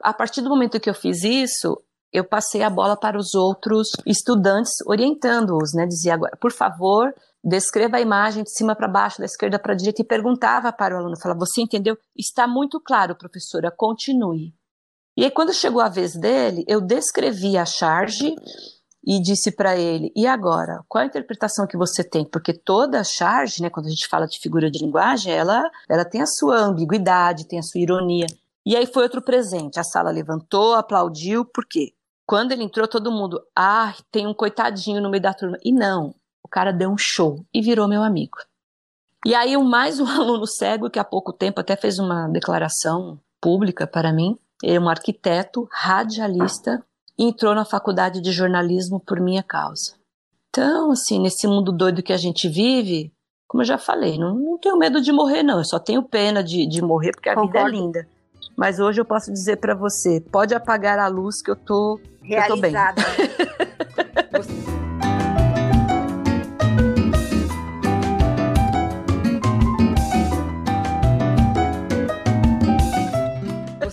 A 0.00 0.12
partir 0.12 0.40
do 0.40 0.48
momento 0.48 0.78
que 0.78 0.88
eu 0.88 0.94
fiz 0.94 1.24
isso, 1.24 1.76
eu 2.12 2.24
passei 2.24 2.62
a 2.62 2.70
bola 2.70 2.96
para 2.96 3.18
os 3.18 3.34
outros 3.34 3.88
estudantes, 4.06 4.72
orientando-os, 4.86 5.72
né? 5.74 5.86
Dizia 5.86 6.14
agora, 6.14 6.36
por 6.36 6.52
favor, 6.52 7.12
descreva 7.42 7.96
a 7.96 8.00
imagem 8.00 8.44
de 8.44 8.50
cima 8.50 8.76
para 8.76 8.86
baixo, 8.86 9.18
da 9.18 9.24
esquerda 9.24 9.58
para 9.58 9.72
a 9.72 9.76
direita, 9.76 10.02
e 10.02 10.04
perguntava 10.04 10.72
para 10.72 10.94
o 10.94 10.98
aluno, 10.98 11.18
falava, 11.20 11.40
você 11.40 11.62
entendeu? 11.62 11.96
Está 12.16 12.46
muito 12.46 12.78
claro, 12.78 13.16
professora, 13.16 13.70
continue. 13.70 14.54
E 15.16 15.24
aí, 15.24 15.30
quando 15.30 15.52
chegou 15.52 15.80
a 15.80 15.88
vez 15.88 16.14
dele, 16.14 16.64
eu 16.66 16.80
descrevi 16.80 17.58
a 17.58 17.66
charge 17.66 18.34
e 19.04 19.20
disse 19.20 19.50
para 19.50 19.76
ele, 19.76 20.12
e 20.14 20.26
agora, 20.26 20.84
qual 20.88 21.02
a 21.02 21.06
interpretação 21.06 21.66
que 21.66 21.76
você 21.76 22.04
tem? 22.04 22.24
Porque 22.24 22.52
toda 22.52 23.02
charge, 23.02 23.60
né, 23.60 23.68
quando 23.68 23.86
a 23.86 23.90
gente 23.90 24.06
fala 24.06 24.26
de 24.26 24.38
figura 24.38 24.70
de 24.70 24.78
linguagem, 24.78 25.32
ela, 25.32 25.68
ela 25.88 26.04
tem 26.04 26.22
a 26.22 26.26
sua 26.26 26.58
ambiguidade, 26.60 27.48
tem 27.48 27.58
a 27.58 27.62
sua 27.62 27.80
ironia. 27.80 28.26
E 28.64 28.76
aí 28.76 28.86
foi 28.86 29.02
outro 29.02 29.20
presente. 29.20 29.80
A 29.80 29.84
sala 29.84 30.10
levantou, 30.10 30.74
aplaudiu, 30.74 31.44
por 31.44 31.66
quê? 31.66 31.92
Quando 32.24 32.52
ele 32.52 32.62
entrou, 32.62 32.86
todo 32.86 33.10
mundo, 33.10 33.42
ah, 33.56 33.92
tem 34.10 34.26
um 34.26 34.34
coitadinho 34.34 35.02
no 35.02 35.10
meio 35.10 35.22
da 35.22 35.34
turma. 35.34 35.58
E 35.64 35.72
não, 35.72 36.14
o 36.42 36.48
cara 36.48 36.72
deu 36.72 36.88
um 36.88 36.96
show 36.96 37.44
e 37.52 37.60
virou 37.60 37.88
meu 37.88 38.04
amigo. 38.04 38.38
E 39.26 39.34
aí, 39.34 39.56
mais 39.56 39.98
um 39.98 40.06
aluno 40.08 40.46
cego, 40.46 40.88
que 40.88 41.00
há 41.00 41.04
pouco 41.04 41.32
tempo 41.32 41.60
até 41.60 41.74
fez 41.74 41.98
uma 41.98 42.28
declaração 42.28 43.18
pública 43.40 43.86
para 43.86 44.12
mim, 44.12 44.38
ele 44.62 44.76
é 44.76 44.80
um 44.80 44.88
arquiteto, 44.88 45.68
radialista, 45.72 46.84
entrou 47.18 47.54
na 47.54 47.64
faculdade 47.64 48.20
de 48.20 48.32
jornalismo 48.32 49.00
por 49.00 49.20
minha 49.20 49.42
causa. 49.42 49.94
Então, 50.48 50.92
assim, 50.92 51.18
nesse 51.18 51.46
mundo 51.46 51.72
doido 51.72 52.02
que 52.02 52.12
a 52.12 52.16
gente 52.16 52.48
vive, 52.48 53.12
como 53.48 53.62
eu 53.62 53.66
já 53.66 53.78
falei, 53.78 54.18
não, 54.18 54.34
não 54.34 54.58
tenho 54.58 54.76
medo 54.76 55.00
de 55.00 55.12
morrer, 55.12 55.42
não. 55.42 55.58
Eu 55.58 55.64
só 55.64 55.78
tenho 55.78 56.02
pena 56.02 56.42
de, 56.42 56.66
de 56.66 56.82
morrer 56.82 57.12
porque 57.12 57.28
a 57.28 57.34
Concordo. 57.34 57.52
vida 57.52 57.68
é 57.68 57.80
linda. 57.80 58.08
Mas 58.56 58.78
hoje 58.78 59.00
eu 59.00 59.04
posso 59.04 59.32
dizer 59.32 59.56
para 59.56 59.74
você, 59.74 60.20
pode 60.20 60.54
apagar 60.54 60.98
a 60.98 61.08
luz 61.08 61.40
que 61.40 61.50
eu 61.50 61.56
tô, 61.56 61.98
que 62.22 62.34
eu 62.34 62.46
tô 62.46 62.56
bem. 62.56 62.72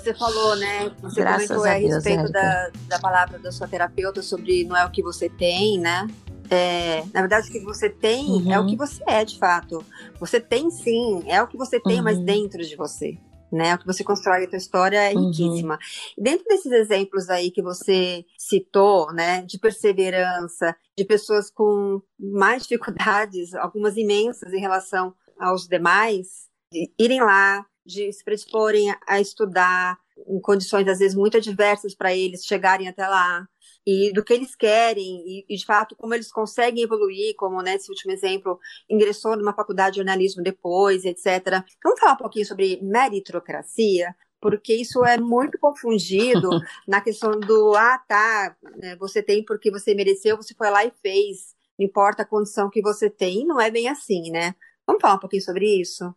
Você 0.09 0.13
falou, 0.15 0.55
né? 0.55 0.91
Você 1.03 1.21
Graças 1.21 1.47
comentou 1.47 1.69
a, 1.69 1.77
Deus, 1.77 1.91
a 1.91 1.95
respeito 1.95 2.31
da, 2.31 2.71
da 2.87 2.99
palavra 2.99 3.37
da 3.37 3.51
sua 3.51 3.67
terapeuta 3.67 4.23
sobre 4.23 4.63
não 4.63 4.75
é 4.75 4.83
o 4.83 4.89
que 4.89 5.03
você 5.03 5.29
tem, 5.29 5.77
né? 5.77 6.07
É, 6.49 7.03
na 7.13 7.21
verdade, 7.21 7.47
o 7.47 7.51
que 7.51 7.59
você 7.59 7.91
tem 7.91 8.25
uhum. 8.25 8.51
é 8.51 8.59
o 8.59 8.65
que 8.65 8.71
uhum. 8.71 8.77
você 8.77 9.03
é, 9.05 9.23
de 9.23 9.37
fato. 9.37 9.85
Você 10.19 10.39
tem 10.39 10.71
sim, 10.71 11.23
é 11.27 11.39
o 11.43 11.47
que 11.47 11.55
você 11.55 11.79
tem, 11.79 11.97
uhum. 11.97 12.03
mas 12.03 12.17
dentro 12.17 12.63
de 12.63 12.75
você 12.75 13.17
né? 13.51 13.73
O 13.73 13.79
que 13.79 13.85
você 13.87 14.03
constrói 14.03 14.45
a 14.45 14.47
tua 14.47 14.57
história 14.57 15.11
é 15.11 15.13
uhum. 15.13 15.27
riquíssima. 15.27 15.79
Dentro 16.15 16.45
desses 16.47 16.71
exemplos 16.71 17.29
aí 17.29 17.49
que 17.49 17.63
você 17.63 18.23
citou, 18.37 19.11
né, 19.11 19.41
de 19.41 19.57
perseverança, 19.57 20.75
de 20.95 21.03
pessoas 21.03 21.49
com 21.49 21.99
mais 22.19 22.61
dificuldades, 22.67 23.55
algumas 23.55 23.97
imensas 23.97 24.53
em 24.53 24.59
relação 24.59 25.15
aos 25.39 25.67
demais, 25.67 26.47
de 26.71 26.91
irem 26.99 27.21
lá, 27.21 27.65
de 27.89 28.13
se 28.13 28.23
predisporem 28.23 28.93
a 29.07 29.19
estudar 29.19 29.97
em 30.27 30.39
condições 30.39 30.87
às 30.87 30.99
vezes 30.99 31.15
muito 31.15 31.37
adversas 31.37 31.95
para 31.95 32.15
eles 32.15 32.45
chegarem 32.45 32.87
até 32.87 33.07
lá 33.07 33.47
e 33.85 34.11
do 34.13 34.23
que 34.23 34.33
eles 34.33 34.55
querem 34.55 35.23
e, 35.25 35.45
e, 35.49 35.55
de 35.55 35.65
fato 35.65 35.95
como 35.95 36.13
eles 36.13 36.31
conseguem 36.31 36.83
evoluir, 36.83 37.35
como 37.35 37.61
nesse 37.61 37.89
né, 37.89 37.93
último 37.93 38.11
exemplo 38.11 38.59
ingressou 38.89 39.35
numa 39.35 39.53
faculdade 39.53 39.93
de 39.93 39.97
jornalismo 39.97 40.43
depois, 40.43 41.05
etc. 41.05 41.63
Vamos 41.83 41.99
falar 41.99 42.13
um 42.13 42.17
pouquinho 42.17 42.45
sobre 42.45 42.79
meritocracia, 42.81 44.15
porque 44.41 44.73
isso 44.73 45.03
é 45.03 45.17
muito 45.17 45.57
confundido 45.57 46.49
na 46.87 47.01
questão 47.01 47.31
do 47.39 47.73
ah 47.75 47.97
tá, 48.07 48.55
né, 48.77 48.95
você 48.97 49.23
tem 49.23 49.43
porque 49.43 49.71
você 49.71 49.95
mereceu, 49.95 50.37
você 50.37 50.53
foi 50.53 50.69
lá 50.69 50.85
e 50.85 50.91
fez, 51.01 51.55
não 51.77 51.85
importa 51.85 52.23
a 52.23 52.27
condição 52.27 52.69
que 52.69 52.81
você 52.81 53.09
tem, 53.09 53.45
não 53.45 53.59
é 53.59 53.71
bem 53.71 53.87
assim, 53.87 54.29
né? 54.29 54.53
Vamos 54.85 55.01
falar 55.01 55.15
um 55.15 55.19
pouquinho 55.19 55.43
sobre 55.43 55.65
isso? 55.79 56.13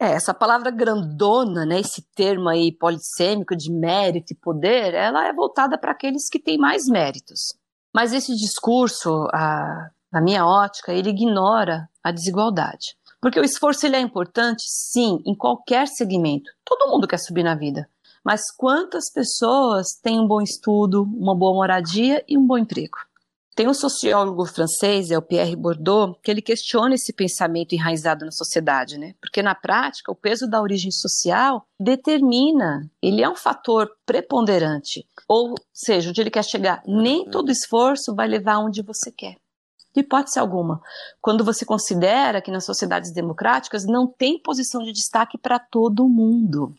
É, 0.00 0.12
essa 0.12 0.32
palavra 0.32 0.70
grandona, 0.70 1.66
né, 1.66 1.80
esse 1.80 2.00
termo 2.14 2.48
aí 2.48 2.72
polissêmico 2.72 3.54
de 3.54 3.70
mérito 3.70 4.32
e 4.32 4.36
poder, 4.36 4.94
ela 4.94 5.28
é 5.28 5.32
voltada 5.32 5.76
para 5.76 5.92
aqueles 5.92 6.26
que 6.30 6.38
têm 6.38 6.56
mais 6.56 6.86
méritos. 6.86 7.52
Mas 7.94 8.14
esse 8.14 8.34
discurso, 8.34 9.28
a, 9.30 9.90
na 10.10 10.22
minha 10.22 10.46
ótica, 10.46 10.90
ele 10.90 11.10
ignora 11.10 11.86
a 12.02 12.10
desigualdade. 12.10 12.96
Porque 13.20 13.38
o 13.38 13.44
esforço 13.44 13.84
ele 13.84 13.96
é 13.96 14.00
importante, 14.00 14.62
sim, 14.66 15.20
em 15.26 15.34
qualquer 15.34 15.86
segmento. 15.86 16.50
Todo 16.64 16.90
mundo 16.90 17.06
quer 17.06 17.18
subir 17.18 17.42
na 17.42 17.54
vida. 17.54 17.86
Mas 18.24 18.50
quantas 18.50 19.10
pessoas 19.10 19.94
têm 20.02 20.18
um 20.18 20.26
bom 20.26 20.40
estudo, 20.40 21.02
uma 21.02 21.34
boa 21.34 21.52
moradia 21.52 22.24
e 22.26 22.38
um 22.38 22.46
bom 22.46 22.56
emprego? 22.56 22.96
Tem 23.54 23.68
um 23.68 23.74
sociólogo 23.74 24.46
francês, 24.46 25.10
é 25.10 25.18
o 25.18 25.22
Pierre 25.22 25.56
Bourdieu, 25.56 26.14
que 26.22 26.30
ele 26.30 26.40
questiona 26.40 26.94
esse 26.94 27.12
pensamento 27.12 27.74
enraizado 27.74 28.24
na 28.24 28.30
sociedade, 28.30 28.96
né? 28.96 29.14
Porque 29.20 29.42
na 29.42 29.54
prática, 29.54 30.10
o 30.10 30.14
peso 30.14 30.48
da 30.48 30.62
origem 30.62 30.90
social 30.90 31.66
determina, 31.78 32.88
ele 33.02 33.22
é 33.22 33.28
um 33.28 33.34
fator 33.34 33.90
preponderante. 34.06 35.04
Ou 35.28 35.54
seja, 35.72 36.10
onde 36.10 36.20
ele 36.20 36.30
quer 36.30 36.44
chegar, 36.44 36.82
nem 36.86 37.28
todo 37.28 37.50
esforço 37.50 38.14
vai 38.14 38.28
levar 38.28 38.58
onde 38.58 38.82
você 38.82 39.10
quer. 39.10 39.36
De 39.92 40.00
hipótese 40.00 40.38
alguma. 40.38 40.80
Quando 41.20 41.44
você 41.44 41.64
considera 41.64 42.40
que 42.40 42.52
nas 42.52 42.64
sociedades 42.64 43.12
democráticas 43.12 43.84
não 43.84 44.06
tem 44.06 44.40
posição 44.40 44.82
de 44.82 44.92
destaque 44.92 45.36
para 45.36 45.58
todo 45.58 46.08
mundo. 46.08 46.72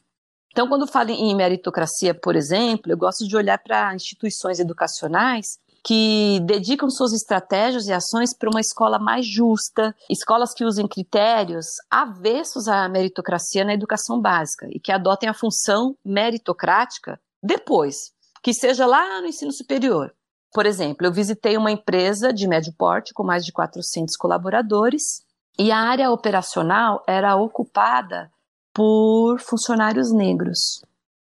Então, 0.51 0.67
quando 0.67 0.87
falo 0.87 1.11
em 1.11 1.35
meritocracia, 1.35 2.13
por 2.13 2.35
exemplo, 2.35 2.91
eu 2.91 2.97
gosto 2.97 3.27
de 3.27 3.35
olhar 3.35 3.57
para 3.57 3.93
instituições 3.93 4.59
educacionais 4.59 5.59
que 5.83 6.39
dedicam 6.45 6.89
suas 6.89 7.11
estratégias 7.11 7.87
e 7.87 7.93
ações 7.93 8.33
para 8.33 8.49
uma 8.49 8.59
escola 8.59 8.99
mais 8.99 9.25
justa, 9.25 9.95
escolas 10.09 10.53
que 10.53 10.63
usem 10.63 10.87
critérios 10.87 11.77
avessos 11.89 12.67
à 12.67 12.87
meritocracia 12.87 13.65
na 13.65 13.73
educação 13.73 14.21
básica 14.21 14.67
e 14.69 14.79
que 14.79 14.91
adotem 14.91 15.27
a 15.27 15.33
função 15.33 15.95
meritocrática 16.05 17.19
depois, 17.41 18.11
que 18.43 18.53
seja 18.53 18.85
lá 18.85 19.21
no 19.21 19.27
ensino 19.27 19.51
superior. 19.51 20.13
Por 20.53 20.65
exemplo, 20.65 21.07
eu 21.07 21.13
visitei 21.13 21.57
uma 21.57 21.71
empresa 21.71 22.31
de 22.31 22.47
médio 22.47 22.73
porte 22.77 23.13
com 23.13 23.23
mais 23.23 23.45
de 23.45 23.51
400 23.51 24.15
colaboradores 24.17 25.23
e 25.57 25.71
a 25.71 25.77
área 25.77 26.11
operacional 26.11 27.03
era 27.07 27.35
ocupada 27.35 28.29
por 28.73 29.39
funcionários 29.39 30.11
negros. 30.11 30.81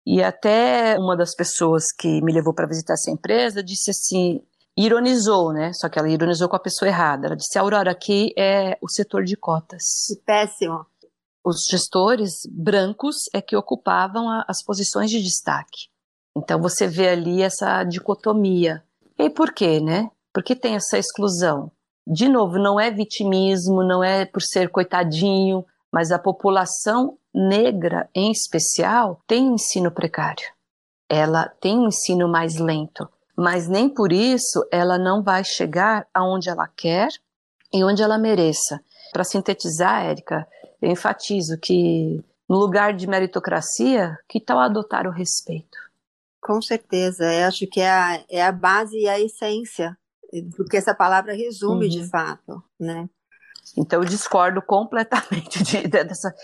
E 0.07 0.23
até 0.23 0.99
uma 0.99 1.17
das 1.17 1.35
pessoas 1.35 1.93
que 1.93 2.21
me 2.23 2.33
levou 2.33 2.53
para 2.53 2.67
visitar 2.67 2.95
essa 2.95 3.11
empresa 3.11 3.63
disse 3.63 3.91
assim, 3.91 4.41
ironizou, 4.77 5.53
né? 5.53 5.73
Só 5.73 5.89
que 5.89 5.99
ela 5.99 6.09
ironizou 6.09 6.49
com 6.49 6.57
a 6.57 6.61
pessoa 6.61 6.89
errada. 6.89 7.27
Ela 7.27 7.37
disse: 7.37 7.59
Aurora, 7.59 7.91
aqui 7.91 8.33
é 8.37 8.79
o 8.81 8.89
setor 8.89 9.25
de 9.25 9.37
cotas. 9.37 10.07
Que 10.09 10.17
péssimo. 10.25 10.85
Os 11.45 11.67
gestores 11.69 12.47
brancos 12.51 13.29
é 13.33 13.41
que 13.41 13.57
ocupavam 13.57 14.29
a, 14.29 14.45
as 14.49 14.63
posições 14.63 15.11
de 15.11 15.21
destaque. 15.21 15.89
Então 16.37 16.61
você 16.61 16.87
vê 16.87 17.09
ali 17.09 17.43
essa 17.43 17.83
dicotomia. 17.85 18.83
E 19.19 19.29
por 19.29 19.53
quê, 19.53 19.81
né? 19.81 20.11
Por 20.33 20.43
que 20.43 20.57
tem 20.57 20.77
essa 20.77 20.99
exclusão? 20.99 21.71
De 22.07 22.29
novo, 22.29 22.59
não 22.59 22.81
é 22.81 22.91
vitimismo, 22.91 23.83
não 23.85 24.03
é 24.03 24.25
por 24.25 24.43
ser 24.43 24.69
coitadinho, 24.71 25.65
mas 25.93 26.11
a 26.11 26.19
população 26.19 27.19
negra, 27.35 28.09
em 28.15 28.31
especial, 28.31 29.21
tem 29.27 29.51
um 29.51 29.55
ensino 29.55 29.91
precário. 29.91 30.45
Ela 31.09 31.49
tem 31.61 31.79
um 31.79 31.89
ensino 31.89 32.27
mais 32.29 32.57
lento, 32.57 33.09
mas 33.37 33.69
nem 33.69 33.89
por 33.89 34.13
isso 34.13 34.67
ela 34.71 34.99
não 34.99 35.23
vai 35.23 35.45
chegar 35.45 36.07
aonde 36.15 36.49
ela 36.49 36.67
quer 36.69 37.09
e 37.73 37.85
onde 37.85 38.03
ela 38.03 38.19
mereça. 38.19 38.81
Para 39.13 39.25
sintetizar, 39.25 40.05
Érica, 40.05 40.49
eu 40.81 40.91
enfatizo 40.91 41.59
que 41.59 42.25
no 42.49 42.57
lugar 42.57 42.95
de 42.95 43.07
meritocracia, 43.07 44.19
que 44.29 44.41
tal 44.41 44.59
adotar 44.59 45.07
o 45.07 45.11
respeito? 45.11 45.79
Com 46.41 46.61
certeza, 46.61 47.33
eu 47.33 47.47
acho 47.47 47.67
que 47.67 47.81
é 47.81 47.91
a, 47.91 48.25
é 48.29 48.43
a 48.43 48.51
base 48.51 48.99
e 48.99 49.09
a 49.09 49.21
essência 49.21 49.97
do 50.33 50.65
que 50.65 50.77
essa 50.77 50.95
palavra 50.95 51.35
resume 51.35 51.85
uhum. 51.85 51.91
de 51.91 52.09
fato, 52.09 52.63
né? 52.81 53.09
Então 53.77 54.01
eu 54.01 54.09
discordo 54.09 54.61
completamente 54.61 55.63
de, 55.63 55.83
de, 55.83 55.89
dessa. 55.89 56.35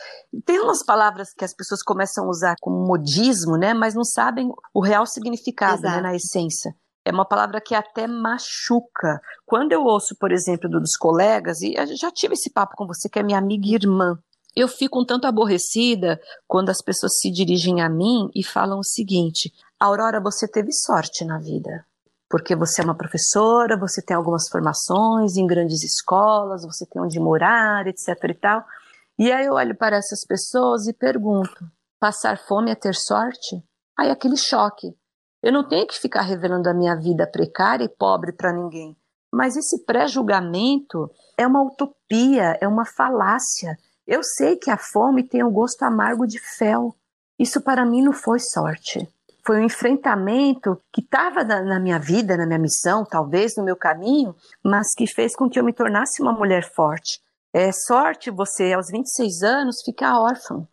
Tem 0.44 0.60
umas 0.60 0.84
palavras 0.84 1.32
que 1.32 1.44
as 1.44 1.54
pessoas 1.54 1.82
começam 1.82 2.24
a 2.24 2.28
usar 2.28 2.54
como 2.60 2.86
modismo, 2.86 3.56
né? 3.56 3.74
Mas 3.74 3.94
não 3.94 4.04
sabem 4.04 4.50
o 4.72 4.80
real 4.80 5.06
significado, 5.06 5.82
né, 5.82 6.00
na 6.00 6.14
essência. 6.14 6.74
É 7.04 7.10
uma 7.10 7.24
palavra 7.24 7.60
que 7.60 7.74
até 7.74 8.06
machuca. 8.06 9.20
Quando 9.46 9.72
eu 9.72 9.82
ouço, 9.82 10.14
por 10.18 10.30
exemplo, 10.30 10.68
dos 10.68 10.96
colegas, 10.96 11.62
e 11.62 11.74
já 11.96 12.10
tive 12.10 12.34
esse 12.34 12.50
papo 12.50 12.76
com 12.76 12.86
você, 12.86 13.08
que 13.08 13.18
é 13.18 13.22
minha 13.22 13.38
amiga 13.38 13.66
e 13.66 13.74
irmã, 13.74 14.18
eu 14.54 14.68
fico 14.68 15.00
um 15.00 15.04
tanto 15.04 15.26
aborrecida 15.26 16.20
quando 16.46 16.70
as 16.70 16.82
pessoas 16.82 17.18
se 17.18 17.30
dirigem 17.30 17.80
a 17.80 17.88
mim 17.88 18.28
e 18.34 18.44
falam 18.44 18.78
o 18.78 18.84
seguinte: 18.84 19.52
Aurora, 19.80 20.20
você 20.20 20.46
teve 20.46 20.72
sorte 20.72 21.24
na 21.24 21.38
vida 21.38 21.87
porque 22.28 22.54
você 22.54 22.82
é 22.82 22.84
uma 22.84 22.96
professora, 22.96 23.76
você 23.76 24.02
tem 24.02 24.16
algumas 24.16 24.48
formações 24.48 25.36
em 25.36 25.46
grandes 25.46 25.82
escolas, 25.82 26.64
você 26.64 26.84
tem 26.84 27.00
onde 27.00 27.18
morar, 27.18 27.86
etc 27.86 28.08
e 28.24 28.34
tal. 28.34 28.64
E 29.18 29.32
aí 29.32 29.46
eu 29.46 29.54
olho 29.54 29.74
para 29.74 29.96
essas 29.96 30.24
pessoas 30.24 30.86
e 30.86 30.92
pergunto: 30.92 31.64
passar 31.98 32.38
fome 32.38 32.70
é 32.70 32.74
ter 32.74 32.94
sorte? 32.94 33.62
Aí 33.98 34.10
aquele 34.10 34.36
choque. 34.36 34.94
Eu 35.42 35.52
não 35.52 35.66
tenho 35.66 35.86
que 35.86 35.98
ficar 35.98 36.22
revelando 36.22 36.68
a 36.68 36.74
minha 36.74 36.96
vida 36.96 37.26
precária 37.26 37.84
e 37.84 37.88
pobre 37.88 38.32
para 38.32 38.52
ninguém. 38.52 38.96
Mas 39.32 39.56
esse 39.56 39.84
pré-julgamento 39.84 41.10
é 41.36 41.46
uma 41.46 41.62
utopia, 41.62 42.58
é 42.60 42.66
uma 42.66 42.84
falácia. 42.84 43.78
Eu 44.06 44.22
sei 44.22 44.56
que 44.56 44.70
a 44.70 44.76
fome 44.76 45.22
tem 45.22 45.42
o 45.42 45.48
um 45.48 45.52
gosto 45.52 45.82
amargo 45.82 46.26
de 46.26 46.38
fel. 46.38 46.94
Isso 47.38 47.60
para 47.60 47.84
mim 47.84 48.02
não 48.02 48.12
foi 48.12 48.40
sorte 48.40 49.08
foi 49.48 49.60
um 49.60 49.64
enfrentamento 49.64 50.78
que 50.92 51.00
estava 51.00 51.42
na, 51.42 51.62
na, 51.62 51.80
minha 51.80 51.98
vida, 51.98 52.36
na 52.36 52.44
minha 52.44 52.58
missão, 52.58 53.02
talvez 53.02 53.56
no 53.56 53.64
meu 53.64 53.76
caminho, 53.76 54.36
mas 54.62 54.94
que 54.94 55.06
fez 55.06 55.34
com 55.34 55.48
que 55.48 55.58
eu 55.58 55.64
me 55.64 55.72
tornasse 55.72 56.20
uma 56.20 56.34
mulher 56.34 56.70
forte. 56.74 57.18
É 57.50 57.72
sorte 57.72 58.30
você, 58.30 58.74
aos 58.74 58.90
26 58.90 59.42
anos, 59.42 59.80
ficar 59.82 60.20
órfã. 60.20 60.68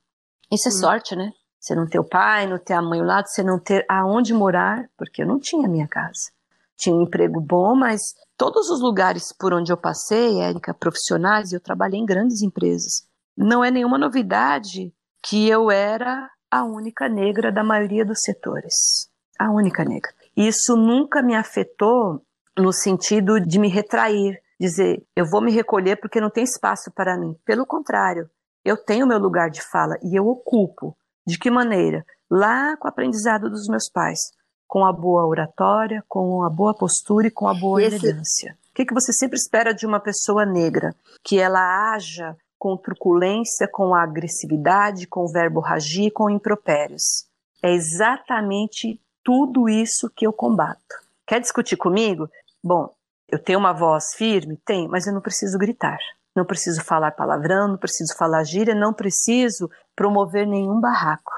Isso 0.51 0.67
é 0.67 0.71
hum. 0.71 0.75
sorte, 0.75 1.15
né? 1.15 1.31
Você 1.57 1.73
não 1.73 1.87
ter 1.87 1.99
o 1.99 2.03
pai, 2.03 2.47
não 2.47 2.59
ter 2.59 2.73
a 2.73 2.81
mãe 2.81 2.99
ao 2.99 3.05
lado, 3.05 3.29
você 3.29 3.41
não 3.41 3.57
ter 3.57 3.85
aonde 3.87 4.33
morar, 4.33 4.89
porque 4.97 5.23
eu 5.23 5.25
não 5.25 5.39
tinha 5.39 5.69
minha 5.69 5.87
casa. 5.87 6.29
Tinha 6.75 6.93
um 6.93 7.03
emprego 7.03 7.39
bom, 7.39 7.77
mas 7.77 8.13
todos 8.35 8.69
os 8.69 8.81
lugares 8.81 9.31
por 9.31 9.53
onde 9.53 9.71
eu 9.71 9.77
passei, 9.77 10.41
Érica, 10.41 10.73
profissionais, 10.73 11.53
eu 11.53 11.61
trabalhei 11.61 12.01
em 12.01 12.05
grandes 12.05 12.41
empresas. 12.41 13.07
Não 13.37 13.63
é 13.63 13.71
nenhuma 13.71 13.97
novidade 13.97 14.93
que 15.23 15.47
eu 15.47 15.71
era 15.71 16.29
a 16.55 16.63
única 16.63 17.09
negra 17.09 17.51
da 17.51 17.61
maioria 17.61 18.05
dos 18.05 18.21
setores. 18.21 19.09
A 19.37 19.51
única 19.51 19.83
negra. 19.83 20.09
Isso 20.37 20.77
nunca 20.77 21.21
me 21.21 21.35
afetou 21.35 22.21
no 22.57 22.71
sentido 22.71 23.41
de 23.41 23.59
me 23.59 23.67
retrair, 23.67 24.41
dizer 24.57 25.05
eu 25.13 25.25
vou 25.25 25.41
me 25.41 25.51
recolher 25.51 25.97
porque 25.97 26.21
não 26.21 26.29
tem 26.29 26.45
espaço 26.45 26.89
para 26.91 27.17
mim. 27.17 27.35
Pelo 27.43 27.65
contrário, 27.65 28.29
eu 28.63 28.77
tenho 28.77 29.05
meu 29.05 29.19
lugar 29.19 29.49
de 29.49 29.61
fala 29.61 29.97
e 30.01 30.17
eu 30.17 30.25
ocupo. 30.27 30.95
De 31.27 31.37
que 31.37 31.51
maneira? 31.51 32.05
Lá 32.31 32.77
com 32.77 32.87
o 32.87 32.89
aprendizado 32.89 33.49
dos 33.49 33.67
meus 33.67 33.89
pais, 33.89 34.19
com 34.65 34.85
a 34.85 34.93
boa 34.93 35.25
oratória, 35.25 36.05
com 36.07 36.41
a 36.41 36.49
boa 36.49 36.73
postura 36.73 37.27
e 37.27 37.31
com 37.31 37.49
a 37.49 37.53
boa 37.53 37.83
elegância. 37.83 38.57
O 38.71 38.73
que, 38.75 38.85
que 38.85 38.93
você 38.93 39.11
sempre 39.11 39.37
espera 39.37 39.73
de 39.73 39.85
uma 39.85 39.99
pessoa 39.99 40.45
negra? 40.45 40.95
Que 41.21 41.37
ela 41.37 41.93
haja 41.93 42.37
com 42.57 42.77
truculência, 42.77 43.67
com 43.67 43.93
agressividade, 43.93 45.07
com 45.07 45.27
verborragia, 45.27 46.11
com 46.11 46.29
impropérios. 46.29 47.25
É 47.63 47.71
exatamente 47.71 49.01
tudo 49.23 49.67
isso 49.67 50.09
que 50.15 50.25
eu 50.25 50.33
combato. 50.33 50.79
Quer 51.25 51.41
discutir 51.41 51.77
comigo? 51.77 52.29
Bom, 52.63 52.93
eu 53.27 53.39
tenho 53.39 53.59
uma 53.59 53.73
voz 53.73 54.13
firme? 54.15 54.57
Tenho, 54.65 54.89
mas 54.89 55.07
eu 55.07 55.13
não 55.13 55.21
preciso 55.21 55.57
gritar. 55.57 55.97
Não 56.35 56.45
preciso 56.45 56.83
falar 56.83 57.11
palavrão, 57.11 57.67
não 57.67 57.77
preciso 57.77 58.15
falar 58.15 58.43
gíria, 58.43 58.75
não 58.75 58.93
preciso 58.93 59.69
promover 59.95 60.45
nenhum 60.45 60.79
barraco. 60.79 61.31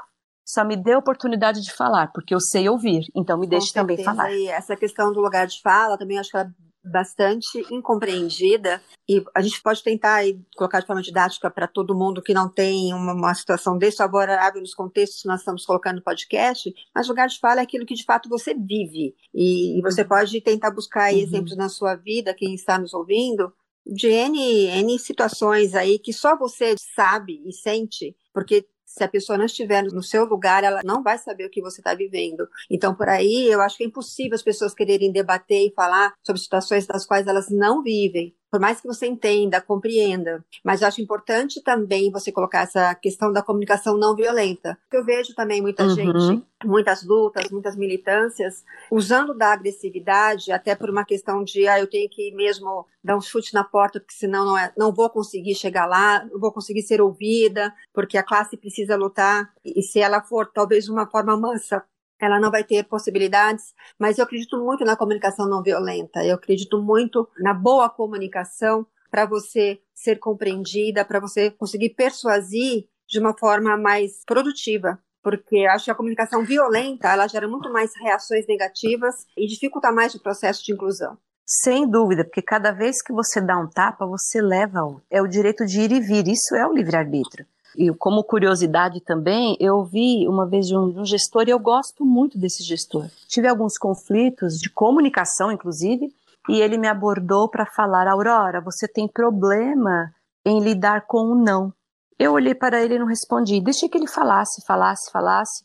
Só 0.43 0.63
me 0.63 0.76
dê 0.76 0.93
a 0.93 0.97
oportunidade 0.97 1.61
de 1.61 1.72
falar, 1.72 2.11
porque 2.13 2.34
eu 2.34 2.39
sei 2.39 2.70
ouvir, 2.70 3.03
então 3.13 3.38
me 3.38 3.45
deixe 3.45 3.74
também 3.74 4.01
falar. 4.03 4.32
E 4.32 4.47
essa 4.47 4.76
questão 4.76 5.11
do 5.11 5.20
lugar 5.20 5.45
de 5.45 5.61
fala, 5.61 5.97
também 5.97 6.18
acho 6.18 6.32
que 6.32 6.38
ela 6.38 6.49
bastante 6.92 7.66
incompreendida 7.72 8.82
e 9.08 9.24
a 9.36 9.42
gente 9.42 9.62
pode 9.62 9.84
tentar 9.84 10.24
colocar 10.56 10.80
de 10.80 10.88
forma 10.88 11.02
didática 11.02 11.50
para 11.50 11.68
todo 11.68 11.96
mundo 11.96 12.22
que 12.22 12.34
não 12.34 12.50
tem 12.50 12.94
uma, 12.94 13.14
uma 13.14 13.34
situação 13.34 13.78
desfavorável 13.78 14.62
nos 14.62 14.74
contextos 14.74 15.22
que 15.22 15.28
nós 15.28 15.40
estamos 15.40 15.66
colocando 15.66 15.98
no 15.98 16.04
podcast, 16.04 16.74
mas 16.94 17.08
lugar 17.08 17.28
de 17.28 17.40
fala 17.40 17.62
é 17.62 17.64
aquilo 17.64 17.86
que 17.86 17.96
de 17.96 18.04
fato 18.04 18.30
você 18.30 18.54
vive 18.54 19.16
e, 19.34 19.78
e 19.78 19.82
você 19.82 20.02
uhum. 20.02 20.08
pode 20.08 20.42
tentar 20.42 20.72
buscar 20.72 21.12
uhum. 21.12 21.20
exemplos 21.20 21.56
na 21.56 21.70
sua 21.70 21.96
vida, 21.96 22.34
quem 22.34 22.54
está 22.54 22.78
nos 22.78 22.94
ouvindo, 22.94 23.54
de 23.86 24.08
N, 24.08 24.66
N 24.68 25.00
situações 25.00 25.74
aí 25.74 25.98
que 25.98 26.12
só 26.12 26.38
você 26.38 26.76
sabe 26.96 27.42
e 27.46 27.54
sente, 27.54 28.16
porque 28.34 28.66
se 28.98 29.04
a 29.04 29.08
pessoa 29.08 29.38
não 29.38 29.45
estiver 29.45 29.84
no 29.84 30.02
seu 30.02 30.26
lugar, 30.26 30.64
ela 30.64 30.82
não 30.84 31.04
vai 31.04 31.18
saber 31.18 31.45
o 31.45 31.50
que 31.50 31.62
você 31.62 31.80
está 31.80 31.93
vivendo. 31.93 32.48
Então, 32.70 32.95
por 32.95 33.08
aí, 33.08 33.48
eu 33.48 33.62
acho 33.62 33.78
que 33.78 33.84
é 33.84 33.88
impossível 33.88 34.36
as 34.36 34.43
pessoas 34.43 34.74
quererem 34.74 35.12
debater 35.12 35.68
e 35.68 35.74
falar 35.74 36.14
sobre 36.26 36.41
situações 36.41 36.86
das 36.88 37.06
quais 37.06 37.28
elas 37.28 37.50
não 37.50 37.84
vivem 37.84 38.36
por 38.58 38.62
mais 38.62 38.82
que 38.82 38.88
você 38.88 39.05
entenda, 39.05 39.62
compreenda, 39.62 40.43
mas 40.64 40.82
eu 40.82 40.88
acho 40.88 40.99
importante 40.99 41.62
também 41.62 42.10
você 42.10 42.32
colocar 42.32 42.62
essa 42.64 42.95
questão 42.95 43.32
da 43.32 43.43
comunicação 43.43 43.95
não 43.99 44.16
violenta. 44.16 44.76
Eu 44.91 45.05
vejo 45.05 45.36
também 45.36 45.62
muita 45.62 45.84
uhum. 45.84 45.89
gente, 45.91 46.43
muitas 46.66 47.05
lutas, 47.05 47.51
muitas 47.51 47.76
militâncias, 47.76 48.66
usando 48.89 49.36
da 49.36 49.53
agressividade 49.53 50.51
até 50.51 50.74
por 50.74 50.89
uma 50.89 51.05
questão 51.05 51.43
de, 51.43 51.68
ah, 51.68 51.80
eu 51.80 51.86
tenho 51.86 52.10
que 52.10 52.34
mesmo 52.34 52.88
dar 53.03 53.16
um 53.16 53.22
chute 53.22 53.53
na 53.53 53.64
porta, 53.64 53.99
porque 53.99 54.16
senão 54.16 54.43
não, 54.43 54.58
é, 54.58 54.74
não 54.76 54.91
vou 54.91 55.08
conseguir 55.08 55.53
chegar 55.53 55.86
lá, 55.86 56.26
não 56.26 56.39
vou 56.39 56.51
conseguir 56.51 56.82
ser 56.82 56.99
ouvida, 56.99 57.72
porque 57.93 58.18
a 58.18 58.24
classe 58.24 58.58
precisa 58.58 58.95
lutar, 58.95 59.53
e 59.64 59.84
se 59.84 59.99
ela 59.99 60.20
for 60.20 60.49
talvez 60.51 60.86
de 60.86 60.91
uma 60.91 61.05
forma 61.05 61.38
mansa, 61.38 61.84
ela 62.20 62.39
não 62.39 62.51
vai 62.51 62.63
ter 62.63 62.84
possibilidades, 62.84 63.74
mas 63.99 64.18
eu 64.18 64.24
acredito 64.24 64.57
muito 64.63 64.84
na 64.84 64.95
comunicação 64.95 65.47
não 65.47 65.61
violenta, 65.61 66.24
eu 66.24 66.36
acredito 66.36 66.82
muito 66.82 67.28
na 67.39 67.53
boa 67.53 67.89
comunicação 67.89 68.86
para 69.09 69.26
você 69.26 69.80
ser 69.93 70.18
compreendida, 70.18 71.05
para 71.05 71.20
você 71.20 71.49
conseguir 71.49 71.91
persuadir 71.91 72.88
de 73.07 73.20
uma 73.20 73.38
forma 73.38 73.78
mais 73.78 74.24
produtiva, 74.26 74.99
porque 75.24 75.65
acho 75.65 75.86
que 75.86 75.91
a 75.91 75.95
comunicação 75.95 76.43
violenta, 76.43 77.09
ela 77.09 77.28
gera 77.28 77.47
muito 77.47 77.72
mais 77.72 77.91
reações 78.01 78.45
negativas 78.47 79.26
e 79.38 79.47
dificulta 79.47 79.91
mais 79.91 80.13
o 80.13 80.22
processo 80.22 80.63
de 80.63 80.74
inclusão. 80.74 81.18
Sem 81.49 81.89
dúvida, 81.89 82.26
porque 82.26 82.41
cada 82.41 82.72
vez 82.72 83.01
que 83.01 83.13
você 83.13 83.39
dá 83.39 83.57
um 83.57 83.70
tapa, 83.70 84.05
você 84.05 84.41
leva 84.41 84.84
o. 84.84 85.01
É 85.09 85.22
o 85.22 85.28
direito 85.28 85.65
de 85.65 85.80
ir 85.80 85.93
e 85.93 86.01
vir, 86.01 86.28
isso 86.28 86.53
é 86.53 86.68
o 86.68 86.74
livre-arbítrio. 86.74 87.45
E 87.76 87.91
como 87.93 88.24
curiosidade 88.24 88.99
também, 89.01 89.55
eu 89.59 89.84
vi 89.84 90.28
uma 90.28 90.45
vez 90.47 90.68
de 90.68 90.76
um, 90.76 91.01
um 91.01 91.05
gestor 91.05 91.45
e 91.47 91.51
eu 91.51 91.59
gosto 91.59 92.05
muito 92.05 92.38
desse 92.38 92.63
gestor. 92.63 93.07
Tive 93.28 93.47
alguns 93.47 93.78
conflitos 93.78 94.59
de 94.59 94.70
comunicação, 94.70 95.51
inclusive, 95.51 96.11
e 96.49 96.61
ele 96.61 96.78
me 96.78 96.88
abordou 96.88 97.47
para 97.47 97.65
falar: 97.65 98.07
Aurora, 98.07 98.61
você 98.61 98.88
tem 98.88 99.07
problema 99.07 100.11
em 100.45 100.59
lidar 100.59 101.01
com 101.05 101.20
o 101.20 101.36
não. 101.36 101.74
Eu 102.18 102.34
olhei 102.34 102.55
para 102.55 102.82
ele 102.82 102.95
e 102.95 102.99
não 102.99 103.05
respondi. 103.05 103.61
Deixei 103.61 103.88
que 103.88 103.97
ele 103.97 104.07
falasse, 104.07 104.65
falasse, 104.65 105.11
falasse, 105.11 105.63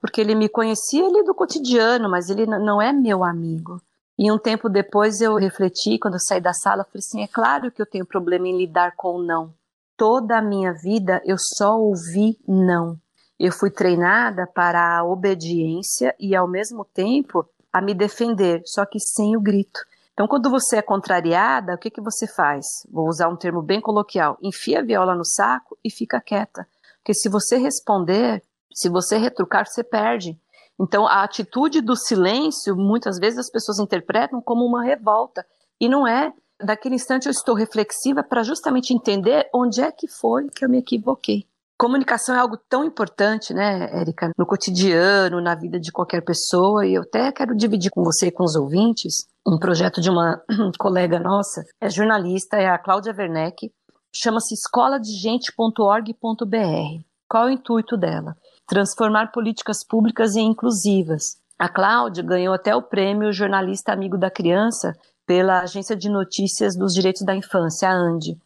porque 0.00 0.20
ele 0.20 0.34
me 0.34 0.48
conhecia 0.48 1.04
ele 1.04 1.22
do 1.24 1.34
cotidiano, 1.34 2.08
mas 2.08 2.30
ele 2.30 2.46
não 2.46 2.80
é 2.80 2.90
meu 2.92 3.22
amigo. 3.22 3.82
E 4.18 4.30
um 4.32 4.38
tempo 4.38 4.68
depois 4.68 5.20
eu 5.20 5.34
refleti, 5.34 5.98
quando 5.98 6.14
eu 6.14 6.20
saí 6.20 6.40
da 6.40 6.54
sala, 6.54 6.84
falei 6.84 7.00
assim: 7.00 7.22
é 7.22 7.28
claro 7.28 7.70
que 7.70 7.82
eu 7.82 7.86
tenho 7.86 8.06
problema 8.06 8.48
em 8.48 8.56
lidar 8.56 8.94
com 8.96 9.16
o 9.16 9.22
não 9.22 9.52
toda 10.00 10.38
a 10.38 10.42
minha 10.42 10.72
vida 10.72 11.20
eu 11.26 11.36
só 11.38 11.78
ouvi 11.78 12.38
não. 12.48 12.96
Eu 13.38 13.52
fui 13.52 13.70
treinada 13.70 14.46
para 14.46 14.96
a 14.96 15.04
obediência 15.04 16.16
e, 16.18 16.34
ao 16.34 16.48
mesmo 16.48 16.86
tempo, 16.86 17.46
a 17.70 17.82
me 17.82 17.92
defender, 17.92 18.62
só 18.64 18.86
que 18.86 18.98
sem 18.98 19.36
o 19.36 19.40
grito. 19.42 19.78
Então, 20.14 20.26
quando 20.26 20.48
você 20.48 20.78
é 20.78 20.82
contrariada, 20.82 21.74
o 21.74 21.78
que, 21.78 21.90
que 21.90 22.00
você 22.00 22.26
faz? 22.26 22.64
Vou 22.90 23.06
usar 23.08 23.28
um 23.28 23.36
termo 23.36 23.60
bem 23.60 23.78
coloquial: 23.78 24.38
enfia 24.42 24.78
a 24.78 24.82
viola 24.82 25.14
no 25.14 25.24
saco 25.24 25.76
e 25.84 25.90
fica 25.90 26.18
quieta. 26.18 26.66
Porque 26.96 27.12
se 27.12 27.28
você 27.28 27.58
responder, 27.58 28.42
se 28.72 28.88
você 28.88 29.18
retrucar, 29.18 29.66
você 29.66 29.84
perde. 29.84 30.34
Então, 30.80 31.06
a 31.06 31.22
atitude 31.22 31.82
do 31.82 31.94
silêncio, 31.94 32.74
muitas 32.74 33.18
vezes 33.18 33.38
as 33.38 33.50
pessoas 33.50 33.78
interpretam 33.78 34.40
como 34.40 34.64
uma 34.64 34.82
revolta. 34.82 35.44
E 35.78 35.90
não 35.90 36.08
é 36.08 36.32
daquele 36.62 36.94
instante 36.94 37.26
eu 37.26 37.30
estou 37.30 37.54
reflexiva 37.54 38.22
para 38.22 38.42
justamente 38.42 38.94
entender 38.94 39.48
onde 39.54 39.80
é 39.80 39.90
que 39.90 40.08
foi 40.08 40.48
que 40.48 40.64
eu 40.64 40.68
me 40.68 40.78
equivoquei. 40.78 41.44
Comunicação 41.78 42.34
é 42.34 42.38
algo 42.38 42.58
tão 42.68 42.84
importante, 42.84 43.54
né, 43.54 43.88
Érica, 43.98 44.32
no 44.36 44.44
cotidiano, 44.44 45.40
na 45.40 45.54
vida 45.54 45.80
de 45.80 45.90
qualquer 45.90 46.22
pessoa, 46.22 46.86
e 46.86 46.92
eu 46.92 47.02
até 47.02 47.32
quero 47.32 47.56
dividir 47.56 47.90
com 47.90 48.04
você 48.04 48.26
e 48.26 48.30
com 48.30 48.44
os 48.44 48.54
ouvintes 48.54 49.26
um 49.46 49.58
projeto 49.58 49.98
de 49.98 50.10
uma 50.10 50.42
colega 50.78 51.18
nossa, 51.18 51.64
é 51.80 51.88
jornalista, 51.88 52.58
é 52.58 52.68
a 52.68 52.76
Cláudia 52.76 53.14
Werneck, 53.16 53.72
chama-se 54.14 54.52
escoladegente.org.br. 54.52 57.04
Qual 57.26 57.44
é 57.44 57.46
o 57.46 57.50
intuito 57.50 57.96
dela? 57.96 58.36
Transformar 58.66 59.32
políticas 59.32 59.82
públicas 59.82 60.36
em 60.36 60.48
inclusivas. 60.48 61.38
A 61.58 61.68
Cláudia 61.68 62.22
ganhou 62.22 62.52
até 62.52 62.76
o 62.76 62.82
prêmio 62.82 63.32
Jornalista 63.32 63.92
Amigo 63.92 64.18
da 64.18 64.30
Criança 64.30 64.92
pela 65.26 65.60
Agência 65.60 65.96
de 65.96 66.08
Notícias 66.08 66.76
dos 66.76 66.92
Direitos 66.92 67.22
da 67.22 67.34
Infância, 67.34 67.88
a 67.88 67.92
ANDI. 67.92 68.38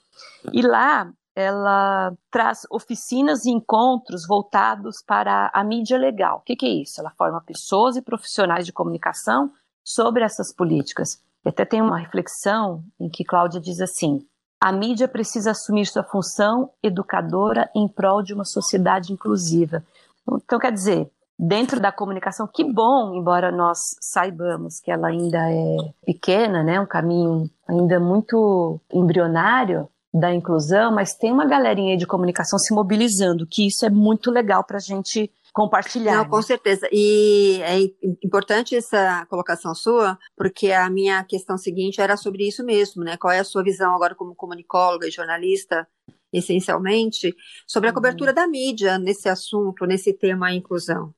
E 0.53 0.63
lá 0.63 1.11
ela 1.35 2.13
traz 2.31 2.61
oficinas 2.71 3.45
e 3.45 3.51
encontros 3.51 4.27
voltados 4.27 5.03
para 5.05 5.51
a 5.53 5.65
mídia 5.65 5.99
legal. 5.99 6.39
O 6.39 6.41
que, 6.43 6.55
que 6.55 6.67
é 6.67 6.83
isso? 6.83 7.01
Ela 7.01 7.11
forma 7.11 7.41
pessoas 7.41 7.97
e 7.97 8.03
profissionais 8.03 8.65
de 8.65 8.73
comunicação 8.73 9.51
sobre 9.83 10.23
essas 10.23 10.55
políticas. 10.55 11.21
E 11.45 11.49
até 11.49 11.65
tem 11.65 11.83
uma 11.83 11.99
reflexão 11.99 12.85
em 13.01 13.09
que 13.09 13.25
Cláudia 13.25 13.61
diz 13.61 13.81
assim: 13.81 14.25
a 14.61 14.71
mídia 14.71 15.09
precisa 15.09 15.51
assumir 15.51 15.87
sua 15.87 16.05
função 16.05 16.71
educadora 16.83 17.69
em 17.75 17.89
prol 17.89 18.23
de 18.23 18.33
uma 18.33 18.45
sociedade 18.45 19.13
inclusiva. 19.13 19.85
Então, 20.27 20.59
quer 20.59 20.73
dizer, 20.73 21.11
dentro 21.39 21.81
da 21.81 21.91
comunicação, 21.91 22.49
que 22.53 22.65
bom, 22.65 23.15
embora 23.15 23.51
nós 23.51 23.79
saibamos 24.01 24.81
que 24.81 24.91
ela 24.91 25.09
ainda 25.09 25.51
é 25.51 25.77
pequena, 26.07 26.63
né, 26.63 26.81
um 26.81 26.87
caminho 26.87 27.51
ainda 27.69 27.99
muito 27.99 28.81
embrionário 28.93 29.89
da 30.13 30.33
inclusão, 30.33 30.95
mas 30.95 31.15
tem 31.15 31.33
uma 31.33 31.45
galerinha 31.45 31.97
de 31.97 32.07
comunicação 32.07 32.59
se 32.59 32.73
mobilizando, 32.73 33.47
que 33.51 33.67
isso 33.67 33.85
é 33.85 33.91
muito 33.91 34.31
legal 34.31 34.63
para 34.63 34.77
a 34.77 34.81
gente 34.81 35.29
compartilhar. 35.53 36.17
Não, 36.17 36.29
com 36.29 36.37
né? 36.37 36.43
certeza. 36.43 36.89
E 36.93 37.61
é 37.63 37.81
importante 38.25 38.77
essa 38.77 39.27
colocação 39.27 39.75
sua, 39.75 40.17
porque 40.37 40.71
a 40.71 40.89
minha 40.89 41.25
questão 41.25 41.59
seguinte 41.59 42.01
era 42.01 42.17
sobre 42.17 42.47
isso 42.47 42.65
mesmo, 42.65 43.03
né? 43.03 43.17
Qual 43.17 43.33
é 43.33 43.41
a 43.41 43.45
sua 43.45 43.65
visão 43.65 43.93
agora 43.95 44.15
como 44.15 44.37
comunicóloga 44.37 45.07
e 45.09 45.11
jornalista 45.11 45.87
essencialmente, 46.33 47.35
sobre 47.67 47.89
a 47.89 47.91
uhum. 47.91 47.95
cobertura 47.95 48.33
da 48.33 48.47
mídia 48.47 48.99
nesse 48.99 49.29
assunto, 49.29 49.87
nesse 49.87 50.13
tema 50.13 50.53
inclusão. 50.53 51.15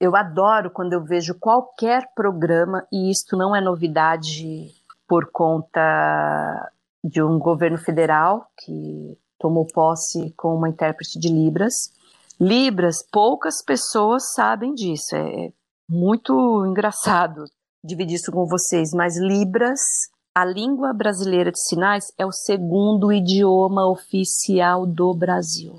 Eu 0.00 0.16
adoro 0.16 0.70
quando 0.70 0.94
eu 0.94 1.04
vejo 1.04 1.34
qualquer 1.38 2.10
programa, 2.14 2.86
e 2.90 3.10
isto 3.10 3.36
não 3.36 3.54
é 3.54 3.60
novidade 3.60 4.74
por 5.06 5.30
conta 5.30 6.72
de 7.04 7.22
um 7.22 7.38
governo 7.38 7.76
federal 7.76 8.46
que 8.58 9.18
tomou 9.38 9.66
posse 9.66 10.32
com 10.36 10.54
uma 10.54 10.70
intérprete 10.70 11.18
de 11.18 11.28
Libras. 11.28 11.92
Libras, 12.40 13.04
poucas 13.12 13.62
pessoas 13.62 14.32
sabem 14.32 14.74
disso. 14.74 15.14
É 15.14 15.52
muito 15.86 16.64
engraçado 16.64 17.44
dividir 17.84 18.14
isso 18.14 18.32
com 18.32 18.46
vocês, 18.46 18.94
mas 18.94 19.18
Libras, 19.18 19.80
a 20.34 20.46
língua 20.46 20.94
brasileira 20.94 21.52
de 21.52 21.60
sinais, 21.60 22.10
é 22.16 22.24
o 22.24 22.32
segundo 22.32 23.12
idioma 23.12 23.86
oficial 23.86 24.86
do 24.86 25.12
Brasil. 25.12 25.78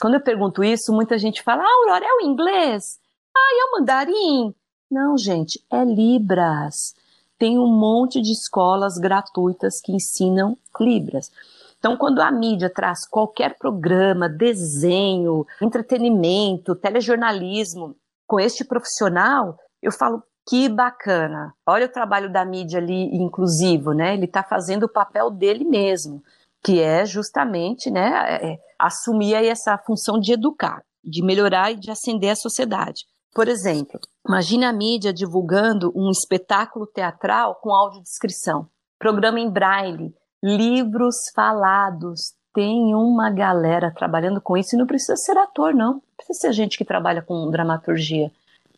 Quando 0.00 0.14
eu 0.14 0.20
pergunto 0.20 0.62
isso, 0.62 0.92
muita 0.92 1.18
gente 1.18 1.42
fala: 1.42 1.62
Ah, 1.62 1.76
Aurora, 1.80 2.04
é 2.04 2.12
o 2.12 2.30
inglês? 2.30 3.00
Ah, 3.38 3.54
é 3.54 3.78
mandarim? 3.78 4.54
Não, 4.90 5.16
gente, 5.16 5.64
é 5.70 5.84
Libras. 5.84 6.94
Tem 7.38 7.58
um 7.58 7.68
monte 7.68 8.20
de 8.20 8.32
escolas 8.32 8.98
gratuitas 8.98 9.80
que 9.80 9.92
ensinam 9.92 10.56
Libras. 10.80 11.30
Então, 11.78 11.96
quando 11.96 12.20
a 12.20 12.30
mídia 12.30 12.68
traz 12.68 13.06
qualquer 13.06 13.56
programa, 13.56 14.28
desenho, 14.28 15.46
entretenimento, 15.62 16.74
telejornalismo 16.74 17.94
com 18.26 18.40
este 18.40 18.64
profissional, 18.64 19.56
eu 19.80 19.92
falo 19.92 20.22
que 20.48 20.68
bacana. 20.68 21.54
Olha 21.64 21.86
o 21.86 21.92
trabalho 21.92 22.32
da 22.32 22.44
mídia 22.44 22.80
ali 22.80 23.14
inclusivo, 23.16 23.92
né? 23.92 24.14
Ele 24.14 24.24
está 24.24 24.42
fazendo 24.42 24.84
o 24.84 24.88
papel 24.88 25.30
dele 25.30 25.64
mesmo, 25.64 26.22
que 26.62 26.80
é 26.80 27.06
justamente, 27.06 27.90
né, 27.90 28.10
é, 28.26 28.52
é, 28.52 28.58
assumir 28.78 29.34
essa 29.34 29.78
função 29.78 30.18
de 30.18 30.32
educar, 30.32 30.82
de 31.04 31.22
melhorar 31.22 31.70
e 31.70 31.76
de 31.76 31.90
ascender 31.90 32.30
a 32.30 32.36
sociedade. 32.36 33.04
Por 33.34 33.48
exemplo, 33.48 34.00
imagine 34.26 34.64
a 34.64 34.72
mídia 34.72 35.12
divulgando 35.12 35.92
um 35.94 36.10
espetáculo 36.10 36.86
teatral 36.86 37.56
com 37.56 37.72
audiodescrição, 37.72 38.66
programa 38.98 39.38
em 39.38 39.50
braille, 39.50 40.14
livros 40.42 41.30
falados. 41.34 42.34
Tem 42.54 42.94
uma 42.94 43.30
galera 43.30 43.92
trabalhando 43.94 44.40
com 44.40 44.56
isso 44.56 44.74
e 44.74 44.78
não 44.78 44.86
precisa 44.86 45.16
ser 45.16 45.36
ator, 45.36 45.74
não. 45.74 45.94
Não 45.94 46.02
precisa 46.16 46.40
ser 46.40 46.52
gente 46.52 46.76
que 46.76 46.84
trabalha 46.84 47.22
com 47.22 47.50
dramaturgia. 47.50 48.30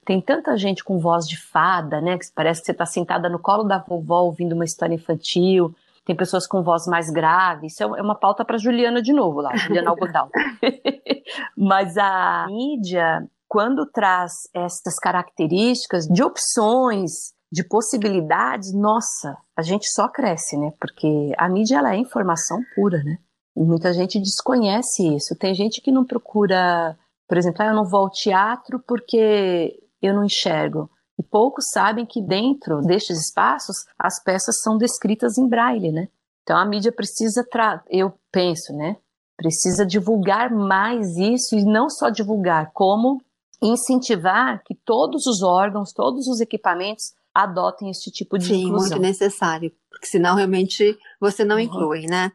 Tem 0.05 0.21
tanta 0.21 0.57
gente 0.57 0.83
com 0.83 0.99
voz 0.99 1.27
de 1.27 1.39
fada, 1.39 2.01
né? 2.01 2.19
Que 2.19 2.27
parece 2.35 2.61
que 2.61 2.67
você 2.67 2.73
está 2.73 2.85
sentada 2.85 3.29
no 3.29 3.39
colo 3.39 3.65
da 3.65 3.79
vovó 3.79 4.23
ouvindo 4.23 4.55
uma 4.55 4.65
história 4.65 4.95
infantil. 4.95 5.75
Tem 6.05 6.17
pessoas 6.17 6.47
com 6.47 6.63
voz 6.63 6.87
mais 6.87 7.11
grave. 7.11 7.69
Isso 7.69 7.83
é, 7.83 7.87
é 7.87 8.03
uma 8.03 8.15
pauta 8.15 8.45
para 8.45 8.59
Juliana 8.59 9.01
de 9.01 9.13
novo 9.13 9.41
lá, 9.41 9.55
Juliana 9.57 9.91
Algodal. 9.91 10.29
Mas 11.57 11.97
a 11.97 12.47
mídia, 12.49 13.25
quando 13.51 13.85
traz 13.85 14.49
essas 14.55 14.95
características 15.03 16.07
de 16.07 16.23
opções, 16.23 17.33
de 17.53 17.65
possibilidades, 17.65 18.73
nossa, 18.73 19.37
a 19.59 19.63
gente 19.63 19.89
só 19.89 20.09
cresce, 20.09 20.57
né? 20.57 20.73
Porque 20.81 21.33
a 21.37 21.49
mídia 21.49 21.79
ela 21.79 21.93
é 21.93 21.99
informação 21.99 22.61
pura, 22.77 23.03
né? 23.03 23.19
E 23.57 23.65
muita 23.65 23.93
gente 23.93 24.21
desconhece 24.21 25.17
isso. 25.17 25.35
Tem 25.35 25.53
gente 25.53 25.81
que 25.81 25.91
não 25.91 26.05
procura, 26.05 26.97
por 27.29 27.37
exemplo, 27.37 27.63
ah, 27.63 27.67
eu 27.67 27.75
não 27.75 27.85
vou 27.85 28.03
ao 28.03 28.11
teatro 28.11 28.79
porque 28.87 29.83
eu 30.01 30.15
não 30.15 30.25
enxergo. 30.25 30.89
E 31.19 31.23
poucos 31.25 31.71
sabem 31.73 32.07
que 32.07 32.23
dentro 32.23 32.81
destes 32.83 33.19
espaços 33.19 33.85
as 33.99 34.23
peças 34.23 34.63
são 34.63 34.79
descritas 34.79 35.37
em 35.37 35.49
braille, 35.49 35.91
né? 35.91 36.07
Então 36.45 36.57
a 36.57 36.65
mídia 36.65 36.93
precisa, 36.93 37.45
eu 37.89 38.15
penso, 38.31 38.73
né? 38.73 38.97
Precisa 39.37 39.85
divulgar 39.85 40.53
mais 40.53 41.17
isso 41.17 41.57
e 41.57 41.65
não 41.65 41.91
só 41.91 42.11
divulgar, 42.11 42.71
como 42.73 43.21
incentivar 43.63 44.63
que 44.65 44.75
todos 44.75 45.27
os 45.27 45.43
órgãos, 45.43 45.93
todos 45.93 46.27
os 46.27 46.41
equipamentos 46.41 47.13
adotem 47.35 47.91
este 47.91 48.11
tipo 48.11 48.39
de 48.39 48.47
Sim, 48.47 48.65
inclusão. 48.65 48.89
Sim, 48.89 48.95
muito 48.95 49.03
necessário, 49.03 49.73
porque 49.91 50.07
senão 50.07 50.35
realmente 50.35 50.99
você 51.21 51.45
não 51.45 51.57
uhum. 51.57 51.63
inclui, 51.63 52.07
né? 52.07 52.33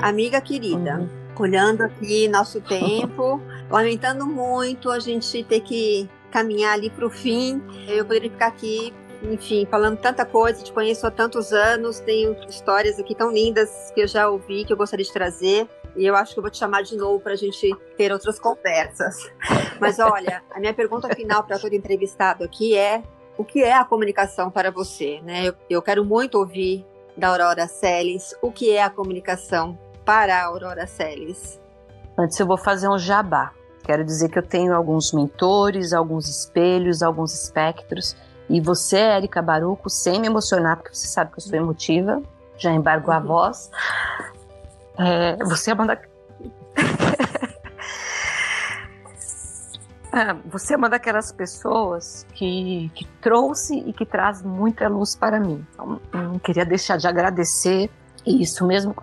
Amiga 0.00 0.40
querida, 0.40 1.00
uhum. 1.00 1.08
olhando 1.38 1.82
aqui 1.82 2.28
nosso 2.28 2.62
tempo, 2.62 3.42
lamentando 3.70 4.26
muito 4.26 4.90
a 4.90 4.98
gente 4.98 5.44
ter 5.44 5.60
que 5.60 6.08
caminhar 6.30 6.72
ali 6.72 6.88
para 6.88 7.06
o 7.06 7.10
fim. 7.10 7.62
Eu 7.86 8.06
poderia 8.06 8.30
ficar 8.30 8.46
aqui, 8.46 8.92
enfim, 9.22 9.66
falando 9.70 9.98
tanta 9.98 10.24
coisa, 10.24 10.62
te 10.62 10.72
conheço 10.72 11.06
há 11.06 11.10
tantos 11.10 11.52
anos, 11.52 12.00
tenho 12.00 12.36
histórias 12.48 12.98
aqui 12.98 13.14
tão 13.14 13.30
lindas 13.30 13.90
que 13.94 14.02
eu 14.02 14.06
já 14.06 14.28
ouvi, 14.28 14.64
que 14.64 14.72
eu 14.72 14.76
gostaria 14.76 15.04
de 15.04 15.12
trazer. 15.12 15.68
E 15.96 16.06
eu 16.06 16.14
acho 16.14 16.32
que 16.32 16.38
eu 16.38 16.42
vou 16.42 16.50
te 16.50 16.58
chamar 16.58 16.82
de 16.82 16.96
novo 16.96 17.18
para 17.18 17.32
a 17.32 17.36
gente 17.36 17.74
ter 17.96 18.12
outras 18.12 18.38
conversas. 18.38 19.30
Mas 19.80 19.98
olha, 19.98 20.42
a 20.50 20.60
minha 20.60 20.72
pergunta 20.72 21.08
final 21.14 21.42
para 21.42 21.58
todo 21.58 21.72
entrevistado 21.72 22.44
aqui 22.44 22.76
é: 22.76 23.02
o 23.36 23.44
que 23.44 23.62
é 23.64 23.74
a 23.74 23.84
comunicação 23.84 24.50
para 24.50 24.70
você? 24.70 25.20
Né? 25.22 25.48
Eu, 25.48 25.54
eu 25.68 25.82
quero 25.82 26.04
muito 26.04 26.38
ouvir 26.38 26.86
da 27.16 27.28
Aurora 27.28 27.66
Celes 27.66 28.34
o 28.40 28.52
que 28.52 28.70
é 28.70 28.82
a 28.82 28.88
comunicação 28.88 29.76
para 30.04 30.36
a 30.36 30.44
Aurora 30.44 30.86
Celes? 30.86 31.60
Antes 32.16 32.38
eu 32.38 32.46
vou 32.46 32.56
fazer 32.56 32.88
um 32.88 32.98
jabá. 32.98 33.52
Quero 33.84 34.04
dizer 34.04 34.28
que 34.28 34.38
eu 34.38 34.42
tenho 34.42 34.74
alguns 34.74 35.12
mentores, 35.12 35.92
alguns 35.92 36.28
espelhos, 36.28 37.02
alguns 37.02 37.32
espectros. 37.32 38.16
E 38.48 38.60
você, 38.60 38.98
Érica 38.98 39.42
Baruco, 39.42 39.90
sem 39.90 40.20
me 40.20 40.26
emocionar, 40.26 40.76
porque 40.76 40.94
você 40.94 41.06
sabe 41.06 41.32
que 41.32 41.38
eu 41.38 41.42
sou 41.42 41.54
emotiva, 41.54 42.22
já 42.56 42.72
embargo 42.72 43.10
a 43.10 43.18
uhum. 43.18 43.26
voz. 43.26 43.70
É, 44.98 45.36
você 45.44 45.70
é 45.70 45.74
uma 45.74 45.86
da... 45.86 45.98
Ah, 50.10 50.34
você 50.46 50.72
é 50.72 50.76
uma 50.76 50.88
daquelas 50.88 51.30
pessoas 51.30 52.26
que, 52.32 52.90
que 52.94 53.04
trouxe 53.20 53.78
e 53.78 53.92
que 53.92 54.06
traz 54.06 54.42
muita 54.42 54.88
luz 54.88 55.14
para 55.14 55.38
mim. 55.38 55.64
Então, 55.70 56.00
não 56.12 56.38
queria 56.38 56.64
deixar 56.64 56.96
de 56.96 57.06
agradecer 57.06 57.90
isso 58.26 58.66
mesmo 58.66 58.94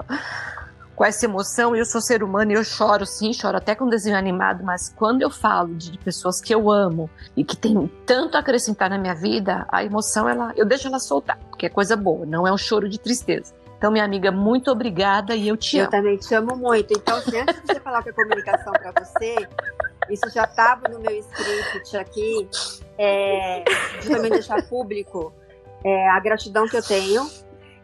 com 0.95 1.03
essa 1.03 1.25
emoção. 1.25 1.75
Eu 1.75 1.85
sou 1.85 2.01
ser 2.01 2.23
humano 2.23 2.51
e 2.51 2.55
eu 2.55 2.63
choro, 2.63 3.05
sim, 3.05 3.33
choro 3.33 3.57
até 3.57 3.75
com 3.75 3.87
desenho 3.87 4.17
animado, 4.17 4.63
mas 4.63 4.89
quando 4.89 5.21
eu 5.21 5.29
falo 5.29 5.75
de 5.75 5.97
pessoas 5.99 6.39
que 6.39 6.53
eu 6.53 6.71
amo 6.71 7.09
e 7.35 7.43
que 7.43 7.57
tem 7.57 7.91
tanto 8.05 8.37
a 8.37 8.39
acrescentar 8.39 8.89
na 8.89 8.97
minha 8.97 9.13
vida, 9.13 9.65
a 9.69 9.83
emoção, 9.83 10.27
ela, 10.27 10.53
eu 10.55 10.65
deixo 10.65 10.87
ela 10.87 10.99
soltar, 10.99 11.37
porque 11.49 11.65
é 11.65 11.69
coisa 11.69 11.95
boa, 11.95 12.25
não 12.25 12.47
é 12.47 12.51
um 12.51 12.57
choro 12.57 12.87
de 12.87 12.99
tristeza. 12.99 13.53
Então, 13.77 13.91
minha 13.91 14.05
amiga, 14.05 14.31
muito 14.31 14.71
obrigada 14.71 15.35
e 15.35 15.47
eu 15.47 15.57
te 15.57 15.77
eu 15.77 15.83
amo. 15.83 15.87
Eu 15.87 15.99
também 15.99 16.17
te 16.17 16.33
amo 16.33 16.55
muito. 16.55 16.93
Então, 16.93 17.19
se 17.21 17.37
antes 17.37 17.61
de 17.61 17.67
você 17.67 17.79
falar 17.81 18.01
que 18.01 18.09
a 18.09 18.13
comunicação 18.13 18.71
para 18.71 18.93
você, 19.03 19.47
isso 20.09 20.29
já 20.33 20.45
estava 20.45 20.87
no 20.87 20.99
meu 20.99 21.11
script 21.19 21.97
aqui, 21.97 22.49
é, 22.97 23.63
de 24.01 24.09
também 24.09 24.31
deixar 24.31 24.63
público 24.63 25.33
é, 25.83 26.09
a 26.09 26.19
gratidão 26.19 26.67
que 26.67 26.77
eu 26.77 26.81
tenho 26.81 27.29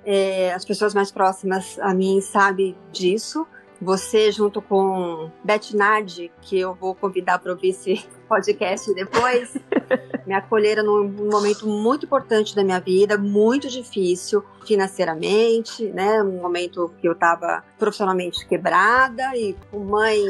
é, 0.05 0.53
as 0.53 0.65
pessoas 0.65 0.93
mais 0.93 1.11
próximas 1.11 1.77
a 1.79 1.93
mim 1.93 2.21
sabem 2.21 2.75
disso. 2.91 3.45
Você, 3.81 4.31
junto 4.31 4.61
com 4.61 5.31
Beth 5.43 5.73
Nardi, 5.73 6.31
que 6.41 6.59
eu 6.59 6.75
vou 6.75 6.93
convidar 6.93 7.39
para 7.39 7.51
ouvir 7.51 7.69
esse 7.69 8.05
podcast 8.29 8.93
depois, 8.93 9.57
me 10.27 10.35
acolheram 10.35 10.83
num 10.85 11.29
momento 11.29 11.67
muito 11.67 12.05
importante 12.05 12.55
da 12.55 12.63
minha 12.63 12.79
vida, 12.79 13.17
muito 13.17 13.67
difícil 13.67 14.43
financeiramente, 14.67 15.85
né? 15.87 16.21
Um 16.21 16.39
momento 16.39 16.93
que 17.01 17.07
eu 17.07 17.13
estava 17.13 17.63
profissionalmente 17.79 18.47
quebrada 18.47 19.35
e 19.35 19.55
com 19.71 19.79
mãe 19.79 20.21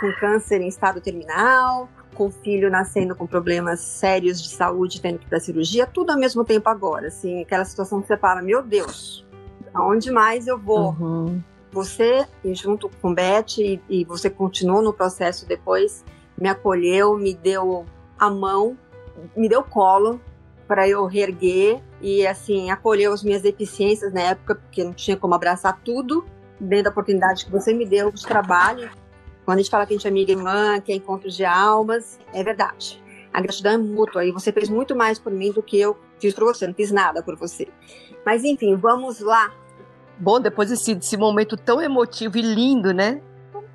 com 0.00 0.12
câncer 0.14 0.60
em 0.60 0.68
estado 0.68 1.00
terminal, 1.00 1.88
com 2.20 2.26
o 2.26 2.30
filho 2.30 2.70
nascendo 2.70 3.16
com 3.16 3.26
problemas 3.26 3.80
sérios 3.80 4.42
de 4.42 4.50
saúde, 4.50 5.00
tendo 5.00 5.18
que 5.18 5.24
ir 5.24 5.28
para 5.30 5.40
cirurgia, 5.40 5.86
tudo 5.86 6.10
ao 6.10 6.18
mesmo 6.18 6.44
tempo 6.44 6.68
agora, 6.68 7.06
assim, 7.06 7.40
aquela 7.40 7.64
situação 7.64 8.02
que 8.02 8.08
você 8.08 8.16
fala, 8.18 8.42
meu 8.42 8.62
Deus, 8.62 9.26
aonde 9.72 10.10
mais 10.10 10.46
eu 10.46 10.58
vou? 10.58 10.90
Uhum. 11.00 11.42
Você, 11.72 12.26
junto 12.52 12.90
com 13.00 13.14
Beth, 13.14 13.56
e, 13.56 13.80
e 13.88 14.04
você 14.04 14.28
continuou 14.28 14.82
no 14.82 14.92
processo 14.92 15.48
depois, 15.48 16.04
me 16.38 16.46
acolheu, 16.46 17.16
me 17.16 17.32
deu 17.32 17.86
a 18.18 18.28
mão, 18.28 18.76
me 19.34 19.48
deu 19.48 19.62
colo 19.62 20.20
para 20.68 20.86
eu 20.86 21.06
reerguer 21.06 21.80
e, 22.02 22.26
assim, 22.26 22.70
acolheu 22.70 23.14
as 23.14 23.22
minhas 23.22 23.40
deficiências 23.40 24.12
na 24.12 24.20
época, 24.20 24.56
porque 24.56 24.84
não 24.84 24.92
tinha 24.92 25.16
como 25.16 25.34
abraçar 25.34 25.80
tudo, 25.82 26.26
dentro 26.60 26.84
da 26.84 26.90
oportunidade 26.90 27.46
que 27.46 27.50
você 27.50 27.72
me 27.72 27.86
deu 27.86 28.12
de 28.12 28.26
trabalho. 28.26 28.90
Quando 29.50 29.58
a 29.58 29.62
gente 29.62 29.70
fala 29.72 29.84
que 29.84 29.92
a 29.92 29.96
gente 29.96 30.06
é 30.06 30.10
amiga 30.10 30.30
irmã, 30.30 30.80
que 30.80 30.92
é 30.92 30.94
encontro 30.94 31.28
de 31.28 31.44
almas, 31.44 32.20
é 32.32 32.40
verdade. 32.44 33.02
A 33.32 33.40
gratidão 33.40 33.72
é 33.72 33.76
mútua 33.76 34.24
e 34.24 34.30
você 34.30 34.52
fez 34.52 34.68
muito 34.68 34.94
mais 34.94 35.18
por 35.18 35.32
mim 35.32 35.50
do 35.50 35.60
que 35.60 35.76
eu 35.76 35.98
fiz 36.20 36.32
por 36.32 36.44
você, 36.44 36.68
não 36.68 36.74
fiz 36.74 36.92
nada 36.92 37.20
por 37.20 37.34
você. 37.34 37.66
Mas 38.24 38.44
enfim, 38.44 38.76
vamos 38.76 39.18
lá. 39.18 39.52
Bom, 40.16 40.38
depois 40.38 40.70
desse, 40.70 40.94
desse 40.94 41.16
momento 41.16 41.56
tão 41.56 41.82
emotivo 41.82 42.38
e 42.38 42.42
lindo, 42.42 42.94
né? 42.94 43.20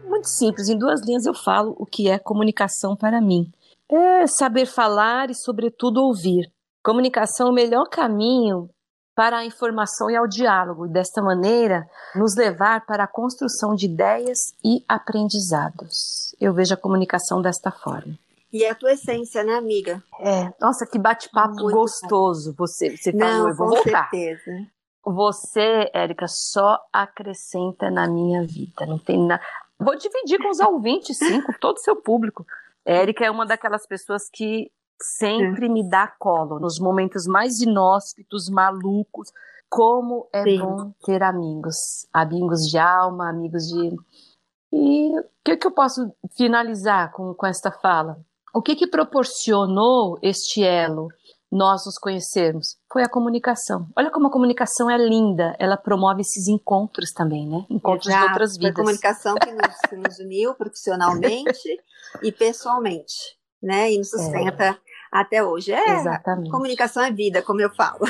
Muito 0.06 0.30
simples, 0.30 0.70
em 0.70 0.78
duas 0.78 1.02
linhas 1.06 1.26
eu 1.26 1.34
falo 1.34 1.76
o 1.78 1.86
que 1.86 2.08
é 2.08 2.18
comunicação 2.18 2.96
para 2.96 3.20
mim. 3.20 3.52
É 3.92 4.28
saber 4.28 4.68
falar 4.68 5.30
e, 5.30 5.36
sobretudo, 5.36 6.02
ouvir. 6.02 6.50
Comunicação 6.82 7.48
é 7.48 7.52
o 7.52 7.54
melhor 7.54 7.90
caminho 7.90 8.70
para 9.16 9.38
a 9.38 9.46
informação 9.46 10.10
e 10.10 10.16
ao 10.16 10.28
diálogo, 10.28 10.86
e 10.86 10.90
desta 10.90 11.22
maneira 11.22 11.90
nos 12.14 12.36
levar 12.36 12.86
para 12.86 13.06
a 13.06 13.08
construção 13.08 13.74
de 13.74 13.86
ideias 13.86 14.54
e 14.64 14.84
aprendizados. 14.88 16.36
Eu 16.40 16.54
vejo 16.54 16.74
a 16.74 16.78
comunicação 16.78 17.42
desta 17.42 17.72
forma. 17.72 18.14
E 18.52 18.64
é 18.64 18.70
a 18.70 18.76
tua 18.76 18.94
essência, 18.94 19.44
né, 19.44 19.54
amiga? 19.56 20.04
É. 20.20 20.52
Nossa, 20.62 20.86
que 20.86 21.00
bate-papo 21.00 21.70
gostoso 21.72 22.54
você. 22.58 22.96
Você 22.96 23.12
falou, 23.12 23.28
Não, 23.28 23.50
eu 23.50 23.56
vou 23.56 23.68
com 23.70 23.76
voltar. 23.76 24.10
certeza. 24.10 24.52
Você, 25.04 25.90
Érica, 25.94 26.26
só 26.28 26.80
acrescenta 26.92 27.90
na 27.92 28.08
minha 28.08 28.44
vida. 28.44 28.86
Não 28.86 28.98
tem 28.98 29.20
nada. 29.20 29.44
Vou 29.80 29.96
dividir 29.98 30.40
com 30.42 30.50
os 30.50 30.60
ouvintes, 30.62 31.18
sim, 31.18 31.42
com 31.42 31.54
todo 31.54 31.78
o 31.78 31.82
seu 31.82 31.96
público. 31.96 32.46
Érica 32.86 33.26
é 33.26 33.32
uma 33.32 33.46
daquelas 33.46 33.86
pessoas 33.86 34.30
que 34.32 34.72
sempre 35.02 35.70
me 35.70 35.88
dá 35.88 36.08
colo 36.20 36.60
nos 36.60 36.80
momentos 36.80 37.26
mais 37.26 37.60
inóspitos, 37.60 38.50
malucos. 38.50 39.32
Como 39.70 40.28
é 40.32 40.44
Sim. 40.44 40.60
bom 40.60 40.94
ter 41.04 41.24
amigos, 41.24 42.08
amigos 42.14 42.62
de 42.68 42.78
alma, 42.78 43.30
amigos 43.30 43.64
de. 43.64 43.96
E 44.72 45.20
o 45.20 45.24
que, 45.44 45.58
que 45.58 45.68
eu 45.68 45.72
posso 45.72 46.12
finalizar 46.38 47.12
com, 47.12 47.34
com 47.34 47.46
esta 47.46 47.72
fala? 47.72 48.18
O 48.54 48.62
que, 48.62 48.76
que 48.76 48.88
proporcionou 48.88 50.18
este 50.22 50.64
elo? 50.64 51.10
nós 51.52 51.86
nos 51.86 51.98
conhecermos 51.98 52.78
foi 52.92 53.04
a 53.04 53.10
comunicação. 53.10 53.88
Olha 53.96 54.12
como 54.12 54.28
a 54.28 54.32
comunicação 54.32 54.90
é 54.90 54.98
linda, 54.98 55.56
ela 55.58 55.78
promove 55.78 56.22
esses 56.22 56.48
encontros 56.48 57.12
também, 57.12 57.48
né? 57.48 57.66
Encontros 57.70 58.08
Exato. 58.08 58.26
de 58.26 58.32
outras 58.32 58.58
vidas. 58.58 58.74
Foi 58.74 58.82
a 58.82 58.86
comunicação 58.86 59.36
que 59.36 59.52
nos, 59.52 59.80
que 59.90 59.96
nos 59.96 60.20
uniu 60.20 60.54
profissionalmente 60.56 61.82
e 62.22 62.32
pessoalmente, 62.32 63.35
né? 63.62 63.92
E 63.92 63.98
nos 63.98 64.10
sustenta 64.10 64.64
é 64.66 64.76
até 65.12 65.44
hoje. 65.44 65.72
É, 65.72 66.00
Exatamente. 66.00 66.50
comunicação 66.50 67.04
é 67.04 67.12
vida, 67.12 67.42
como 67.42 67.62
eu 67.62 67.70
falo. 67.74 68.06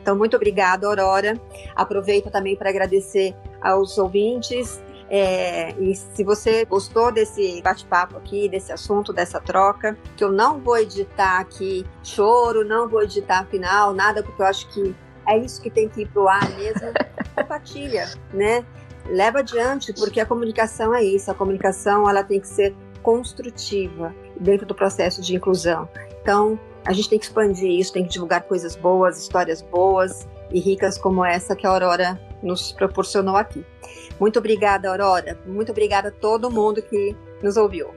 Então, 0.00 0.14
muito 0.14 0.36
obrigada, 0.36 0.86
Aurora. 0.86 1.40
Aproveito 1.74 2.30
também 2.30 2.54
para 2.54 2.68
agradecer 2.68 3.34
aos 3.62 3.96
ouvintes 3.96 4.82
É, 5.08 5.72
e 5.78 5.94
se 5.94 6.24
você 6.24 6.64
gostou 6.64 7.12
desse 7.12 7.60
bate-papo 7.62 8.16
aqui, 8.16 8.48
desse 8.48 8.72
assunto, 8.72 9.12
dessa 9.12 9.38
troca, 9.38 9.96
que 10.16 10.24
eu 10.24 10.32
não 10.32 10.60
vou 10.60 10.78
editar 10.78 11.40
aqui 11.40 11.86
choro, 12.02 12.64
não 12.64 12.88
vou 12.88 13.02
editar 13.02 13.46
final, 13.46 13.92
nada, 13.92 14.22
porque 14.22 14.40
eu 14.40 14.46
acho 14.46 14.66
que 14.72 14.94
é 15.28 15.38
isso 15.38 15.60
que 15.62 15.70
tem 15.70 15.88
que 15.88 16.02
ir 16.02 16.08
pro 16.08 16.26
ar 16.26 16.48
mesmo. 16.56 16.92
Compartilha, 17.36 18.10
né? 18.32 18.64
Leva 19.06 19.40
adiante, 19.40 19.92
porque 19.92 20.20
a 20.20 20.26
comunicação 20.26 20.94
é 20.94 21.02
isso. 21.02 21.30
A 21.30 21.34
comunicação 21.34 22.08
ela 22.08 22.22
tem 22.22 22.40
que 22.40 22.48
ser 22.48 22.74
construtiva 23.02 24.14
dentro 24.40 24.66
do 24.66 24.74
processo 24.74 25.20
de 25.20 25.36
inclusão. 25.36 25.88
Então, 26.22 26.58
a 26.86 26.92
gente 26.92 27.08
tem 27.08 27.18
que 27.18 27.24
expandir 27.26 27.70
isso, 27.70 27.92
tem 27.92 28.04
que 28.04 28.10
divulgar 28.10 28.42
coisas 28.42 28.76
boas, 28.76 29.18
histórias 29.18 29.62
boas 29.62 30.26
e 30.50 30.60
ricas 30.60 30.98
como 30.98 31.24
essa 31.24 31.54
que 31.54 31.66
a 31.66 31.70
Aurora 31.70 32.20
nos 32.42 32.72
proporcionou 32.72 33.36
aqui. 33.36 33.64
Muito 34.20 34.38
obrigada, 34.38 34.88
Aurora. 34.88 35.38
Muito 35.46 35.72
obrigada 35.72 36.08
a 36.08 36.12
todo 36.12 36.50
mundo 36.50 36.82
que 36.82 37.16
nos 37.42 37.56
ouviu. 37.56 37.88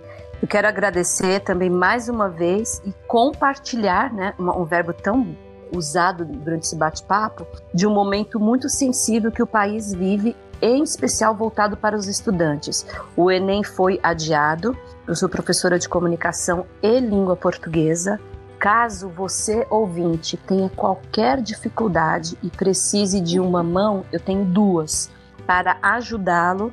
Eu 0.41 0.47
quero 0.47 0.67
agradecer 0.67 1.39
também 1.41 1.69
mais 1.69 2.07
uma 2.09 2.29
vez 2.29 2.81
e 2.85 2.93
compartilhar, 3.07 4.13
né, 4.13 4.33
um 4.39 4.63
verbo 4.63 4.93
tão 4.93 5.35
usado 5.75 6.23
durante 6.23 6.63
esse 6.63 6.75
bate-papo, 6.75 7.45
de 7.73 7.85
um 7.87 7.93
momento 7.93 8.39
muito 8.39 8.69
sensível 8.69 9.31
que 9.31 9.41
o 9.41 9.47
país 9.47 9.93
vive, 9.93 10.35
em 10.61 10.83
especial 10.83 11.35
voltado 11.35 11.77
para 11.77 11.95
os 11.95 12.07
estudantes. 12.07 12.85
O 13.15 13.31
Enem 13.31 13.63
foi 13.63 13.99
adiado. 14.01 14.77
Eu 15.07 15.15
sou 15.15 15.29
professora 15.29 15.79
de 15.79 15.87
comunicação 15.87 16.65
e 16.81 16.99
língua 16.99 17.35
portuguesa. 17.35 18.19
Caso 18.59 19.09
você, 19.09 19.67
ouvinte, 19.69 20.35
tenha 20.35 20.69
qualquer 20.69 21.41
dificuldade 21.41 22.37
e 22.41 22.49
precise 22.49 23.21
de 23.21 23.39
uma 23.39 23.61
mão, 23.61 24.03
eu 24.11 24.19
tenho 24.19 24.43
duas 24.45 25.11
para 25.45 25.77
ajudá-lo 25.81 26.71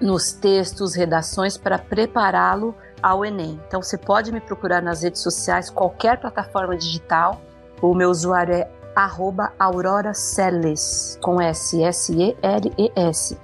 nos 0.00 0.32
textos, 0.32 0.94
redações, 0.94 1.56
para 1.56 1.78
prepará-lo 1.78 2.74
ao 3.02 3.24
Enem. 3.24 3.60
Então 3.68 3.82
você 3.82 3.96
pode 3.96 4.32
me 4.32 4.40
procurar 4.40 4.82
nas 4.82 5.02
redes 5.02 5.22
sociais, 5.22 5.70
qualquer 5.70 6.18
plataforma 6.18 6.76
digital. 6.76 7.40
O 7.80 7.94
meu 7.94 8.10
usuário 8.10 8.54
é 8.54 8.68
arroba 8.96 9.52
Aurora 9.58 10.14
Celes, 10.14 11.18
com 11.22 11.40
S, 11.40 11.82
S-E-L-E-S. 11.82 13.38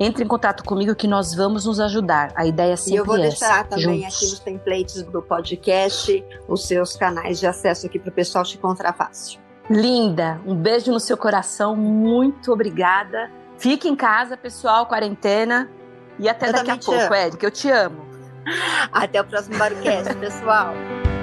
Entre 0.00 0.22
em 0.22 0.28
contato 0.28 0.62
comigo 0.62 0.94
que 0.94 1.08
nós 1.08 1.34
vamos 1.34 1.64
nos 1.66 1.80
ajudar. 1.80 2.30
A 2.36 2.46
ideia 2.46 2.74
é 2.74 2.76
sempre 2.76 2.94
E 2.94 2.96
eu 2.98 3.04
vou 3.04 3.16
essa, 3.16 3.22
deixar 3.28 3.64
também 3.66 4.02
juntos. 4.02 4.16
aqui 4.16 4.30
nos 4.30 4.38
templates 4.38 5.02
do 5.02 5.20
podcast 5.20 6.24
os 6.46 6.68
seus 6.68 6.94
canais 6.94 7.40
de 7.40 7.46
acesso 7.48 7.86
aqui 7.86 7.98
para 7.98 8.10
o 8.10 8.12
pessoal 8.12 8.44
te 8.44 8.56
encontrar 8.56 8.92
fácil. 8.92 9.40
Linda, 9.68 10.40
um 10.46 10.54
beijo 10.54 10.92
no 10.92 11.00
seu 11.00 11.16
coração, 11.16 11.74
muito 11.74 12.52
obrigada. 12.52 13.28
Fique 13.58 13.88
em 13.88 13.96
casa, 13.96 14.36
pessoal, 14.36 14.86
quarentena. 14.86 15.68
E 16.18 16.28
até 16.28 16.48
Eu 16.48 16.52
daqui 16.52 16.70
a 16.70 16.76
pouco, 16.76 17.00
amo. 17.00 17.14
Érica, 17.14 17.46
eu 17.46 17.50
te 17.50 17.68
amo. 17.68 18.06
Até 18.92 19.20
o 19.20 19.24
próximo 19.24 19.58
Barocast, 19.58 20.14
pessoal. 20.16 20.72